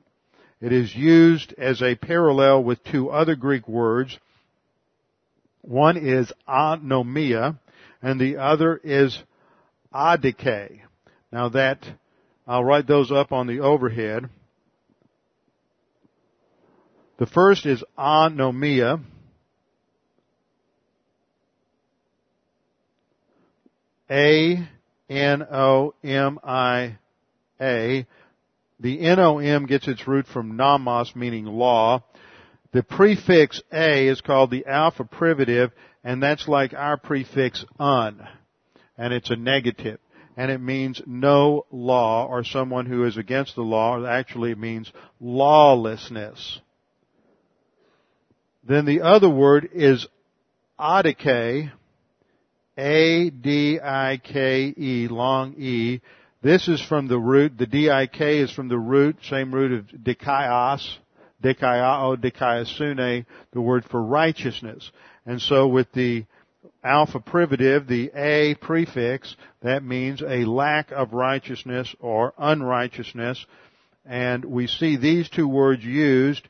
It 0.61 0.73
is 0.73 0.95
used 0.95 1.53
as 1.59 1.83
a 1.83 1.97
parallel 1.97 2.63
with 2.63 2.85
two 2.85 3.11
other 3.11 3.35
Greek 3.35 3.67
words. 3.67 4.17
One 5.63 5.97
is 5.97 6.33
anomia, 6.49 7.59
and 8.07 8.21
the 8.21 8.37
other 8.37 8.81
is 8.85 9.21
adike. 9.93 10.81
Now 11.33 11.49
that, 11.49 11.85
I'll 12.47 12.63
write 12.63 12.87
those 12.87 13.11
up 13.11 13.33
on 13.33 13.49
the 13.49 13.59
overhead. 13.59 14.31
The 17.19 17.27
first 17.27 17.67
is 17.67 17.83
anomia, 17.99 19.03
A 24.09 24.69
N 25.11 25.43
O 25.43 25.95
M 26.05 26.39
I 26.45 26.99
A. 27.61 28.07
The 28.79 29.01
N 29.01 29.19
O 29.19 29.39
M 29.39 29.67
gets 29.67 29.89
its 29.89 30.07
root 30.07 30.29
from 30.29 30.57
nomos, 30.57 31.17
meaning 31.17 31.47
law. 31.47 32.05
The 32.73 32.85
prefix 32.85 33.61
A 33.73 34.07
is 34.07 34.21
called 34.21 34.53
the 34.53 34.67
alpha 34.67 35.03
privative, 35.03 35.73
and 36.07 36.23
that's 36.23 36.47
like 36.47 36.73
our 36.73 36.97
prefix 36.97 37.65
un. 37.81 38.27
And 38.97 39.13
it's 39.13 39.29
a. 39.29 39.35
And 40.37 40.53
it 40.53 40.61
means 40.61 41.03
no 41.05 41.67
law 41.73 42.29
or 42.29 42.45
someone 42.45 42.87
who 42.87 43.05
is 43.07 43.17
against 43.17 43.57
the 43.57 43.63
law. 43.63 44.07
Actually, 44.07 44.53
it 44.53 44.59
means 44.59 44.93
lawlessness. 45.19 46.61
Then 48.63 48.85
the 48.85 49.01
other 49.01 49.29
word 49.29 49.69
is 49.73 50.07
adike, 50.79 51.73
a-D-I-K-E, 52.79 53.49
long 55.09 55.55
E. 55.59 56.01
This 56.41 56.69
is 56.69 56.81
from 56.81 57.09
the 57.09 57.19
root, 57.19 57.59
the 57.59 57.67
D-I-K 57.67 58.39
is 58.39 58.53
from 58.53 58.69
the 58.69 58.79
root, 58.79 59.17
same 59.29 59.53
root 59.53 59.73
of 59.73 59.87
dikaios, 59.87 60.87
dikaiao, 61.43 62.17
dikaiosune, 62.17 63.27
the 63.53 63.61
word 63.61 63.85
for 63.91 64.01
righteousness. 64.01 64.93
And 65.27 65.43
so 65.43 65.67
with 65.67 65.91
the 65.93 66.25
alpha 66.85 67.19
privative, 67.19 67.87
the 67.87 68.11
A 68.15 68.55
prefix, 68.55 69.37
that 69.63 69.83
means 69.83 70.23
a 70.23 70.45
lack 70.45 70.93
of 70.93 71.13
righteousness 71.13 71.95
or 72.01 72.33
unrighteousness. 72.39 73.45
And 74.05 74.45
we 74.45 74.69
see 74.69 74.97
these 74.97 75.29
two 75.29 75.49
words 75.49 75.85
used 75.85 76.49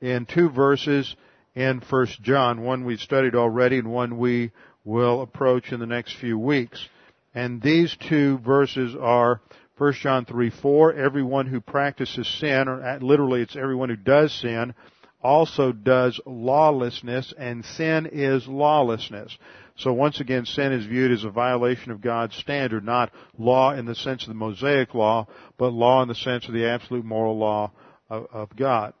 in 0.00 0.26
two 0.26 0.50
verses 0.50 1.16
in 1.54 1.80
First 1.80 2.22
John, 2.22 2.62
one 2.62 2.84
we've 2.84 3.00
studied 3.00 3.34
already 3.34 3.78
and 3.78 3.90
one 3.90 4.18
we 4.18 4.52
will 4.84 5.22
approach 5.22 5.72
in 5.72 5.80
the 5.80 5.86
next 5.86 6.16
few 6.16 6.38
weeks. 6.38 6.86
And 7.34 7.62
these 7.62 7.96
two 8.08 8.38
verses 8.38 8.94
are 9.00 9.40
1 9.78 9.92
John 9.94 10.26
3, 10.26 10.50
4, 10.50 10.94
everyone 10.94 11.46
who 11.46 11.60
practices 11.60 12.28
sin, 12.38 12.68
or 12.68 12.98
literally 13.00 13.40
it's 13.40 13.56
everyone 13.56 13.88
who 13.88 13.96
does 13.96 14.32
sin, 14.32 14.74
also 15.22 15.72
does 15.72 16.20
lawlessness, 16.26 17.32
and 17.38 17.64
sin 17.64 18.08
is 18.10 18.46
lawlessness. 18.46 19.36
So 19.76 19.92
once 19.92 20.20
again, 20.20 20.44
sin 20.44 20.72
is 20.72 20.86
viewed 20.86 21.12
as 21.12 21.24
a 21.24 21.30
violation 21.30 21.92
of 21.92 22.00
God's 22.00 22.36
standard, 22.36 22.84
not 22.84 23.12
law 23.38 23.72
in 23.72 23.86
the 23.86 23.94
sense 23.94 24.22
of 24.22 24.28
the 24.28 24.34
Mosaic 24.34 24.94
law, 24.94 25.26
but 25.56 25.72
law 25.72 26.02
in 26.02 26.08
the 26.08 26.14
sense 26.14 26.46
of 26.46 26.54
the 26.54 26.66
absolute 26.66 27.04
moral 27.04 27.38
law 27.38 27.72
of, 28.10 28.26
of 28.32 28.56
God. 28.56 28.92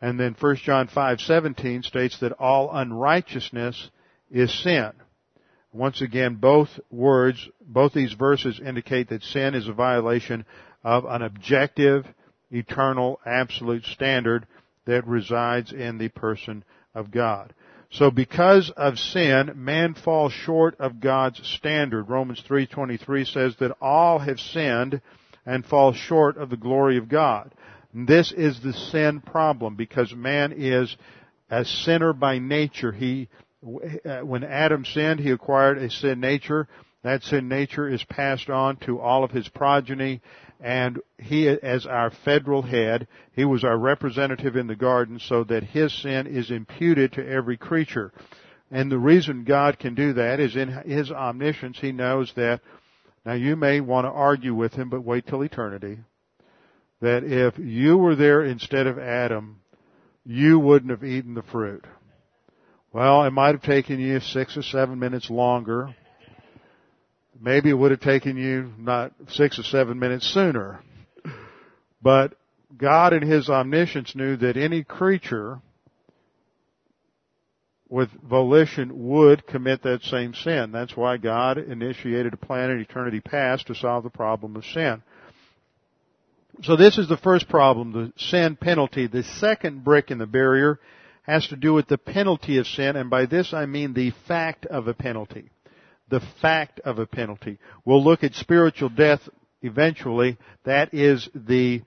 And 0.00 0.18
then 0.18 0.36
1 0.38 0.56
John 0.56 0.88
5:17 0.88 1.84
states 1.84 2.18
that 2.20 2.32
all 2.32 2.70
unrighteousness 2.72 3.90
is 4.30 4.52
sin. 4.62 4.92
Once 5.72 6.00
again, 6.00 6.36
both 6.36 6.68
words, 6.90 7.48
both 7.60 7.92
these 7.92 8.12
verses 8.12 8.60
indicate 8.60 9.08
that 9.08 9.22
sin 9.22 9.54
is 9.54 9.68
a 9.68 9.72
violation 9.72 10.44
of 10.82 11.04
an 11.04 11.22
objective, 11.22 12.06
eternal, 12.50 13.20
absolute 13.26 13.84
standard 13.84 14.46
that 14.88 15.06
resides 15.06 15.70
in 15.70 15.98
the 15.98 16.08
person 16.08 16.64
of 16.94 17.10
God. 17.10 17.52
So 17.90 18.10
because 18.10 18.70
of 18.70 18.98
sin, 18.98 19.52
man 19.54 19.94
falls 19.94 20.32
short 20.32 20.76
of 20.80 20.98
God's 20.98 21.46
standard. 21.46 22.08
Romans 22.08 22.42
3:23 22.48 23.24
says 23.26 23.54
that 23.56 23.76
all 23.80 24.18
have 24.18 24.40
sinned 24.40 25.00
and 25.46 25.64
fall 25.64 25.92
short 25.92 26.38
of 26.38 26.48
the 26.48 26.56
glory 26.56 26.96
of 26.96 27.08
God. 27.08 27.54
This 27.92 28.32
is 28.32 28.60
the 28.60 28.72
sin 28.72 29.20
problem 29.20 29.76
because 29.76 30.14
man 30.14 30.52
is 30.56 30.96
a 31.50 31.64
sinner 31.64 32.14
by 32.14 32.38
nature. 32.38 32.92
He 32.92 33.28
when 33.60 34.44
Adam 34.44 34.84
sinned, 34.86 35.20
he 35.20 35.30
acquired 35.30 35.78
a 35.78 35.90
sin 35.90 36.20
nature. 36.20 36.66
That 37.02 37.22
sin 37.22 37.48
nature 37.48 37.88
is 37.88 38.02
passed 38.04 38.48
on 38.48 38.76
to 38.86 39.00
all 39.00 39.22
of 39.22 39.32
his 39.32 39.48
progeny, 39.48 40.20
and 40.60 41.00
he, 41.18 41.48
as 41.48 41.86
our 41.86 42.10
federal 42.24 42.62
head, 42.62 43.06
he 43.32 43.44
was 43.44 43.62
our 43.62 43.78
representative 43.78 44.56
in 44.56 44.66
the 44.66 44.76
garden 44.76 45.20
so 45.20 45.44
that 45.44 45.62
his 45.62 45.92
sin 45.92 46.26
is 46.26 46.50
imputed 46.50 47.12
to 47.12 47.28
every 47.28 47.56
creature. 47.56 48.12
And 48.70 48.90
the 48.90 48.98
reason 48.98 49.44
God 49.44 49.78
can 49.78 49.94
do 49.94 50.14
that 50.14 50.40
is 50.40 50.56
in 50.56 50.68
his 50.68 51.10
omniscience, 51.10 51.78
he 51.80 51.92
knows 51.92 52.32
that, 52.36 52.60
now 53.24 53.34
you 53.34 53.56
may 53.56 53.80
want 53.80 54.06
to 54.06 54.10
argue 54.10 54.54
with 54.54 54.72
him, 54.72 54.90
but 54.90 55.04
wait 55.04 55.26
till 55.26 55.42
eternity, 55.42 55.98
that 57.00 57.24
if 57.24 57.58
you 57.58 57.96
were 57.96 58.16
there 58.16 58.42
instead 58.44 58.86
of 58.86 58.98
Adam, 58.98 59.60
you 60.24 60.58
wouldn't 60.58 60.90
have 60.90 61.04
eaten 61.04 61.34
the 61.34 61.42
fruit. 61.42 61.86
Well, 62.92 63.24
it 63.24 63.30
might 63.30 63.54
have 63.54 63.62
taken 63.62 64.00
you 64.00 64.18
six 64.20 64.56
or 64.56 64.62
seven 64.62 64.98
minutes 64.98 65.30
longer. 65.30 65.94
Maybe 67.40 67.70
it 67.70 67.74
would 67.74 67.90
have 67.90 68.00
taken 68.00 68.36
you 68.36 68.72
not 68.78 69.12
six 69.28 69.58
or 69.58 69.62
seven 69.62 69.98
minutes 69.98 70.26
sooner. 70.32 70.80
But 72.02 72.34
God 72.76 73.12
in 73.12 73.22
His 73.22 73.48
omniscience 73.48 74.14
knew 74.14 74.36
that 74.36 74.56
any 74.56 74.84
creature 74.84 75.60
with 77.88 78.10
volition 78.22 79.08
would 79.08 79.46
commit 79.46 79.82
that 79.82 80.02
same 80.02 80.34
sin. 80.34 80.72
That's 80.72 80.96
why 80.96 81.16
God 81.16 81.58
initiated 81.58 82.34
a 82.34 82.36
plan 82.36 82.70
in 82.70 82.80
eternity 82.80 83.20
past 83.20 83.66
to 83.68 83.74
solve 83.74 84.04
the 84.04 84.10
problem 84.10 84.56
of 84.56 84.64
sin. 84.64 85.02
So 86.62 86.76
this 86.76 86.98
is 86.98 87.08
the 87.08 87.16
first 87.16 87.48
problem, 87.48 87.92
the 87.92 88.12
sin 88.16 88.56
penalty. 88.56 89.06
The 89.06 89.22
second 89.22 89.84
brick 89.84 90.10
in 90.10 90.18
the 90.18 90.26
barrier 90.26 90.80
has 91.22 91.46
to 91.48 91.56
do 91.56 91.72
with 91.72 91.86
the 91.86 91.98
penalty 91.98 92.58
of 92.58 92.66
sin, 92.66 92.96
and 92.96 93.08
by 93.08 93.26
this 93.26 93.54
I 93.54 93.66
mean 93.66 93.94
the 93.94 94.12
fact 94.26 94.66
of 94.66 94.88
a 94.88 94.94
penalty. 94.94 95.50
The 96.10 96.20
fact 96.40 96.80
of 96.80 96.98
a 96.98 97.06
penalty. 97.06 97.58
We'll 97.84 98.02
look 98.02 98.24
at 98.24 98.34
spiritual 98.34 98.88
death 98.88 99.20
eventually. 99.62 100.38
That 100.64 100.94
is 100.94 101.28
the 101.34 101.82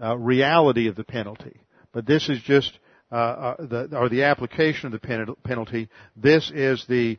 uh, 0.00 0.16
reality 0.16 0.88
of 0.88 0.96
the 0.96 1.04
penalty. 1.04 1.56
But 1.92 2.06
this 2.06 2.28
is 2.28 2.40
just, 2.42 2.72
uh, 3.10 3.14
uh, 3.14 3.56
the, 3.66 3.96
or 3.96 4.08
the 4.08 4.24
application 4.24 4.92
of 4.92 5.00
the 5.00 5.36
penalty. 5.44 5.88
This 6.16 6.50
is 6.54 6.84
the 6.88 7.18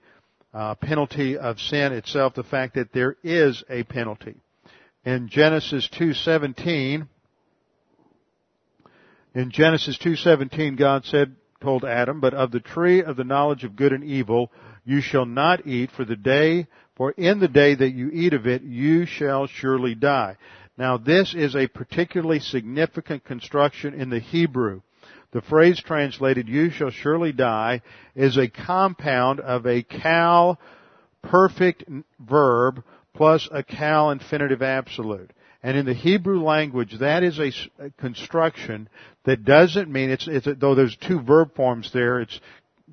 uh, 0.53 0.75
penalty 0.75 1.37
of 1.37 1.59
sin 1.59 1.91
itself, 1.91 2.33
the 2.33 2.43
fact 2.43 2.75
that 2.75 2.93
there 2.93 3.17
is 3.23 3.63
a 3.69 3.83
penalty. 3.83 4.35
In 5.03 5.29
Genesis 5.29 5.87
2:17, 5.99 7.07
in 9.35 9.51
Genesis 9.51 9.97
2:17, 9.97 10.77
God 10.77 11.05
said, 11.05 11.35
told 11.61 11.83
Adam, 11.83 12.19
but 12.19 12.33
of 12.33 12.51
the 12.51 12.59
tree 12.59 13.03
of 13.03 13.17
the 13.17 13.23
knowledge 13.23 13.63
of 13.63 13.75
good 13.75 13.91
and 13.91 14.03
evil 14.03 14.51
you 14.85 15.01
shall 15.01 15.25
not 15.25 15.67
eat 15.67 15.91
for 15.91 16.05
the 16.05 16.15
day, 16.15 16.67
for 16.95 17.11
in 17.11 17.39
the 17.39 17.47
day 17.47 17.75
that 17.75 17.91
you 17.91 18.09
eat 18.11 18.33
of 18.33 18.47
it 18.47 18.61
you 18.61 19.05
shall 19.05 19.47
surely 19.47 19.95
die. 19.95 20.37
Now 20.77 20.97
this 20.97 21.33
is 21.33 21.55
a 21.55 21.67
particularly 21.67 22.39
significant 22.39 23.25
construction 23.25 23.93
in 23.93 24.09
the 24.09 24.19
Hebrew. 24.19 24.81
The 25.31 25.41
phrase 25.41 25.81
translated, 25.81 26.47
you 26.47 26.69
shall 26.69 26.91
surely 26.91 27.33
die, 27.33 27.81
is 28.15 28.37
a 28.37 28.47
compound 28.47 29.41
of 29.41 29.65
a 29.65 29.83
qal 29.83 30.57
perfect 31.21 31.83
verb 32.19 32.83
plus 33.13 33.49
a 33.51 33.63
qal 33.63 34.11
infinitive 34.11 34.61
absolute. 34.61 35.31
And 35.63 35.75
in 35.75 35.85
the 35.85 35.93
Hebrew 35.93 36.43
language, 36.43 36.99
that 36.99 37.23
is 37.23 37.39
a, 37.39 37.89
construction 37.97 38.87
that 39.23 39.43
doesn't 39.43 39.91
mean 39.91 40.11
it's, 40.11 40.27
it's 40.27 40.47
though 40.59 40.75
there's 40.75 40.95
two 40.95 41.19
verb 41.19 41.55
forms 41.55 41.91
there, 41.91 42.21
it's 42.21 42.39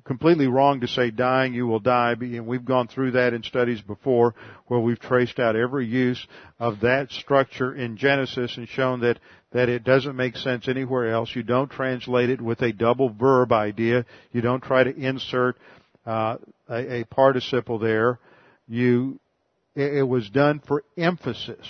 completely 0.03 0.47
wrong 0.47 0.81
to 0.81 0.87
say 0.87 1.11
dying 1.11 1.53
you 1.53 1.67
will 1.67 1.79
die. 1.79 2.15
And 2.19 2.47
we've 2.47 2.65
gone 2.65 2.87
through 2.87 3.11
that 3.11 3.33
in 3.33 3.43
studies 3.43 3.81
before 3.81 4.35
where 4.67 4.79
we've 4.79 4.99
traced 4.99 5.39
out 5.39 5.55
every 5.55 5.85
use 5.85 6.25
of 6.59 6.81
that 6.81 7.11
structure 7.11 7.73
in 7.73 7.97
Genesis 7.97 8.57
and 8.57 8.67
shown 8.67 9.01
that, 9.01 9.19
that 9.51 9.69
it 9.69 9.83
doesn't 9.83 10.15
make 10.15 10.35
sense 10.35 10.67
anywhere 10.67 11.11
else. 11.11 11.35
You 11.35 11.43
don't 11.43 11.71
translate 11.71 12.29
it 12.29 12.41
with 12.41 12.61
a 12.61 12.73
double 12.73 13.09
verb 13.09 13.51
idea. 13.51 14.05
You 14.31 14.41
don't 14.41 14.63
try 14.63 14.83
to 14.83 14.95
insert 14.95 15.57
uh, 16.05 16.37
a, 16.69 17.01
a 17.01 17.03
participle 17.05 17.79
there. 17.79 18.19
You, 18.67 19.19
it, 19.75 19.97
it 19.97 20.07
was 20.07 20.29
done 20.29 20.61
for 20.65 20.83
emphasis 20.97 21.67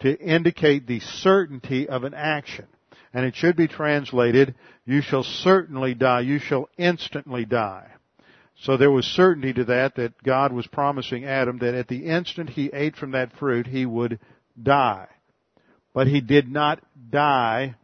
to 0.00 0.16
indicate 0.16 0.86
the 0.86 1.00
certainty 1.00 1.88
of 1.88 2.04
an 2.04 2.14
action. 2.14 2.66
And 3.12 3.24
it 3.24 3.34
should 3.34 3.56
be 3.56 3.68
translated, 3.68 4.54
you 4.84 5.00
shall 5.00 5.22
certainly 5.22 5.94
die, 5.94 6.20
you 6.20 6.38
shall 6.38 6.68
instantly 6.76 7.44
die. 7.44 7.88
So 8.60 8.76
there 8.76 8.90
was 8.90 9.06
certainty 9.06 9.52
to 9.54 9.64
that, 9.64 9.94
that 9.96 10.22
God 10.22 10.52
was 10.52 10.66
promising 10.66 11.24
Adam 11.24 11.58
that 11.58 11.74
at 11.74 11.88
the 11.88 12.06
instant 12.06 12.50
he 12.50 12.70
ate 12.72 12.96
from 12.96 13.12
that 13.12 13.32
fruit, 13.38 13.66
he 13.66 13.86
would 13.86 14.18
die. 14.60 15.06
But 15.94 16.06
he 16.06 16.20
did 16.20 16.50
not 16.50 16.82
die, 17.10 17.76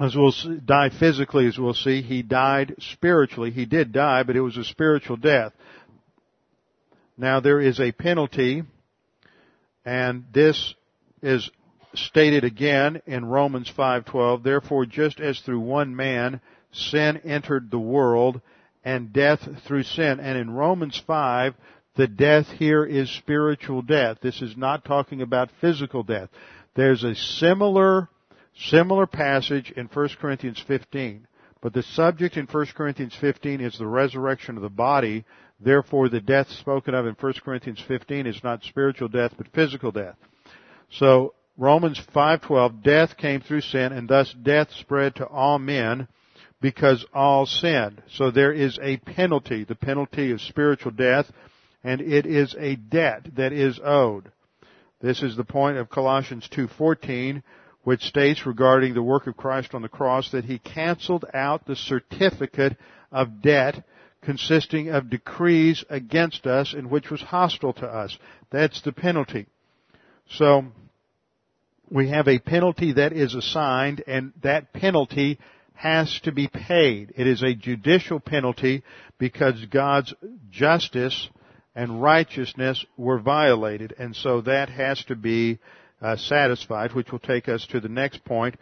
as 0.00 0.14
we'll 0.14 0.32
see, 0.32 0.58
die 0.64 0.90
physically, 0.90 1.46
as 1.46 1.58
we'll 1.58 1.74
see. 1.74 2.02
He 2.02 2.22
died 2.22 2.76
spiritually. 2.78 3.50
He 3.50 3.66
did 3.66 3.92
die, 3.92 4.22
but 4.22 4.36
it 4.36 4.40
was 4.40 4.56
a 4.56 4.64
spiritual 4.64 5.16
death. 5.16 5.52
Now 7.18 7.40
there 7.40 7.60
is 7.60 7.80
a 7.80 7.92
penalty 7.92 8.62
and 9.86 10.24
this 10.32 10.74
is 11.22 11.48
stated 11.98 12.44
again 12.44 13.00
in 13.06 13.24
Romans 13.24 13.70
5:12, 13.70 14.42
therefore 14.42 14.86
just 14.86 15.20
as 15.20 15.40
through 15.40 15.60
one 15.60 15.94
man 15.94 16.40
sin 16.72 17.18
entered 17.18 17.70
the 17.70 17.78
world 17.78 18.40
and 18.84 19.12
death 19.12 19.48
through 19.64 19.82
sin. 19.82 20.20
And 20.20 20.38
in 20.38 20.50
Romans 20.50 20.98
5, 21.06 21.54
the 21.94 22.06
death 22.06 22.50
here 22.52 22.84
is 22.84 23.10
spiritual 23.10 23.82
death. 23.82 24.18
This 24.20 24.42
is 24.42 24.56
not 24.56 24.84
talking 24.84 25.22
about 25.22 25.50
physical 25.60 26.02
death. 26.02 26.28
There's 26.74 27.04
a 27.04 27.14
similar 27.14 28.08
similar 28.54 29.06
passage 29.06 29.70
in 29.70 29.86
1 29.86 30.08
Corinthians 30.18 30.62
15. 30.66 31.26
But 31.60 31.72
the 31.72 31.82
subject 31.82 32.36
in 32.36 32.46
1 32.46 32.66
Corinthians 32.74 33.14
15 33.14 33.60
is 33.60 33.76
the 33.76 33.86
resurrection 33.86 34.56
of 34.56 34.62
the 34.62 34.68
body, 34.68 35.24
Therefore, 35.60 36.08
the 36.08 36.20
death 36.20 36.50
spoken 36.50 36.94
of 36.94 37.06
in 37.06 37.14
1 37.14 37.32
Corinthians 37.44 37.80
15 37.88 38.26
is 38.26 38.44
not 38.44 38.62
spiritual 38.62 39.08
death, 39.08 39.32
but 39.36 39.48
physical 39.48 39.90
death. 39.90 40.16
So, 40.90 41.34
Romans 41.58 41.98
5:12, 42.14 42.82
death 42.82 43.16
came 43.16 43.40
through 43.40 43.62
sin, 43.62 43.92
and 43.92 44.08
thus 44.08 44.32
death 44.32 44.70
spread 44.72 45.14
to 45.16 45.26
all 45.26 45.58
men 45.58 46.06
because 46.60 47.04
all 47.14 47.46
sinned. 47.46 48.02
So 48.08 48.30
there 48.30 48.52
is 48.52 48.78
a 48.82 48.98
penalty, 48.98 49.64
the 49.64 49.74
penalty 49.74 50.32
of 50.32 50.40
spiritual 50.40 50.92
death, 50.92 51.30
and 51.82 52.00
it 52.00 52.26
is 52.26 52.54
a 52.58 52.76
debt 52.76 53.36
that 53.36 53.52
is 53.52 53.80
owed. 53.82 54.30
This 55.00 55.22
is 55.22 55.36
the 55.36 55.44
point 55.44 55.78
of 55.78 55.88
Colossians 55.88 56.48
2:14, 56.48 57.42
which 57.84 58.02
states 58.02 58.44
regarding 58.44 58.94
the 58.94 59.02
work 59.02 59.26
of 59.26 59.36
Christ 59.36 59.74
on 59.74 59.82
the 59.82 59.88
cross 59.88 60.30
that 60.32 60.44
he 60.44 60.58
canceled 60.58 61.24
out 61.32 61.64
the 61.64 61.76
certificate 61.76 62.76
of 63.12 63.40
debt 63.40 63.84
consisting 64.22 64.88
of 64.88 65.08
decrees 65.08 65.84
against 65.88 66.46
us 66.46 66.74
and 66.74 66.90
which 66.90 67.10
was 67.10 67.20
hostile 67.22 67.72
to 67.74 67.86
us. 67.86 68.18
That's 68.50 68.80
the 68.80 68.92
penalty. 68.92 69.46
So, 70.28 70.64
we 71.90 72.08
have 72.08 72.28
a 72.28 72.38
penalty 72.38 72.92
that 72.92 73.12
is 73.12 73.34
assigned 73.34 74.02
and 74.06 74.32
that 74.42 74.72
penalty 74.72 75.38
has 75.74 76.20
to 76.24 76.32
be 76.32 76.48
paid. 76.48 77.12
It 77.16 77.26
is 77.26 77.42
a 77.42 77.54
judicial 77.54 78.18
penalty 78.18 78.82
because 79.18 79.64
God's 79.66 80.12
justice 80.50 81.28
and 81.74 82.02
righteousness 82.02 82.84
were 82.96 83.18
violated 83.18 83.94
and 83.98 84.16
so 84.16 84.40
that 84.42 84.68
has 84.70 85.02
to 85.04 85.16
be 85.16 85.58
uh, 86.00 86.16
satisfied 86.16 86.94
which 86.94 87.12
will 87.12 87.18
take 87.18 87.48
us 87.48 87.66
to 87.68 87.80
the 87.80 87.88
next 87.88 88.24
point, 88.24 88.56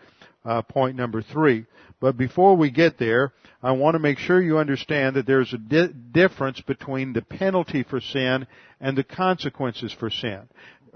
uh, 0.44 0.62
point 0.62 0.96
number 0.96 1.22
three. 1.22 1.66
But 2.00 2.16
before 2.18 2.56
we 2.56 2.70
get 2.70 2.98
there, 2.98 3.32
I 3.62 3.72
want 3.72 3.94
to 3.94 3.98
make 3.98 4.18
sure 4.18 4.42
you 4.42 4.58
understand 4.58 5.16
that 5.16 5.26
there's 5.26 5.54
a 5.54 5.58
di- 5.58 5.94
difference 6.12 6.60
between 6.60 7.14
the 7.14 7.22
penalty 7.22 7.82
for 7.82 8.00
sin 8.00 8.46
and 8.80 8.98
the 8.98 9.04
consequences 9.04 9.90
for 9.98 10.10
sin. 10.10 10.42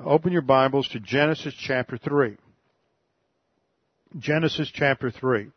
Open 0.05 0.31
your 0.31 0.43
Bibles 0.43 0.87
to 0.91 1.01
Genesis 1.01 1.55
chapter 1.59 1.99
3. 1.99 2.37
Genesis 4.17 4.71
chapter 4.73 5.11
3. 5.11 5.49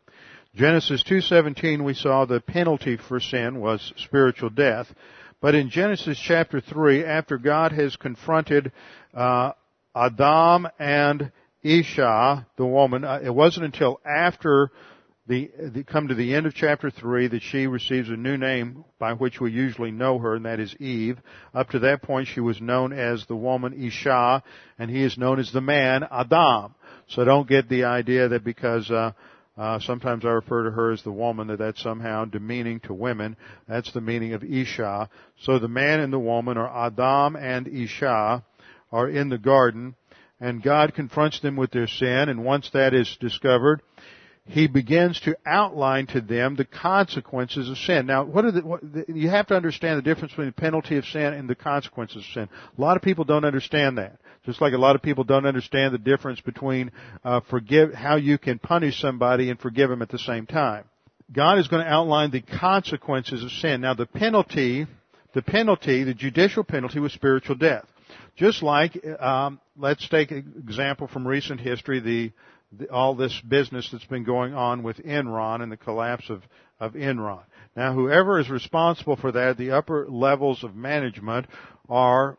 Genesis 0.56 1.04
2:17 1.04 1.84
we 1.84 1.94
saw 1.94 2.24
the 2.24 2.40
penalty 2.40 2.96
for 2.96 3.20
sin 3.20 3.60
was 3.60 3.92
spiritual 3.96 4.50
death. 4.50 4.92
But 5.40 5.54
in 5.54 5.70
Genesis 5.70 6.18
chapter 6.18 6.60
3, 6.60 7.04
after 7.04 7.38
God 7.38 7.70
has 7.70 7.94
confronted 7.94 8.72
uh, 9.14 9.52
Adam 9.94 10.66
and 10.76 11.30
Isha, 11.62 12.44
the 12.56 12.66
woman, 12.66 13.04
uh, 13.04 13.20
it 13.22 13.32
wasn't 13.32 13.66
until 13.66 14.00
after 14.04 14.72
the, 15.26 15.50
the, 15.72 15.84
come 15.84 16.08
to 16.08 16.14
the 16.14 16.34
end 16.34 16.46
of 16.46 16.54
chapter 16.54 16.90
3 16.90 17.28
that 17.28 17.42
she 17.42 17.68
receives 17.68 18.08
a 18.08 18.16
new 18.16 18.36
name 18.36 18.84
by 18.98 19.12
which 19.12 19.40
we 19.40 19.52
usually 19.52 19.92
know 19.92 20.18
her, 20.18 20.34
and 20.34 20.44
that 20.46 20.58
is 20.58 20.74
Eve. 20.80 21.18
Up 21.54 21.70
to 21.70 21.78
that 21.80 22.02
point, 22.02 22.26
she 22.26 22.40
was 22.40 22.60
known 22.60 22.92
as 22.92 23.24
the 23.26 23.36
woman 23.36 23.72
Isha, 23.72 24.42
and 24.78 24.90
he 24.90 25.02
is 25.02 25.16
known 25.16 25.38
as 25.38 25.52
the 25.52 25.60
man 25.60 26.04
Adam. 26.10 26.74
So 27.08 27.24
don't 27.24 27.48
get 27.48 27.68
the 27.68 27.84
idea 27.84 28.28
that 28.28 28.42
because 28.42 28.90
uh, 28.90 29.12
uh, 29.56 29.78
sometimes 29.78 30.24
I 30.24 30.30
refer 30.30 30.64
to 30.64 30.70
her 30.72 30.90
as 30.90 31.02
the 31.02 31.12
woman 31.12 31.46
that 31.48 31.58
that's 31.58 31.82
somehow 31.82 32.24
demeaning 32.24 32.80
to 32.80 32.94
women. 32.94 33.36
That's 33.68 33.92
the 33.92 34.00
meaning 34.00 34.32
of 34.32 34.42
Isha. 34.42 35.08
So 35.42 35.60
the 35.60 35.68
man 35.68 36.00
and 36.00 36.12
the 36.12 36.18
woman, 36.18 36.58
or 36.58 36.68
Adam 36.68 37.36
and 37.36 37.68
Isha, 37.68 38.44
are 38.90 39.08
in 39.08 39.28
the 39.28 39.38
garden, 39.38 39.94
and 40.40 40.62
God 40.62 40.94
confronts 40.94 41.38
them 41.40 41.54
with 41.54 41.70
their 41.70 41.86
sin, 41.86 42.28
and 42.28 42.44
once 42.44 42.70
that 42.70 42.92
is 42.92 43.16
discovered, 43.20 43.82
he 44.46 44.66
begins 44.66 45.20
to 45.20 45.36
outline 45.46 46.06
to 46.08 46.20
them 46.20 46.56
the 46.56 46.64
consequences 46.64 47.68
of 47.68 47.78
sin. 47.78 48.06
Now, 48.06 48.24
what 48.24 48.44
are 48.44 48.50
the, 48.50 48.60
what, 48.60 48.80
you 49.08 49.30
have 49.30 49.46
to 49.48 49.54
understand 49.54 49.98
the 49.98 50.02
difference 50.02 50.32
between 50.32 50.48
the 50.48 50.52
penalty 50.52 50.96
of 50.96 51.04
sin 51.04 51.32
and 51.32 51.48
the 51.48 51.54
consequences 51.54 52.16
of 52.16 52.24
sin. 52.34 52.48
A 52.76 52.80
lot 52.80 52.96
of 52.96 53.02
people 53.02 53.24
don't 53.24 53.44
understand 53.44 53.98
that. 53.98 54.18
Just 54.44 54.60
like 54.60 54.72
a 54.72 54.78
lot 54.78 54.96
of 54.96 55.02
people 55.02 55.22
don't 55.22 55.46
understand 55.46 55.94
the 55.94 55.98
difference 55.98 56.40
between 56.40 56.90
uh, 57.24 57.40
forgive 57.48 57.94
how 57.94 58.16
you 58.16 58.36
can 58.36 58.58
punish 58.58 59.00
somebody 59.00 59.48
and 59.48 59.60
forgive 59.60 59.88
them 59.88 60.02
at 60.02 60.08
the 60.08 60.18
same 60.18 60.46
time. 60.46 60.84
God 61.32 61.58
is 61.58 61.68
going 61.68 61.84
to 61.84 61.90
outline 61.90 62.32
the 62.32 62.42
consequences 62.42 63.44
of 63.44 63.50
sin. 63.52 63.80
Now, 63.80 63.94
the 63.94 64.06
penalty, 64.06 64.86
the 65.34 65.42
penalty, 65.42 66.02
the 66.02 66.14
judicial 66.14 66.64
penalty 66.64 66.98
was 66.98 67.12
spiritual 67.12 67.54
death. 67.54 67.84
Just 68.36 68.62
like, 68.62 68.98
um, 69.20 69.60
let's 69.78 70.06
take 70.08 70.32
an 70.32 70.54
example 70.58 71.06
from 71.06 71.26
recent 71.26 71.60
history, 71.60 72.00
the 72.00 72.32
all 72.90 73.14
this 73.14 73.38
business 73.46 73.88
that's 73.90 74.04
been 74.04 74.24
going 74.24 74.54
on 74.54 74.82
with 74.82 74.98
Enron 74.98 75.62
and 75.62 75.70
the 75.70 75.76
collapse 75.76 76.30
of, 76.30 76.42
of 76.80 76.92
Enron. 76.92 77.42
Now, 77.76 77.94
whoever 77.94 78.38
is 78.38 78.50
responsible 78.50 79.16
for 79.16 79.32
that, 79.32 79.56
the 79.56 79.70
upper 79.72 80.06
levels 80.08 80.62
of 80.62 80.74
management 80.74 81.46
are 81.88 82.36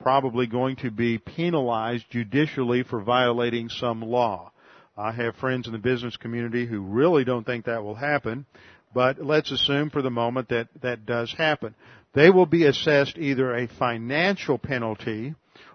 probably 0.00 0.46
going 0.46 0.76
to 0.76 0.90
be 0.90 1.18
penalized 1.18 2.04
judicially 2.10 2.82
for 2.82 3.00
violating 3.00 3.68
some 3.68 4.02
law. 4.02 4.52
I 4.96 5.12
have 5.12 5.36
friends 5.36 5.66
in 5.66 5.72
the 5.72 5.78
business 5.78 6.16
community 6.16 6.66
who 6.66 6.80
really 6.80 7.24
don't 7.24 7.44
think 7.44 7.64
that 7.64 7.82
will 7.82 7.94
happen, 7.94 8.46
but 8.92 9.24
let's 9.24 9.50
assume 9.50 9.90
for 9.90 10.02
the 10.02 10.10
moment 10.10 10.50
that 10.50 10.68
that 10.82 11.06
does 11.06 11.32
happen. 11.32 11.74
They 12.14 12.30
will 12.30 12.46
be 12.46 12.64
assessed 12.64 13.18
either 13.18 13.54
a 13.54 13.66
financial 13.66 14.56
penalty 14.56 15.34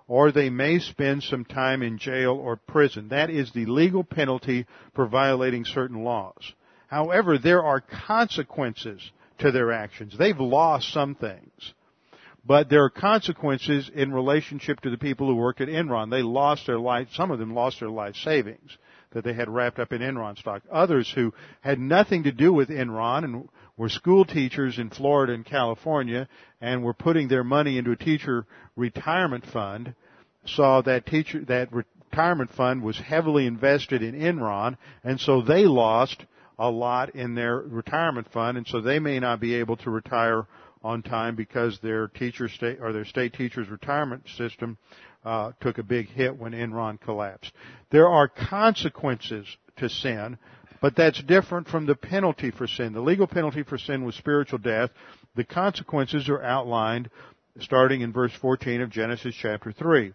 or 0.09 0.31
they 0.31 0.49
may 0.49 0.79
spend 0.79 1.21
some 1.21 1.45
time 1.45 1.83
in 1.83 1.99
jail 1.99 2.31
or 2.31 2.55
prison. 2.57 3.09
That 3.09 3.29
is 3.29 3.51
the 3.53 3.67
legal 3.67 4.03
penalty 4.03 4.65
for 4.95 5.05
violating 5.05 5.63
certain 5.63 6.03
laws. 6.03 6.51
However, 6.87 7.37
there 7.37 7.63
are 7.63 7.79
consequences 7.79 8.99
to 9.37 9.51
their 9.51 9.71
actions. 9.71 10.15
They've 10.17 10.39
lost 10.39 10.91
some 10.91 11.13
things. 11.13 11.73
But 12.43 12.69
there 12.69 12.83
are 12.83 12.89
consequences 12.89 13.91
in 13.93 14.11
relationship 14.11 14.81
to 14.81 14.89
the 14.89 14.97
people 14.97 15.27
who 15.27 15.35
worked 15.35 15.61
at 15.61 15.67
Enron. 15.67 16.09
They 16.09 16.23
lost 16.23 16.65
their 16.65 16.79
life, 16.79 17.09
some 17.13 17.29
of 17.29 17.37
them 17.37 17.53
lost 17.53 17.79
their 17.79 17.89
life 17.89 18.15
savings 18.15 18.75
that 19.11 19.23
they 19.23 19.33
had 19.33 19.49
wrapped 19.49 19.77
up 19.77 19.93
in 19.93 20.01
Enron 20.01 20.37
stock. 20.39 20.63
Others 20.71 21.11
who 21.13 21.33
had 21.61 21.79
nothing 21.79 22.23
to 22.23 22.31
do 22.31 22.51
with 22.51 22.69
Enron 22.69 23.23
and 23.23 23.49
were 23.79 23.89
school 23.89 24.25
teachers 24.25 24.77
in 24.77 24.89
Florida 24.89 25.31
and 25.31 25.45
California 25.45 26.27
and 26.59 26.83
were 26.83 26.93
putting 26.93 27.29
their 27.29 27.45
money 27.45 27.77
into 27.77 27.91
a 27.91 27.95
teacher 27.95 28.45
retirement 28.75 29.45
fund 29.45 29.95
saw 30.45 30.81
that 30.81 31.05
teacher 31.05 31.45
that 31.45 31.69
retirement 31.71 32.51
fund 32.51 32.83
was 32.83 32.97
heavily 32.99 33.45
invested 33.45 34.03
in 34.03 34.15
Enron, 34.15 34.77
and 35.05 35.17
so 35.19 35.41
they 35.41 35.63
lost 35.63 36.25
a 36.57 36.69
lot 36.69 37.15
in 37.15 37.35
their 37.35 37.55
retirement 37.55 38.29
fund, 38.33 38.57
and 38.57 38.67
so 38.67 38.81
they 38.81 38.99
may 38.99 39.17
not 39.17 39.39
be 39.39 39.55
able 39.55 39.77
to 39.77 39.89
retire 39.89 40.45
on 40.83 41.01
time 41.01 41.37
because 41.37 41.79
their 41.81 42.09
teacher 42.09 42.49
state 42.49 42.79
or 42.81 42.91
their 42.91 43.05
state 43.05 43.33
teachers 43.33 43.69
retirement 43.69 44.23
system 44.37 44.77
uh, 45.23 45.51
took 45.61 45.77
a 45.77 45.83
big 45.83 46.09
hit 46.09 46.35
when 46.37 46.51
Enron 46.51 46.99
collapsed. 46.99 47.53
There 47.91 48.09
are 48.09 48.27
consequences 48.27 49.45
to 49.77 49.87
sin, 49.87 50.37
but 50.81 50.95
that's 50.95 51.21
different 51.23 51.67
from 51.67 51.85
the 51.85 51.95
penalty 51.95 52.51
for 52.51 52.67
sin. 52.67 52.93
The 52.93 53.01
legal 53.01 53.27
penalty 53.27 53.63
for 53.63 53.77
sin 53.77 54.03
was 54.03 54.15
spiritual 54.15 54.59
death. 54.59 54.91
The 55.35 55.43
consequences 55.43 56.29
are 56.29 56.41
outlined 56.41 57.09
starting 57.59 58.01
in 58.01 58.13
verse 58.13 58.31
14 58.41 58.81
of 58.81 58.89
Genesis 58.89 59.35
chapter 59.35 59.71
3. 59.71 60.13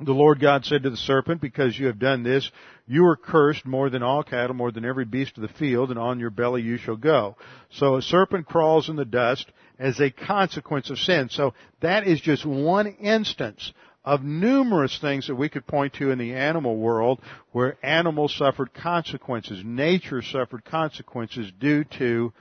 The 0.00 0.12
Lord 0.12 0.40
God 0.40 0.64
said 0.64 0.82
to 0.82 0.90
the 0.90 0.96
serpent, 0.96 1.40
because 1.40 1.78
you 1.78 1.86
have 1.86 1.98
done 1.98 2.22
this, 2.24 2.50
you 2.86 3.06
are 3.06 3.16
cursed 3.16 3.64
more 3.64 3.88
than 3.88 4.02
all 4.02 4.24
cattle, 4.24 4.54
more 4.54 4.72
than 4.72 4.84
every 4.84 5.04
beast 5.04 5.36
of 5.36 5.42
the 5.42 5.48
field, 5.48 5.90
and 5.90 5.98
on 5.98 6.18
your 6.18 6.30
belly 6.30 6.62
you 6.62 6.76
shall 6.76 6.96
go. 6.96 7.36
So 7.70 7.96
a 7.96 8.02
serpent 8.02 8.46
crawls 8.46 8.88
in 8.88 8.96
the 8.96 9.04
dust 9.04 9.50
as 9.78 10.00
a 10.00 10.10
consequence 10.10 10.90
of 10.90 10.98
sin. 10.98 11.28
So 11.30 11.54
that 11.80 12.06
is 12.06 12.20
just 12.20 12.44
one 12.44 12.86
instance 12.86 13.72
of 14.04 14.22
numerous 14.22 14.98
things 15.00 15.28
that 15.28 15.34
we 15.34 15.48
could 15.48 15.66
point 15.66 15.94
to 15.94 16.10
in 16.10 16.18
the 16.18 16.34
animal 16.34 16.76
world 16.76 17.20
where 17.52 17.76
animals 17.84 18.34
suffered 18.36 18.74
consequences. 18.74 19.62
Nature 19.64 20.22
suffered 20.22 20.64
consequences 20.64 21.52
due 21.60 21.84
to 21.84 22.32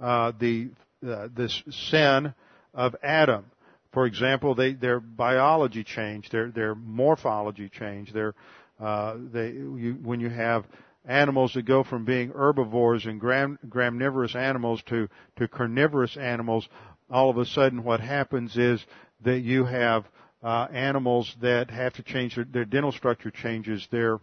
uh, 0.00 0.32
the 0.38 0.68
uh, 1.06 1.28
this 1.34 1.62
sin 1.70 2.34
of 2.74 2.94
Adam. 3.02 3.44
For 3.92 4.06
example, 4.06 4.54
they, 4.54 4.74
their 4.74 5.00
biology 5.00 5.82
changed, 5.82 6.32
their, 6.32 6.50
their 6.50 6.74
morphology 6.74 7.70
changed, 7.70 8.12
their, 8.12 8.34
uh, 8.78 9.16
they, 9.32 9.48
you, 9.52 9.98
when 10.02 10.20
you 10.20 10.28
have 10.28 10.66
animals 11.06 11.52
that 11.54 11.64
go 11.64 11.82
from 11.82 12.04
being 12.04 12.30
herbivores 12.30 13.06
and 13.06 13.18
gram, 13.20 13.58
graminivorous 13.68 14.34
animals 14.34 14.82
to, 14.86 15.08
to 15.36 15.48
carnivorous 15.48 16.16
animals, 16.16 16.68
all 17.10 17.30
of 17.30 17.38
a 17.38 17.46
sudden 17.46 17.84
what 17.84 18.00
happens 18.00 18.56
is 18.56 18.84
that 19.24 19.40
you 19.40 19.64
have 19.64 20.04
uh, 20.46 20.68
animals 20.72 21.34
that 21.42 21.70
have 21.70 21.92
to 21.94 22.04
change 22.04 22.36
their, 22.36 22.44
their 22.44 22.64
dental 22.64 22.92
structure 22.92 23.32
changes, 23.32 23.84
their 23.90 24.20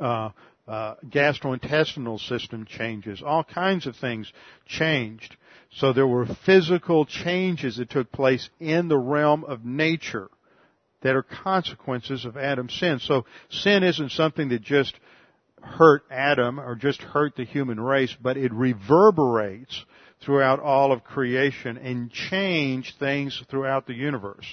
uh, 0.00 0.30
uh, 0.66 0.96
gastrointestinal 1.08 2.18
system 2.18 2.66
changes, 2.66 3.22
all 3.24 3.44
kinds 3.44 3.86
of 3.86 3.94
things 3.94 4.32
changed. 4.66 5.36
So 5.76 5.92
there 5.92 6.08
were 6.08 6.26
physical 6.44 7.06
changes 7.06 7.76
that 7.76 7.90
took 7.90 8.10
place 8.10 8.50
in 8.58 8.88
the 8.88 8.98
realm 8.98 9.44
of 9.44 9.64
nature 9.64 10.28
that 11.02 11.14
are 11.14 11.22
consequences 11.22 12.24
of 12.24 12.36
Adam's 12.36 12.74
sin. 12.74 12.98
So 12.98 13.26
sin 13.50 13.84
isn't 13.84 14.10
something 14.10 14.48
that 14.48 14.62
just 14.62 14.98
hurt 15.62 16.02
Adam 16.10 16.58
or 16.58 16.74
just 16.74 17.00
hurt 17.00 17.36
the 17.36 17.44
human 17.44 17.78
race, 17.78 18.16
but 18.20 18.36
it 18.36 18.52
reverberates 18.52 19.84
throughout 20.20 20.60
all 20.60 20.92
of 20.92 21.04
creation 21.04 21.76
and 21.76 22.10
change 22.10 22.94
things 22.98 23.42
throughout 23.50 23.86
the 23.86 23.94
universe. 23.94 24.46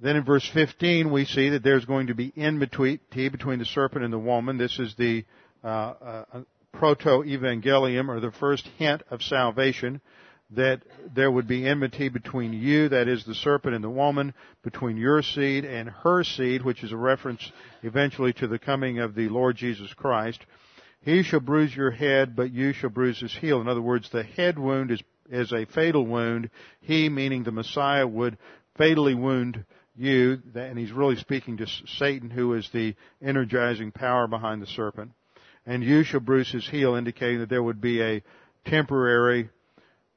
Then 0.00 0.16
in 0.16 0.24
verse 0.24 0.48
15 0.52 1.10
we 1.10 1.24
see 1.24 1.50
that 1.50 1.62
there's 1.62 1.84
going 1.84 2.08
to 2.08 2.14
be 2.14 2.32
enmity 2.36 3.00
between 3.10 3.58
the 3.58 3.64
serpent 3.64 4.04
and 4.04 4.12
the 4.12 4.18
woman. 4.18 4.58
This 4.58 4.78
is 4.78 4.94
the 4.96 5.24
uh, 5.64 5.66
uh, 5.66 6.24
proto-evangelium 6.72 8.08
or 8.08 8.20
the 8.20 8.32
first 8.32 8.68
hint 8.78 9.02
of 9.10 9.22
salvation 9.22 10.00
that 10.50 10.82
there 11.14 11.30
would 11.30 11.48
be 11.48 11.66
enmity 11.66 12.08
between 12.08 12.52
you, 12.52 12.88
that 12.88 13.08
is 13.08 13.24
the 13.24 13.34
serpent 13.34 13.74
and 13.74 13.82
the 13.82 13.90
woman, 13.90 14.32
between 14.62 14.96
your 14.96 15.22
seed 15.22 15.64
and 15.64 15.88
her 15.88 16.22
seed, 16.22 16.64
which 16.64 16.84
is 16.84 16.92
a 16.92 16.96
reference 16.96 17.50
eventually 17.82 18.32
to 18.34 18.46
the 18.46 18.58
coming 18.58 19.00
of 19.00 19.14
the 19.14 19.28
Lord 19.28 19.56
Jesus 19.56 19.92
Christ. 19.94 20.40
He 21.06 21.22
shall 21.22 21.40
bruise 21.40 21.74
your 21.74 21.90
head, 21.90 22.36
but 22.36 22.52
you 22.52 22.74
shall 22.74 22.90
bruise 22.90 23.18
his 23.18 23.34
heel. 23.34 23.62
In 23.62 23.68
other 23.68 23.80
words, 23.80 24.10
the 24.10 24.24
head 24.24 24.58
wound 24.58 24.90
is, 24.90 25.02
is 25.30 25.52
a 25.52 25.64
fatal 25.64 26.04
wound. 26.04 26.50
He, 26.82 27.08
meaning 27.08 27.44
the 27.44 27.52
Messiah, 27.52 28.06
would 28.06 28.36
fatally 28.76 29.14
wound 29.14 29.64
you, 29.96 30.42
and 30.54 30.78
he's 30.78 30.92
really 30.92 31.16
speaking 31.16 31.56
to 31.56 31.66
Satan, 31.96 32.28
who 32.28 32.52
is 32.52 32.68
the 32.74 32.94
energizing 33.22 33.92
power 33.92 34.26
behind 34.26 34.60
the 34.60 34.66
serpent 34.66 35.12
and 35.66 35.82
you 35.82 36.04
shall 36.04 36.20
bruise 36.20 36.50
his 36.50 36.66
heel, 36.68 36.94
indicating 36.94 37.40
that 37.40 37.48
there 37.48 37.62
would 37.62 37.80
be 37.80 38.00
a 38.00 38.22
temporary 38.64 39.50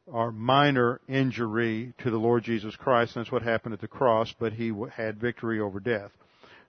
or 0.06 0.32
minor 0.32 1.02
injury 1.08 1.94
to 2.00 2.12
the 2.12 2.18
Lord 2.18 2.44
Jesus 2.44 2.76
Christ. 2.76 3.16
And 3.16 3.26
That's 3.26 3.32
what 3.32 3.42
happened 3.42 3.74
at 3.74 3.82
the 3.82 3.88
cross, 3.88 4.34
but 4.40 4.54
he 4.54 4.72
had 4.96 5.20
victory 5.20 5.60
over 5.60 5.80
death. 5.80 6.12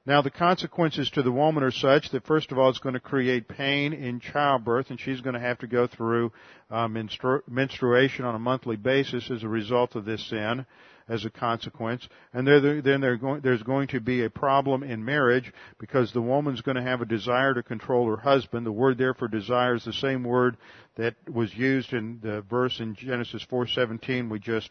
Now 0.06 0.22
the 0.22 0.30
consequences 0.30 1.10
to 1.10 1.22
the 1.22 1.30
woman 1.30 1.62
are 1.62 1.70
such 1.70 2.10
that 2.10 2.26
first 2.26 2.50
of 2.50 2.58
all 2.58 2.70
it's 2.70 2.78
going 2.78 2.94
to 2.94 3.00
create 3.00 3.48
pain 3.48 3.92
in 3.92 4.18
childbirth 4.18 4.88
and 4.88 4.98
she's 4.98 5.20
going 5.20 5.34
to 5.34 5.40
have 5.40 5.58
to 5.58 5.66
go 5.66 5.86
through 5.86 6.32
uh, 6.70 6.86
menstru- 6.86 7.42
menstruation 7.46 8.24
on 8.24 8.34
a 8.34 8.38
monthly 8.38 8.76
basis 8.76 9.30
as 9.30 9.42
a 9.42 9.48
result 9.48 9.96
of 9.96 10.06
this 10.06 10.26
sin 10.30 10.64
as 11.06 11.24
a 11.24 11.30
consequence. 11.30 12.08
And 12.32 12.46
there, 12.46 12.80
then 12.80 13.00
there's 13.02 13.62
going 13.62 13.88
to 13.88 14.00
be 14.00 14.24
a 14.24 14.30
problem 14.30 14.82
in 14.82 15.04
marriage 15.04 15.52
because 15.78 16.12
the 16.12 16.22
woman's 16.22 16.62
going 16.62 16.76
to 16.76 16.82
have 16.82 17.02
a 17.02 17.06
desire 17.06 17.52
to 17.52 17.62
control 17.62 18.08
her 18.08 18.16
husband. 18.16 18.64
The 18.64 18.72
word 18.72 18.96
there 18.96 19.12
for 19.12 19.28
desire 19.28 19.74
is 19.74 19.84
the 19.84 19.92
same 19.92 20.22
word 20.22 20.56
that 20.96 21.16
was 21.28 21.54
used 21.54 21.92
in 21.92 22.20
the 22.22 22.40
verse 22.42 22.80
in 22.80 22.94
Genesis 22.94 23.44
4:17 23.50 24.30
we 24.30 24.38
just 24.38 24.70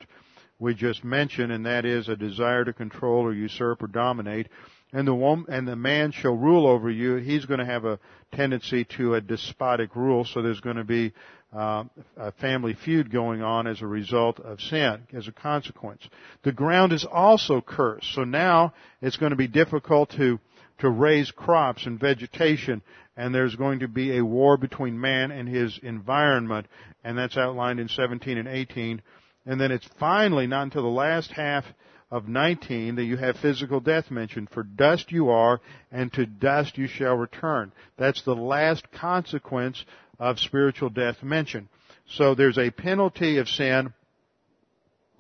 we 0.60 0.74
just 0.76 1.06
mentioned, 1.06 1.54
and 1.54 1.66
that 1.66 1.86
is 1.86 2.10
a 2.10 2.18
desire 2.18 2.66
to 2.66 2.74
control 2.74 3.24
or 3.24 3.34
usurp 3.34 3.82
or 3.82 3.88
dominate. 3.88 4.50
And 4.92 5.08
the 5.08 5.14
woman 5.14 5.46
and 5.50 5.68
the 5.68 5.76
man 5.76 6.12
shall 6.12 6.36
rule 6.36 6.66
over 6.66 6.90
you. 6.90 7.18
He's 7.18 7.46
going 7.46 7.60
to 7.60 7.66
have 7.66 7.86
a 7.86 8.00
tendency 8.34 8.86
to 8.98 9.16
a 9.16 9.22
despotic 9.22 9.96
rule, 9.96 10.26
so 10.26 10.42
there's 10.42 10.62
going 10.62 10.78
to 10.78 10.84
be 10.84 11.14
uh, 11.56 11.84
a 12.18 12.32
family 12.34 12.74
feud 12.74 13.12
going 13.12 13.42
on 13.42 13.68
as 13.68 13.82
a 13.82 13.88
result 13.88 14.40
of 14.40 14.60
sin, 14.62 15.08
as 15.14 15.28
a 15.28 15.32
consequence. 15.32 16.08
The 16.44 16.52
ground 16.52 16.94
is 16.94 17.06
also 17.06 17.62
cursed, 17.62 18.14
so 18.14 18.24
now 18.24 18.74
it's 19.02 19.18
going 19.18 19.32
to 19.32 19.36
be 19.36 19.48
difficult 19.48 20.12
to 20.12 20.40
to 20.80 20.90
raise 20.90 21.30
crops 21.32 21.86
and 21.86 22.00
vegetation, 22.00 22.82
and 23.16 23.36
there's 23.36 23.56
going 23.56 23.80
to 23.80 23.88
be 23.88 24.18
a 24.18 24.26
war 24.26 24.58
between 24.58 25.00
man 25.00 25.32
and 25.32 25.48
his 25.48 25.78
environment, 25.84 26.68
and 27.04 27.18
that's 27.18 27.38
outlined 27.38 27.80
in 27.80 27.90
17 27.90 28.38
and 28.38 28.48
18. 28.48 29.02
And 29.46 29.60
then 29.60 29.72
it's 29.72 29.88
finally 30.00 30.48
not 30.48 30.64
until 30.64 30.84
the 30.84 30.88
last 30.88 31.32
half 31.32 31.66
of 32.12 32.28
19 32.28 32.96
that 32.96 33.04
you 33.04 33.18
have 33.18 33.38
physical 33.38 33.80
death 33.80 34.10
mentioned. 34.10 34.50
For 34.52 34.64
dust 34.64 35.12
you 35.12 35.30
are, 35.30 35.62
and 35.92 36.12
to 36.14 36.26
dust 36.26 36.78
you 36.78 36.88
shall 36.88 37.16
return. 37.16 37.72
That's 37.98 38.24
the 38.24 38.36
last 38.36 38.92
consequence 38.92 39.84
of 40.20 40.40
spiritual 40.40 40.90
death 40.90 41.22
mentioned. 41.22 41.68
So 42.08 42.34
there's 42.34 42.58
a 42.58 42.72
penalty 42.72 43.38
of 43.38 43.48
sin, 43.48 43.94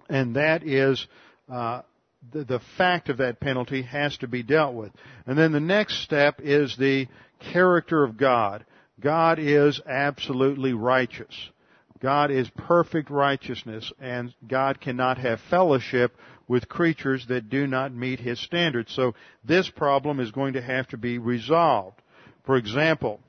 and 0.09 0.35
that 0.35 0.63
is 0.63 1.05
uh, 1.47 1.83
the, 2.31 2.43
the 2.43 2.61
fact 2.77 3.09
of 3.09 3.17
that 3.17 3.39
penalty 3.39 3.83
has 3.83 4.17
to 4.17 4.27
be 4.27 4.43
dealt 4.43 4.73
with. 4.73 4.91
And 5.27 5.37
then 5.37 5.51
the 5.51 5.59
next 5.59 6.03
step 6.03 6.41
is 6.43 6.75
the 6.75 7.07
character 7.53 8.03
of 8.03 8.17
God. 8.17 8.65
God 8.99 9.39
is 9.39 9.79
absolutely 9.87 10.73
righteous. 10.73 11.33
God 12.01 12.31
is 12.31 12.49
perfect 12.49 13.09
righteousness, 13.09 13.91
and 13.99 14.33
God 14.47 14.79
cannot 14.79 15.17
have 15.17 15.39
fellowship 15.49 16.15
with 16.49 16.67
creatures 16.67 17.27
that 17.27 17.47
do 17.47 17.67
not 17.67 17.93
meet 17.93 18.19
His 18.19 18.41
standards. 18.41 18.91
So 18.93 19.13
this 19.45 19.69
problem 19.69 20.19
is 20.19 20.31
going 20.31 20.53
to 20.53 20.61
have 20.61 20.87
to 20.89 20.97
be 20.97 21.17
resolved. 21.17 22.01
For 22.43 22.57
example, 22.57 23.21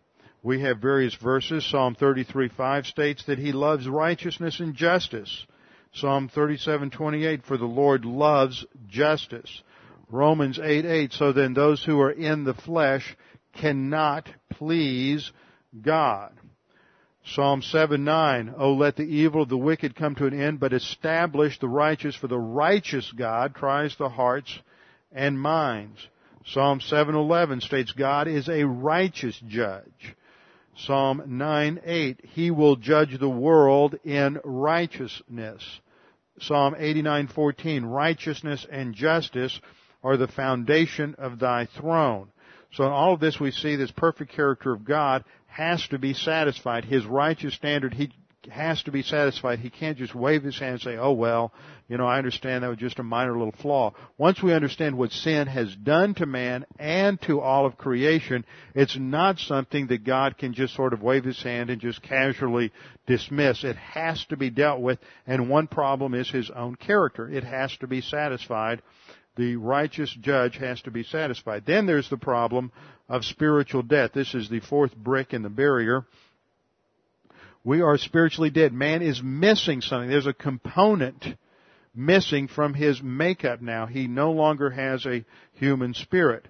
we 0.42 0.62
have 0.62 0.78
various 0.78 1.14
verses. 1.14 1.64
Psalm 1.70 1.94
33:5 1.94 2.86
states 2.86 3.24
that 3.26 3.38
he 3.38 3.52
loves 3.52 3.86
righteousness 3.86 4.58
and 4.58 4.74
justice. 4.74 5.46
Psalm 5.92 6.30
37:28 6.34 7.44
for 7.44 7.58
the 7.58 7.66
Lord 7.66 8.06
loves 8.06 8.64
justice. 8.88 9.62
Romans 10.08 10.58
8:8 10.58 11.12
so 11.12 11.32
then 11.32 11.52
those 11.52 11.84
who 11.84 12.00
are 12.00 12.10
in 12.10 12.44
the 12.44 12.54
flesh 12.54 13.16
cannot 13.52 14.28
please 14.48 15.30
God. 15.82 16.32
Psalm 17.24 17.60
7:9 17.60 18.54
Oh 18.56 18.72
let 18.72 18.96
the 18.96 19.04
evil 19.04 19.42
of 19.42 19.48
the 19.48 19.56
wicked 19.56 19.94
come 19.94 20.14
to 20.16 20.26
an 20.26 20.38
end 20.38 20.58
but 20.58 20.72
establish 20.72 21.58
the 21.58 21.68
righteous 21.68 22.16
for 22.16 22.28
the 22.28 22.38
righteous 22.38 23.12
God 23.12 23.54
tries 23.54 23.94
the 23.96 24.08
hearts 24.08 24.58
and 25.12 25.40
minds. 25.40 26.08
Psalm 26.46 26.80
7:11 26.80 27.60
states 27.60 27.92
God 27.92 28.26
is 28.26 28.48
a 28.48 28.64
righteous 28.64 29.38
judge. 29.46 30.16
Psalm 30.76 31.22
9, 31.26 31.80
8, 31.84 32.20
He 32.32 32.50
will 32.50 32.76
judge 32.76 33.18
the 33.18 33.28
world 33.28 33.96
in 34.04 34.40
righteousness. 34.44 35.80
Psalm 36.38 36.74
89:14 36.74 37.82
Righteousness 37.84 38.66
and 38.70 38.94
justice 38.94 39.60
are 40.02 40.16
the 40.16 40.28
foundation 40.28 41.14
of 41.18 41.38
thy 41.38 41.66
throne. 41.66 42.28
So 42.72 42.84
in 42.84 42.92
all 42.92 43.12
of 43.12 43.20
this 43.20 43.38
we 43.38 43.50
see 43.50 43.76
this 43.76 43.90
perfect 43.90 44.32
character 44.32 44.72
of 44.72 44.84
God 44.84 45.24
has 45.50 45.86
to 45.88 45.98
be 45.98 46.14
satisfied. 46.14 46.84
His 46.84 47.04
righteous 47.04 47.54
standard, 47.54 47.94
he 47.94 48.12
has 48.48 48.82
to 48.84 48.90
be 48.90 49.02
satisfied. 49.02 49.58
He 49.58 49.68
can't 49.68 49.98
just 49.98 50.14
wave 50.14 50.42
his 50.42 50.58
hand 50.58 50.72
and 50.72 50.80
say, 50.80 50.96
oh 50.96 51.12
well, 51.12 51.52
you 51.88 51.98
know, 51.98 52.06
I 52.06 52.18
understand 52.18 52.62
that 52.62 52.68
was 52.68 52.78
just 52.78 52.98
a 52.98 53.02
minor 53.02 53.36
little 53.36 53.54
flaw. 53.60 53.92
Once 54.16 54.42
we 54.42 54.54
understand 54.54 54.96
what 54.96 55.10
sin 55.10 55.46
has 55.46 55.74
done 55.76 56.14
to 56.14 56.26
man 56.26 56.64
and 56.78 57.20
to 57.22 57.40
all 57.40 57.66
of 57.66 57.76
creation, 57.76 58.44
it's 58.74 58.96
not 58.98 59.38
something 59.38 59.88
that 59.88 60.04
God 60.04 60.38
can 60.38 60.54
just 60.54 60.74
sort 60.74 60.92
of 60.92 61.02
wave 61.02 61.24
his 61.24 61.42
hand 61.42 61.68
and 61.68 61.80
just 61.80 62.00
casually 62.02 62.72
dismiss. 63.06 63.64
It 63.64 63.76
has 63.76 64.24
to 64.26 64.36
be 64.36 64.50
dealt 64.50 64.80
with, 64.80 64.98
and 65.26 65.50
one 65.50 65.66
problem 65.66 66.14
is 66.14 66.30
his 66.30 66.50
own 66.50 66.76
character. 66.76 67.28
It 67.28 67.44
has 67.44 67.76
to 67.78 67.86
be 67.86 68.00
satisfied. 68.00 68.82
The 69.36 69.56
righteous 69.56 70.14
judge 70.20 70.56
has 70.58 70.80
to 70.82 70.90
be 70.90 71.02
satisfied. 71.02 71.64
Then 71.66 71.86
there's 71.86 72.10
the 72.10 72.16
problem 72.16 72.72
of 73.10 73.26
spiritual 73.26 73.82
death. 73.82 74.12
This 74.14 74.34
is 74.34 74.48
the 74.48 74.60
fourth 74.60 74.96
brick 74.96 75.34
in 75.34 75.42
the 75.42 75.50
barrier 75.50 76.06
we 77.64 77.82
are 77.82 77.98
spiritually 77.98 78.50
dead. 78.50 78.72
Man 78.72 79.02
is 79.02 79.22
missing 79.22 79.80
something. 79.80 80.08
There's 80.08 80.26
a 80.26 80.32
component 80.32 81.24
missing 81.94 82.48
from 82.48 82.74
his 82.74 83.02
makeup 83.02 83.60
now. 83.60 83.86
He 83.86 84.06
no 84.06 84.32
longer 84.32 84.70
has 84.70 85.04
a 85.06 85.24
human 85.54 85.94
spirit. 85.94 86.46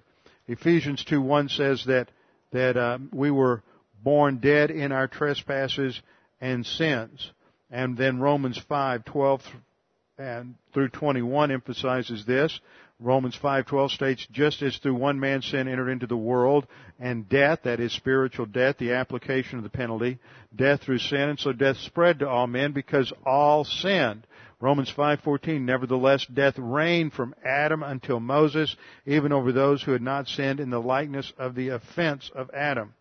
Ephesians 0.47 1.03
2:1 1.03 1.49
says 1.49 1.85
that 1.85 2.09
that 2.51 2.77
uh, 2.77 2.97
we 3.11 3.31
were 3.31 3.63
born 4.03 4.37
dead 4.37 4.71
in 4.71 4.91
our 4.91 5.07
trespasses 5.07 6.01
and 6.39 6.65
sins. 6.65 7.31
And 7.69 7.97
then 7.97 8.19
Romans 8.19 8.59
5:12 8.69 9.41
and 10.17 10.55
through 10.73 10.89
21 10.89 11.51
emphasizes 11.51 12.25
this. 12.25 12.59
Romans 13.03 13.35
5:12 13.35 13.89
states, 13.89 14.27
"Just 14.31 14.61
as 14.61 14.77
through 14.77 14.93
one 14.93 15.19
man 15.19 15.41
sin 15.41 15.67
entered 15.67 15.89
into 15.89 16.05
the 16.05 16.15
world, 16.15 16.67
and 16.99 17.27
death, 17.27 17.63
that 17.63 17.79
is 17.79 17.91
spiritual 17.91 18.45
death, 18.45 18.77
the 18.77 18.93
application 18.93 19.57
of 19.57 19.63
the 19.63 19.71
penalty, 19.71 20.19
death 20.55 20.81
through 20.83 20.99
sin, 20.99 21.29
and 21.29 21.39
so 21.39 21.51
death 21.51 21.77
spread 21.77 22.19
to 22.19 22.29
all 22.29 22.45
men 22.45 22.73
because 22.73 23.11
all 23.25 23.63
sinned." 23.63 24.27
Romans 24.59 24.91
5:14, 24.91 25.65
"Nevertheless 25.65 26.27
death 26.27 26.59
reigned 26.59 27.13
from 27.13 27.33
Adam 27.43 27.81
until 27.81 28.19
Moses, 28.19 28.75
even 29.07 29.31
over 29.31 29.51
those 29.51 29.81
who 29.81 29.93
had 29.93 30.03
not 30.03 30.27
sinned 30.27 30.59
in 30.59 30.69
the 30.69 30.79
likeness 30.81 31.33
of 31.39 31.55
the 31.55 31.69
offense 31.69 32.29
of 32.35 32.51
Adam, 32.53 32.93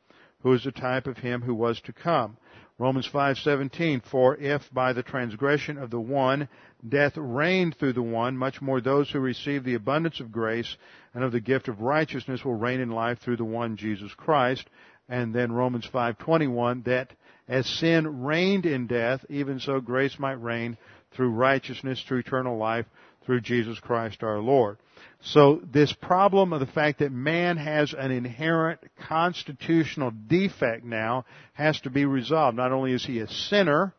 who 0.42 0.54
is 0.54 0.64
the 0.64 0.72
type 0.72 1.06
of 1.06 1.18
him 1.18 1.42
who 1.42 1.54
was 1.54 1.78
to 1.82 1.92
come." 1.92 2.38
Romans 2.80 3.06
5:17 3.06 4.02
For 4.10 4.38
if 4.38 4.72
by 4.72 4.94
the 4.94 5.02
transgression 5.02 5.76
of 5.76 5.90
the 5.90 6.00
one 6.00 6.48
death 6.88 7.12
reigned 7.14 7.74
through 7.74 7.92
the 7.92 8.00
one 8.00 8.38
much 8.38 8.62
more 8.62 8.80
those 8.80 9.10
who 9.10 9.20
receive 9.20 9.64
the 9.64 9.74
abundance 9.74 10.18
of 10.18 10.32
grace 10.32 10.78
and 11.12 11.22
of 11.22 11.30
the 11.30 11.40
gift 11.40 11.68
of 11.68 11.82
righteousness 11.82 12.42
will 12.42 12.54
reign 12.54 12.80
in 12.80 12.88
life 12.88 13.18
through 13.18 13.36
the 13.36 13.44
one 13.44 13.76
Jesus 13.76 14.14
Christ 14.14 14.70
and 15.10 15.34
then 15.34 15.52
Romans 15.52 15.86
5:21 15.92 16.84
that 16.84 17.12
as 17.46 17.66
sin 17.66 18.22
reigned 18.22 18.64
in 18.64 18.86
death 18.86 19.26
even 19.28 19.60
so 19.60 19.78
grace 19.82 20.18
might 20.18 20.40
reign 20.40 20.78
through 21.10 21.32
righteousness 21.32 22.02
through 22.02 22.20
eternal 22.20 22.56
life 22.56 22.86
through 23.26 23.42
Jesus 23.42 23.78
Christ 23.78 24.22
our 24.22 24.38
Lord. 24.38 24.78
So 25.22 25.60
this 25.70 25.92
problem 25.92 26.52
of 26.52 26.60
the 26.60 26.66
fact 26.66 27.00
that 27.00 27.12
man 27.12 27.56
has 27.56 27.94
an 27.96 28.10
inherent 28.10 28.80
constitutional 29.08 30.12
defect 30.26 30.84
now 30.84 31.26
has 31.52 31.80
to 31.82 31.90
be 31.90 32.04
resolved. 32.06 32.56
Not 32.56 32.72
only 32.72 32.92
is 32.92 33.04
he 33.04 33.20
a 33.20 33.28
sinner 33.28 33.94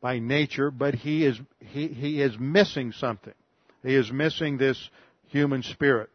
by 0.00 0.18
nature, 0.18 0.70
but 0.70 0.94
he 0.94 1.24
is, 1.24 1.40
he, 1.60 1.88
he 1.88 2.20
is 2.20 2.38
missing 2.38 2.92
something. 2.92 3.34
He 3.82 3.94
is 3.94 4.12
missing 4.12 4.58
this 4.58 4.90
human 5.28 5.62
spirit. 5.62 6.10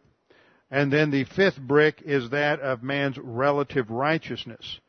And 0.70 0.92
then 0.92 1.12
the 1.12 1.24
fifth 1.24 1.60
brick 1.60 2.02
is 2.06 2.30
that 2.32 2.60
of 2.60 2.84
man's 2.84 3.18
relative 3.18 3.90
righteousness. 3.90 4.80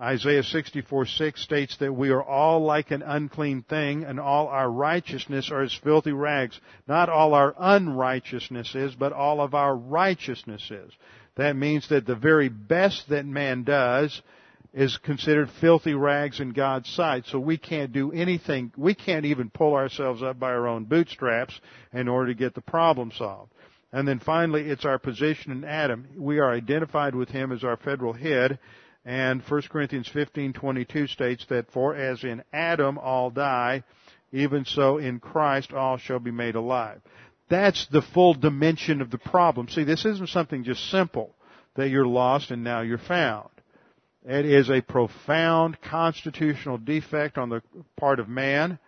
Isaiah 0.00 0.42
64, 0.42 1.04
6 1.06 1.42
states 1.42 1.76
that 1.78 1.92
we 1.92 2.08
are 2.08 2.22
all 2.22 2.60
like 2.64 2.90
an 2.90 3.02
unclean 3.02 3.62
thing 3.62 4.04
and 4.04 4.18
all 4.18 4.48
our 4.48 4.70
righteousness 4.70 5.50
are 5.50 5.62
as 5.62 5.74
filthy 5.74 6.12
rags. 6.12 6.58
Not 6.88 7.10
all 7.10 7.34
our 7.34 7.54
unrighteousness 7.58 8.74
is, 8.74 8.94
but 8.94 9.12
all 9.12 9.42
of 9.42 9.54
our 9.54 9.76
righteousness 9.76 10.70
is. 10.70 10.92
That 11.36 11.54
means 11.54 11.88
that 11.90 12.06
the 12.06 12.14
very 12.14 12.48
best 12.48 13.10
that 13.10 13.26
man 13.26 13.64
does 13.64 14.22
is 14.72 14.96
considered 14.98 15.50
filthy 15.60 15.94
rags 15.94 16.40
in 16.40 16.50
God's 16.50 16.88
sight. 16.88 17.26
So 17.26 17.38
we 17.38 17.58
can't 17.58 17.92
do 17.92 18.12
anything, 18.12 18.72
we 18.76 18.94
can't 18.94 19.26
even 19.26 19.50
pull 19.50 19.74
ourselves 19.74 20.22
up 20.22 20.38
by 20.38 20.50
our 20.50 20.66
own 20.66 20.84
bootstraps 20.84 21.60
in 21.92 22.08
order 22.08 22.32
to 22.32 22.38
get 22.38 22.54
the 22.54 22.60
problem 22.60 23.12
solved. 23.16 23.52
And 23.92 24.06
then 24.06 24.20
finally, 24.20 24.62
it's 24.62 24.84
our 24.84 24.98
position 24.98 25.50
in 25.50 25.64
Adam. 25.64 26.06
We 26.16 26.38
are 26.38 26.52
identified 26.52 27.14
with 27.14 27.28
him 27.28 27.50
as 27.50 27.64
our 27.64 27.76
federal 27.76 28.12
head, 28.12 28.58
and 29.04 29.42
1 29.42 29.62
Corinthians 29.70 30.08
15:22 30.08 31.08
states 31.08 31.46
that 31.46 31.70
for 31.72 31.94
as 31.94 32.22
in 32.24 32.42
Adam 32.52 32.98
all 32.98 33.30
die, 33.30 33.82
even 34.32 34.64
so 34.64 34.98
in 34.98 35.20
Christ 35.20 35.72
all 35.72 35.96
shall 35.96 36.18
be 36.18 36.30
made 36.30 36.54
alive. 36.54 37.00
That's 37.48 37.86
the 37.86 38.02
full 38.02 38.34
dimension 38.34 39.00
of 39.00 39.10
the 39.10 39.18
problem. 39.18 39.68
See, 39.68 39.84
this 39.84 40.04
isn't 40.04 40.28
something 40.28 40.64
just 40.64 40.88
simple 40.90 41.34
that 41.74 41.88
you're 41.88 42.06
lost 42.06 42.50
and 42.50 42.62
now 42.62 42.82
you're 42.82 42.98
found. 42.98 43.48
It 44.24 44.44
is 44.44 44.70
a 44.70 44.82
profound 44.82 45.80
constitutional 45.80 46.78
defect 46.78 47.38
on 47.38 47.48
the 47.48 47.62
part 47.96 48.20
of 48.20 48.28
man, 48.28 48.78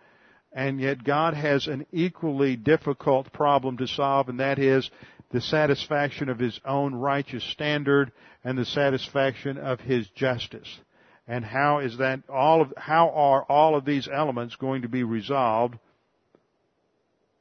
and 0.53 0.79
yet 0.79 1.03
God 1.03 1.33
has 1.33 1.67
an 1.67 1.87
equally 1.91 2.55
difficult 2.55 3.33
problem 3.33 3.77
to 3.77 3.87
solve, 3.87 4.29
and 4.29 4.39
that 4.39 4.59
is 4.59 4.89
the 5.33 5.41
satisfaction 5.41 6.29
of 6.29 6.37
his 6.37 6.59
own 6.63 6.93
righteous 6.93 7.43
standard 7.43 8.11
and 8.43 8.55
the 8.55 8.65
satisfaction 8.65 9.57
of 9.57 9.79
his 9.79 10.07
justice. 10.09 10.79
And 11.27 11.43
how 11.43 11.79
is 11.79 11.97
that 11.97 12.19
all 12.29 12.61
of, 12.61 12.71
how 12.77 13.09
are 13.09 13.43
all 13.43 13.75
of 13.75 13.83
these 13.83 14.07
elements 14.07 14.55
going 14.55 14.83
to 14.83 14.87
be 14.87 15.03
resolved 15.03 15.75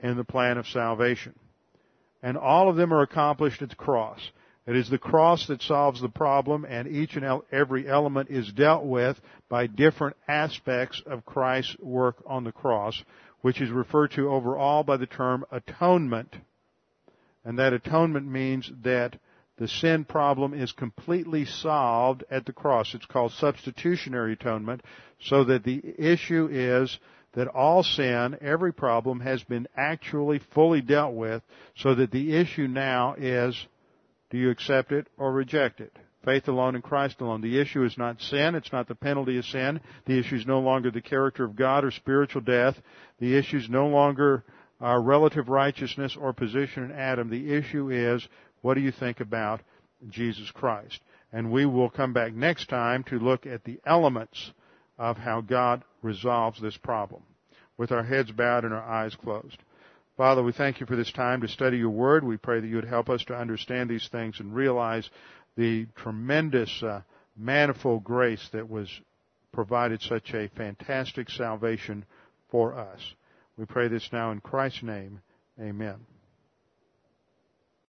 in 0.01 0.16
the 0.16 0.24
plan 0.24 0.57
of 0.57 0.66
salvation? 0.66 1.34
And 2.22 2.38
all 2.38 2.70
of 2.70 2.76
them 2.76 2.95
are 2.95 3.03
accomplished 3.03 3.61
at 3.61 3.68
the 3.68 3.76
cross. 3.76 4.20
It 4.66 4.74
is 4.74 4.88
the 4.88 4.97
cross 4.97 5.49
that 5.49 5.61
solves 5.61 6.01
the 6.01 6.09
problem 6.09 6.64
and 6.64 6.88
each 6.88 7.16
and 7.16 7.43
every 7.53 7.86
element 7.86 8.30
is 8.30 8.51
dealt 8.53 8.84
with 8.84 9.20
by 9.51 9.66
different 9.66 10.16
aspects 10.26 11.03
of 11.05 11.26
Christ's 11.26 11.76
work 11.78 12.22
on 12.24 12.45
the 12.45 12.53
cross, 12.53 13.03
which 13.43 13.61
is 13.61 13.70
referred 13.70 14.12
to 14.12 14.30
overall 14.30 14.82
by 14.82 14.97
the 14.97 15.07
term 15.07 15.45
atonement. 15.51 16.36
And 17.45 17.59
that 17.59 17.72
atonement 17.72 18.26
means 18.26 18.70
that 18.82 19.18
the 19.59 19.68
sin 19.68 20.05
problem 20.05 20.55
is 20.55 20.72
completely 20.72 21.45
solved 21.45 22.24
at 22.30 22.47
the 22.47 22.53
cross. 22.53 22.95
It's 22.95 23.07
called 23.07 23.32
substitutionary 23.32 24.32
atonement, 24.32 24.82
so 25.20 25.45
that 25.45 25.64
the 25.64 25.82
issue 25.99 26.49
is 26.51 26.99
that 27.34 27.49
all 27.49 27.82
sin, 27.82 28.36
every 28.40 28.72
problem 28.72 29.20
has 29.20 29.43
been 29.45 29.66
actually 29.76 30.40
fully 30.55 30.80
dealt 30.80 31.14
with, 31.14 31.43
so 31.76 31.95
that 31.95 32.11
the 32.11 32.34
issue 32.34 32.66
now 32.66 33.14
is, 33.16 33.66
do 34.30 34.38
you 34.38 34.51
accept 34.51 34.93
it 34.93 35.07
or 35.16 35.32
reject 35.32 35.80
it? 35.80 35.97
Faith 36.24 36.47
alone 36.47 36.76
in 36.76 36.82
Christ 36.82 37.20
alone. 37.20 37.40
The 37.40 37.61
issue 37.61 37.84
is 37.84 37.99
not 37.99 38.20
sin. 38.20 38.55
It's 38.55 38.72
not 38.72 38.86
the 38.86 38.95
penalty 38.95 39.38
of 39.38 39.45
sin. 39.45 39.80
The 40.07 40.18
issue 40.18 40.36
is 40.36 40.47
no 40.47 40.61
longer 40.61 40.90
the 40.90 41.01
character 41.01 41.45
of 41.45 41.57
God 41.57 41.84
or 41.84 41.90
spiritual 41.90 42.43
death. 42.43 42.76
The 43.18 43.36
issue 43.36 43.57
is 43.57 43.68
no 43.68 43.88
longer 43.88 44.45
our 44.83 45.01
relative 45.01 45.49
righteousness 45.49 46.16
or 46.20 46.33
position 46.33 46.85
in 46.85 46.91
Adam. 46.91 47.30
The 47.30 47.55
issue 47.55 47.91
is, 47.91 48.26
what 48.61 48.74
do 48.74 48.80
you 48.80 48.91
think 48.91 49.20
about 49.20 49.61
Jesus 50.11 50.51
Christ? 50.51 51.01
And 51.33 51.53
we 51.53 51.64
will 51.64 51.89
come 51.89 52.12
back 52.12 52.35
next 52.35 52.68
time 52.68 53.05
to 53.05 53.18
look 53.18 53.47
at 53.47 53.64
the 53.64 53.80
elements 53.87 54.53
of 54.99 55.16
how 55.16 55.41
God 55.41 55.85
resolves 56.03 56.61
this 56.61 56.76
problem. 56.76 57.22
With 57.78 57.93
our 57.93 58.03
heads 58.03 58.30
bowed 58.33 58.64
and 58.64 58.74
our 58.74 58.83
eyes 58.83 59.14
closed. 59.14 59.57
Father, 60.16 60.43
we 60.43 60.53
thank 60.53 60.80
you 60.80 60.87
for 60.87 60.97
this 60.97 61.11
time 61.12 61.41
to 61.41 61.49
study 61.49 61.78
your 61.78 61.91
word. 61.91 62.22
We 62.22 62.37
pray 62.37 62.61
that 62.61 62.66
you 62.66 62.76
would 62.76 62.85
help 62.85 63.09
us 63.09 63.24
to 63.24 63.35
understand 63.35 63.89
these 63.89 64.09
things 64.09 64.41
and 64.41 64.55
realize 64.55 65.09
the 65.57 65.87
tremendous, 65.97 66.83
uh, 66.83 67.01
manifold 67.37 68.05
grace 68.05 68.47
that 68.53 68.68
was 68.68 68.89
provided 69.53 70.03
such 70.03 70.35
a 70.35 70.49
fantastic 70.49 71.30
salvation 71.30 72.05
for 72.51 72.74
us. 72.74 73.01
We 73.57 73.66
pray 73.66 73.88
this 73.88 74.09
now 74.12 74.32
in 74.32 74.40
Christ's 74.40 74.82
name. 74.82 75.20
Amen. 75.61 75.96